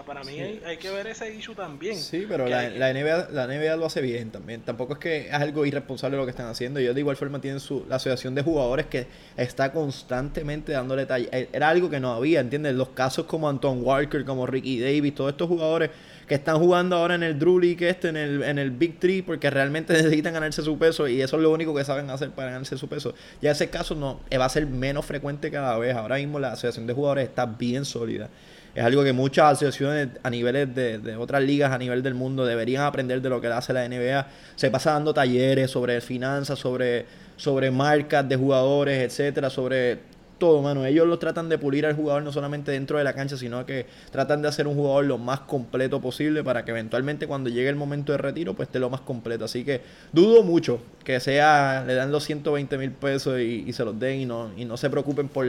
Para 0.00 0.24
mí 0.24 0.40
hay, 0.40 0.76
que 0.78 0.90
ver 0.90 1.06
ese 1.06 1.34
issue 1.34 1.54
también. 1.54 1.96
Sí, 1.96 2.24
pero 2.28 2.48
la, 2.48 2.70
la, 2.70 2.92
NBA, 2.92 3.28
la 3.30 3.46
NBA 3.46 3.76
lo 3.76 3.86
hace 3.86 4.00
bien 4.00 4.30
también. 4.30 4.62
Tampoco 4.62 4.94
es 4.94 4.98
que 4.98 5.28
es 5.28 5.32
algo 5.32 5.66
irresponsable 5.66 6.16
lo 6.16 6.24
que 6.24 6.30
están 6.30 6.46
haciendo. 6.46 6.80
Ellos 6.80 6.94
de 6.94 7.00
igual 7.00 7.16
forma 7.16 7.40
tienen 7.40 7.60
su, 7.60 7.84
la 7.88 7.96
asociación 7.96 8.34
de 8.34 8.42
jugadores 8.42 8.86
que 8.86 9.06
está 9.36 9.72
constantemente 9.72 10.72
dándole 10.72 11.04
talla. 11.04 11.28
Eh, 11.32 11.48
era 11.52 11.68
algo 11.68 11.90
que 11.90 12.00
no 12.00 12.12
había, 12.12 12.40
¿entiendes? 12.40 12.74
Los 12.74 12.90
casos 12.90 13.26
como 13.26 13.48
Anton 13.48 13.84
Walker, 13.84 14.24
como 14.24 14.46
Ricky 14.46 14.80
Davis, 14.80 15.14
todos 15.14 15.32
estos 15.32 15.48
jugadores 15.48 15.90
que 16.26 16.36
están 16.36 16.58
jugando 16.58 16.96
ahora 16.96 17.14
en 17.14 17.22
el 17.22 17.38
Drew 17.38 17.58
League 17.58 17.86
este, 17.86 18.08
en 18.08 18.16
el, 18.16 18.42
en 18.42 18.58
el 18.58 18.70
Big 18.70 18.98
Three, 18.98 19.22
porque 19.22 19.50
realmente 19.50 19.92
necesitan 20.02 20.32
ganarse 20.32 20.62
su 20.62 20.78
peso 20.78 21.06
y 21.06 21.20
eso 21.20 21.36
es 21.36 21.42
lo 21.42 21.50
único 21.50 21.74
que 21.74 21.84
saben 21.84 22.08
hacer 22.10 22.30
para 22.30 22.52
ganarse 22.52 22.78
su 22.78 22.88
peso. 22.88 23.14
Ya 23.40 23.50
ese 23.50 23.68
caso 23.68 23.94
no 23.94 24.20
eh, 24.30 24.38
va 24.38 24.46
a 24.46 24.48
ser 24.48 24.66
menos 24.66 25.04
frecuente 25.04 25.50
cada 25.50 25.76
vez. 25.78 25.94
Ahora 25.94 26.16
mismo 26.16 26.38
la 26.38 26.52
asociación 26.52 26.86
de 26.86 26.94
jugadores 26.94 27.28
está 27.28 27.46
bien 27.46 27.84
sólida. 27.84 28.30
Es 28.74 28.84
algo 28.84 29.04
que 29.04 29.12
muchas 29.12 29.52
asociaciones 29.52 30.08
a 30.22 30.30
niveles 30.30 30.74
de, 30.74 30.98
de, 30.98 31.16
otras 31.16 31.42
ligas 31.42 31.72
a 31.72 31.78
nivel 31.78 32.02
del 32.02 32.14
mundo 32.14 32.46
deberían 32.46 32.84
aprender 32.84 33.20
de 33.20 33.28
lo 33.28 33.40
que 33.40 33.48
hace 33.48 33.72
la 33.72 33.86
NBA. 33.86 34.26
Se 34.56 34.70
pasa 34.70 34.92
dando 34.92 35.12
talleres 35.12 35.70
sobre 35.70 36.00
finanzas, 36.00 36.58
sobre, 36.58 37.04
sobre 37.36 37.70
marcas 37.70 38.26
de 38.26 38.36
jugadores, 38.36 38.98
etcétera, 39.00 39.50
sobre 39.50 39.98
todo, 40.42 40.60
mano. 40.60 40.84
Ellos 40.84 41.06
lo 41.06 41.20
tratan 41.20 41.48
de 41.48 41.56
pulir 41.56 41.86
al 41.86 41.94
jugador 41.94 42.24
no 42.24 42.32
solamente 42.32 42.72
dentro 42.72 42.98
de 42.98 43.04
la 43.04 43.12
cancha, 43.12 43.36
sino 43.36 43.64
que 43.64 43.86
tratan 44.10 44.42
de 44.42 44.48
hacer 44.48 44.66
un 44.66 44.74
jugador 44.74 45.04
lo 45.04 45.16
más 45.16 45.38
completo 45.38 46.00
posible 46.00 46.42
para 46.42 46.64
que 46.64 46.72
eventualmente 46.72 47.28
cuando 47.28 47.48
llegue 47.48 47.68
el 47.68 47.76
momento 47.76 48.10
de 48.10 48.18
retiro, 48.18 48.52
pues 48.54 48.68
esté 48.68 48.80
lo 48.80 48.90
más 48.90 49.02
completo. 49.02 49.44
Así 49.44 49.64
que 49.64 49.82
dudo 50.12 50.42
mucho 50.42 50.80
que 51.04 51.20
sea, 51.20 51.84
le 51.86 51.94
dan 51.94 52.10
los 52.10 52.24
120 52.24 52.76
mil 52.76 52.90
pesos 52.90 53.38
y, 53.38 53.72
se 53.72 53.84
los 53.84 54.00
den 54.00 54.22
y 54.22 54.26
no, 54.26 54.50
y 54.56 54.64
no 54.64 54.76
se 54.76 54.90
preocupen 54.90 55.28
por, 55.28 55.46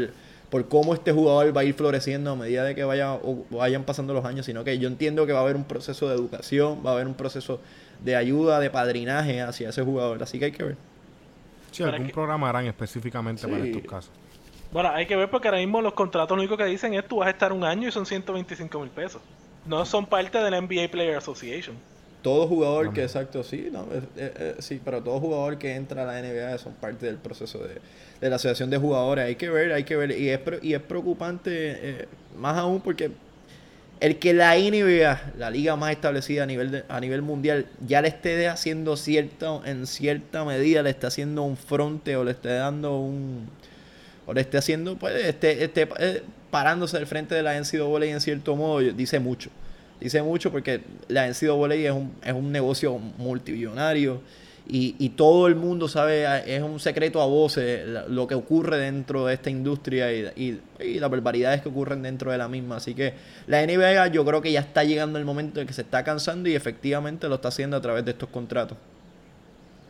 por 0.54 0.68
cómo 0.68 0.94
este 0.94 1.12
jugador 1.12 1.58
va 1.58 1.62
a 1.62 1.64
ir 1.64 1.74
floreciendo 1.74 2.30
a 2.30 2.36
medida 2.36 2.64
de 2.64 2.76
que 2.76 2.84
vaya, 2.84 3.16
o 3.16 3.44
vayan 3.50 3.86
pasando 3.86 4.14
los 4.14 4.24
años, 4.24 4.46
sino 4.46 4.64
que 4.64 4.78
yo 4.78 4.88
entiendo 4.88 5.26
que 5.26 5.34
va 5.34 5.40
a 5.40 5.42
haber 5.42 5.56
un 5.56 5.64
proceso 5.64 6.08
de 6.10 6.14
educación, 6.14 6.84
va 6.86 6.92
a 6.92 6.94
haber 6.94 7.08
un 7.08 7.16
proceso 7.16 7.60
de 8.02 8.16
ayuda, 8.16 8.60
de 8.60 8.70
padrinaje 8.70 9.42
hacia 9.42 9.70
ese 9.70 9.82
jugador. 9.82 10.22
Así 10.22 10.38
que 10.38 10.46
hay 10.46 10.52
que 10.52 10.64
ver. 10.64 10.78
Sí, 11.72 11.82
algún 11.82 12.12
programa 12.12 12.50
harán 12.50 12.68
específicamente 12.68 13.48
para 13.48 13.66
estos 13.66 13.82
casos. 13.82 14.12
Bueno, 14.72 14.92
hay 14.92 15.08
que 15.08 15.16
ver 15.16 15.28
porque 15.28 15.48
ahora 15.48 15.58
mismo 15.58 15.82
los 15.82 15.94
contratos 15.94 16.38
lo 16.38 16.44
único 16.44 16.56
que 16.56 16.66
dicen 16.66 16.94
es 16.94 17.08
tú 17.08 17.18
vas 17.18 17.30
a 17.30 17.32
estar 17.32 17.52
un 17.52 17.64
año 17.64 17.90
y 17.90 17.92
son 17.92 18.06
125 18.06 18.80
mil 18.80 18.92
pesos. 18.92 19.24
no 19.66 19.84
son 19.86 20.06
parte 20.06 20.38
de 20.38 20.52
la 20.52 20.62
NBA 20.62 20.90
Player 20.92 21.18
Association. 21.18 21.76
Todo 22.24 22.48
jugador 22.48 22.94
que, 22.94 23.04
exacto, 23.04 23.44
sí, 23.44 23.70
no, 23.72 23.86
sí, 24.60 24.82
pero 24.84 25.04
todo 25.04 25.20
jugador 25.20 25.58
que 25.60 25.76
entra 25.76 26.04
a 26.04 26.06
la 26.06 26.22
NBA 26.22 26.58
son 26.58 26.74
parte 26.74 27.06
del 27.06 27.18
proceso 27.18 27.60
de, 27.60 27.76
de 28.24 28.30
la 28.30 28.38
asociación 28.38 28.70
de 28.70 28.78
jugadores. 28.78 29.26
Hay 29.26 29.36
que 29.36 29.50
ver, 29.50 29.74
hay 29.74 29.84
que 29.84 29.98
ver. 29.98 30.18
Y 30.18 30.30
es, 30.30 30.40
y 30.62 30.74
es 30.74 30.80
preocupante, 30.80 31.52
eh, 31.52 32.08
más 32.38 32.58
aún 32.58 32.80
porque 32.80 33.12
el 34.00 34.18
que 34.18 34.34
la 34.34 34.56
NBA, 34.56 35.34
la 35.38 35.50
liga 35.50 35.76
más 35.76 35.92
establecida 35.92 36.44
a 36.44 36.46
nivel, 36.46 36.86
a 36.88 37.00
nivel 37.02 37.22
mundial, 37.22 37.66
ya 37.86 38.02
le 38.02 38.08
esté 38.08 38.48
haciendo 38.48 38.96
cierto, 38.96 39.62
en 39.66 39.86
cierta 39.88 40.46
medida, 40.46 40.84
le 40.84 40.90
está 40.90 41.08
haciendo 41.08 41.44
un 41.44 41.58
fronte 41.58 42.16
o 42.16 42.24
le 42.24 42.32
esté 42.32 42.50
dando 42.50 42.98
un. 42.98 43.50
o 44.26 44.34
le 44.34 44.42
esté 44.42 44.58
haciendo, 44.58 44.98
pues, 44.98 45.16
esté, 45.26 45.64
esté 45.64 45.90
eh, 46.00 46.24
parándose 46.50 46.96
al 46.96 47.08
frente 47.08 47.36
de 47.36 47.44
la 47.44 47.60
NCAA 47.60 48.06
en 48.06 48.22
cierto 48.22 48.56
modo, 48.56 48.80
dice 48.80 49.20
mucho. 49.20 49.50
Dice 50.04 50.22
mucho 50.22 50.52
porque 50.52 50.82
la 51.08 51.30
NCAA 51.30 51.76
es 51.76 51.92
un, 51.92 52.14
es 52.22 52.34
un 52.34 52.52
negocio 52.52 53.00
multibillonario 53.18 54.20
y, 54.68 54.96
y, 55.00 55.10
todo 55.10 55.48
el 55.48 55.56
mundo 55.56 55.88
sabe, 55.88 56.26
es 56.46 56.62
un 56.62 56.78
secreto 56.82 57.22
a 57.22 57.26
voces 57.26 57.86
lo 58.10 58.28
que 58.28 58.36
ocurre 58.36 58.78
dentro 58.80 59.26
de 59.26 59.34
esta 59.34 59.50
industria 59.50 60.12
y, 60.12 60.60
y, 60.80 61.00
las 61.00 61.10
barbaridades 61.10 61.62
que 61.62 61.70
ocurren 61.70 62.02
dentro 62.02 62.34
de 62.34 62.38
la 62.38 62.50
misma. 62.50 62.78
Así 62.78 62.94
que 62.94 63.14
la 63.48 63.66
NBA 63.66 64.08
yo 64.08 64.26
creo 64.26 64.42
que 64.42 64.52
ya 64.52 64.60
está 64.60 64.84
llegando 64.84 65.18
el 65.20 65.24
momento 65.24 65.62
en 65.62 65.68
que 65.68 65.74
se 65.74 65.84
está 65.84 66.04
cansando 66.04 66.50
y 66.50 66.56
efectivamente 66.56 67.30
lo 67.30 67.36
está 67.36 67.48
haciendo 67.48 67.78
a 67.78 67.82
través 67.82 68.04
de 68.04 68.12
estos 68.12 68.28
contratos. 68.28 68.78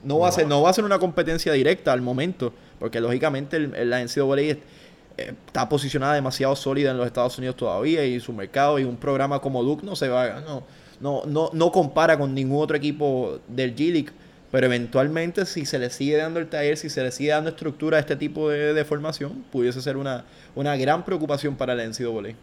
No 0.03 0.20
va, 0.20 0.28
a 0.28 0.32
ser, 0.32 0.47
no 0.47 0.61
va 0.61 0.70
a 0.70 0.74
ser 0.74 0.84
una 0.84 0.99
competencia 0.99 1.53
directa 1.53 1.91
al 1.91 2.01
momento, 2.01 2.53
porque 2.78 2.99
lógicamente 2.99 3.57
el, 3.57 3.89
la 3.89 4.03
NCAA 4.03 4.57
está 5.18 5.70
posicionada 5.70 6.14
demasiado 6.14 6.55
sólida 6.55 6.91
en 6.91 6.97
los 6.97 7.05
Estados 7.05 7.38
Unidos 7.38 7.55
todavía 7.55 8.03
y 8.05 8.20
su 8.20 8.34
mercado 8.34 8.80
y 8.80 8.84
un 8.84 8.97
programa 8.97 9.39
como 9.39 9.64
Duke 9.64 9.86
no 9.86 9.95
se 9.95 10.09
va 10.09 10.41
no 10.41 10.64
no 10.99 11.24
no, 11.26 11.49
no 11.53 11.72
compara 11.72 12.18
con 12.18 12.34
ningún 12.34 12.64
otro 12.64 12.76
equipo 12.76 13.39
del 13.47 13.76
G 13.76 13.91
League 13.91 14.14
pero 14.53 14.68
eventualmente, 14.68 15.47
si 15.47 15.66
se 15.66 15.80
le 15.80 15.89
sigue 15.89 16.16
dando 16.16 16.39
el 16.39 16.47
taller, 16.47 16.78
si 16.78 16.88
se 16.88 17.01
le 17.01 17.09
sigue 17.09 17.32
dando 17.32 17.49
estructura 17.49 17.97
a 17.97 17.99
este 17.99 18.16
tipo 18.16 18.51
de, 18.51 18.86
formación, 18.86 19.43
pudiese 19.51 19.82
ser 19.82 19.97
una, 19.97 20.26
una 20.53 20.78
gran 20.78 21.03
preocupación 21.03 21.55
para 21.55 21.74
el 21.74 21.89
NCAA. 21.89 22.36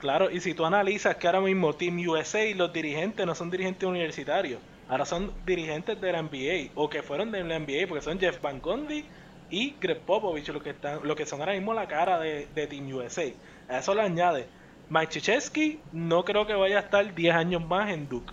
Claro, 0.00 0.30
y 0.30 0.40
si 0.40 0.54
tú 0.54 0.64
analizas 0.64 1.16
que 1.16 1.26
ahora 1.26 1.42
mismo 1.42 1.74
Team 1.74 1.98
USA 2.08 2.42
y 2.42 2.54
los 2.54 2.72
dirigentes 2.72 3.26
no 3.26 3.34
son 3.34 3.50
dirigentes 3.50 3.86
universitarios, 3.86 4.60
ahora 4.88 5.04
son 5.04 5.30
dirigentes 5.44 6.00
de 6.00 6.12
la 6.12 6.22
NBA, 6.22 6.70
o 6.74 6.88
que 6.88 7.02
fueron 7.02 7.30
de 7.30 7.44
la 7.44 7.58
NBA, 7.58 7.86
porque 7.86 8.02
son 8.02 8.18
Jeff 8.18 8.40
Van 8.40 8.58
Gundy 8.58 9.04
y 9.50 9.74
Greg 9.80 10.00
Popovich, 10.00 10.48
lo 10.48 10.62
que, 10.62 10.70
están, 10.70 11.00
lo 11.02 11.14
que 11.14 11.26
son 11.26 11.40
ahora 11.40 11.52
mismo 11.52 11.74
la 11.74 11.86
cara 11.86 12.18
de, 12.18 12.48
de 12.54 12.66
Team 12.66 12.92
USA. 12.92 13.32
A 13.68 13.78
eso 13.78 13.94
le 13.94 14.02
añade, 14.02 14.46
Mike 14.88 15.08
Krzyzewski 15.08 15.80
no 15.92 16.24
creo 16.24 16.46
que 16.46 16.54
vaya 16.54 16.78
a 16.78 16.80
estar 16.80 17.14
10 17.14 17.34
años 17.34 17.66
más 17.66 17.90
en 17.90 18.08
Duke 18.08 18.32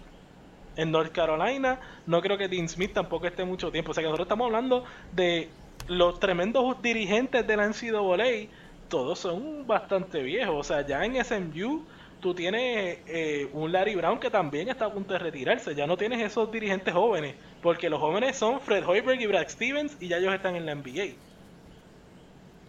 en 0.75 0.91
North 0.91 1.11
Carolina. 1.11 1.79
No 2.05 2.21
creo 2.21 2.37
que 2.37 2.47
Dean 2.47 2.67
Smith 2.67 2.93
tampoco 2.93 3.27
esté 3.27 3.45
mucho 3.45 3.71
tiempo. 3.71 3.91
O 3.91 3.93
sea 3.93 4.01
que 4.01 4.07
nosotros 4.07 4.25
estamos 4.25 4.45
hablando 4.45 4.83
de 5.11 5.49
los 5.87 6.19
tremendos 6.19 6.81
dirigentes 6.81 7.45
de 7.45 7.57
la 7.57 7.67
NCAA. 7.67 8.49
Todos 8.89 9.19
son 9.19 9.65
bastante 9.65 10.21
viejos. 10.21 10.55
O 10.55 10.63
sea, 10.63 10.85
ya 10.85 11.03
en 11.03 11.23
SMU 11.23 11.83
tú 12.23 12.33
tienes 12.33 12.99
eh, 13.05 13.49
un 13.51 13.71
Larry 13.71 13.95
Brown 13.95 14.17
que 14.17 14.31
también 14.31 14.69
está 14.69 14.85
a 14.85 14.93
punto 14.93 15.13
de 15.13 15.19
retirarse. 15.19 15.75
Ya 15.75 15.85
no 15.85 15.97
tienes 15.97 16.21
esos 16.21 16.49
dirigentes 16.51 16.93
jóvenes. 16.93 17.35
Porque 17.61 17.89
los 17.89 17.99
jóvenes 17.99 18.37
son 18.37 18.61
Fred 18.61 18.83
Hoiberg 18.87 19.21
y 19.21 19.27
Brad 19.27 19.49
Stevens 19.49 19.97
y 19.99 20.07
ya 20.07 20.17
ellos 20.17 20.33
están 20.33 20.55
en 20.55 20.65
la 20.65 20.73
NBA. 20.73 21.15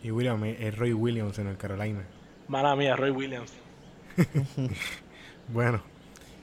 Y 0.02 0.10
William, 0.10 0.44
es 0.44 0.76
Roy 0.76 0.92
Williams 0.92 1.38
en 1.38 1.46
el 1.46 1.56
Carolina. 1.56 2.04
Mala 2.48 2.74
mía, 2.76 2.96
Roy 2.96 3.10
Williams. 3.10 3.52
bueno, 5.48 5.80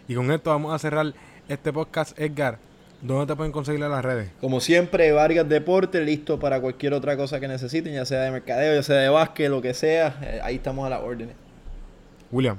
y 0.07 0.15
con 0.15 0.31
esto 0.31 0.49
vamos 0.49 0.73
a 0.73 0.79
cerrar 0.79 1.13
este 1.47 1.71
podcast, 1.71 2.17
Edgar, 2.17 2.59
¿dónde 3.01 3.27
te 3.27 3.35
pueden 3.35 3.51
conseguir 3.51 3.81
las 3.81 4.03
redes? 4.03 4.31
Como 4.39 4.61
siempre, 4.61 5.11
Vargas 5.11 5.47
Deportes, 5.47 6.03
listo 6.03 6.39
para 6.39 6.59
cualquier 6.59 6.93
otra 6.93 7.15
cosa 7.17 7.39
que 7.39 7.47
necesiten, 7.47 7.93
ya 7.93 8.05
sea 8.05 8.21
de 8.21 8.31
mercadeo, 8.31 8.73
ya 8.73 8.83
sea 8.83 8.95
de 8.95 9.09
básquet, 9.09 9.49
lo 9.49 9.61
que 9.61 9.73
sea. 9.73 10.17
Eh, 10.23 10.39
ahí 10.43 10.55
estamos 10.55 10.85
a 10.85 10.89
la 10.89 10.99
orden. 11.01 11.31
William. 12.31 12.57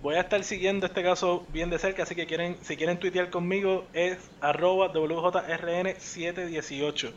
Voy 0.00 0.14
a 0.14 0.20
estar 0.20 0.44
siguiendo 0.44 0.86
este 0.86 1.02
caso 1.02 1.44
bien 1.52 1.70
de 1.70 1.78
cerca, 1.78 2.04
así 2.04 2.14
que 2.14 2.26
quieren, 2.26 2.56
si 2.62 2.76
quieren 2.76 3.00
tuitear 3.00 3.30
conmigo 3.30 3.84
es 3.92 4.30
arroba 4.40 4.92
WJRN718. 4.92 7.10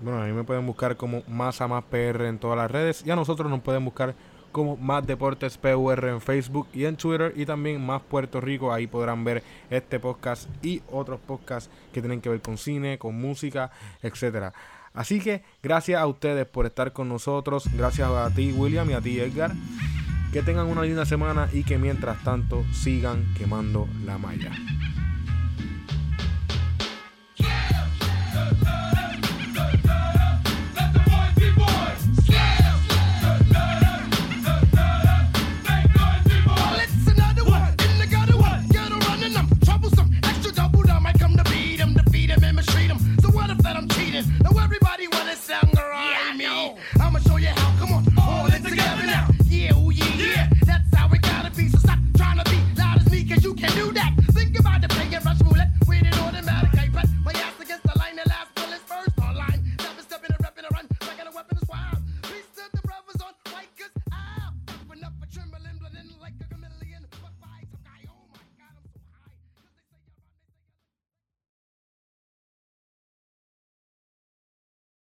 Bueno, 0.00 0.22
a 0.22 0.26
mí 0.26 0.32
me 0.32 0.44
pueden 0.44 0.66
buscar 0.66 0.96
como 0.96 1.22
Masa 1.28 1.68
Más 1.68 1.84
PR 1.84 2.28
en 2.28 2.38
todas 2.38 2.56
las 2.56 2.70
redes 2.70 3.04
y 3.06 3.10
a 3.10 3.16
nosotros 3.16 3.50
nos 3.50 3.60
pueden 3.60 3.84
buscar 3.84 4.14
como 4.52 4.78
Más 4.78 5.06
Deportes 5.06 5.58
PUR 5.58 6.06
en 6.06 6.22
Facebook 6.22 6.68
y 6.72 6.86
en 6.86 6.96
Twitter 6.96 7.34
y 7.36 7.44
también 7.44 7.84
Más 7.84 8.00
Puerto 8.00 8.40
Rico. 8.40 8.72
Ahí 8.72 8.86
podrán 8.86 9.22
ver 9.24 9.42
este 9.68 10.00
podcast 10.00 10.48
y 10.64 10.80
otros 10.90 11.20
podcasts 11.20 11.68
que 11.92 12.00
tienen 12.00 12.22
que 12.22 12.30
ver 12.30 12.40
con 12.40 12.56
cine, 12.56 12.96
con 12.96 13.20
música, 13.20 13.70
etcétera. 14.02 14.54
Así 14.94 15.20
que 15.20 15.42
gracias 15.62 16.00
a 16.00 16.06
ustedes 16.06 16.46
por 16.46 16.64
estar 16.66 16.92
con 16.92 17.08
nosotros. 17.08 17.68
Gracias 17.74 18.08
a 18.08 18.30
ti, 18.30 18.52
William, 18.52 18.88
y 18.88 18.92
a 18.94 19.00
ti, 19.00 19.18
Edgar. 19.20 19.50
Que 20.34 20.42
tengan 20.42 20.66
una 20.66 20.82
linda 20.82 21.06
semana 21.06 21.48
y 21.52 21.62
que 21.62 21.78
mientras 21.78 22.20
tanto 22.24 22.64
sigan 22.72 23.24
quemando 23.38 23.86
la 24.04 24.18
malla. 24.18 24.50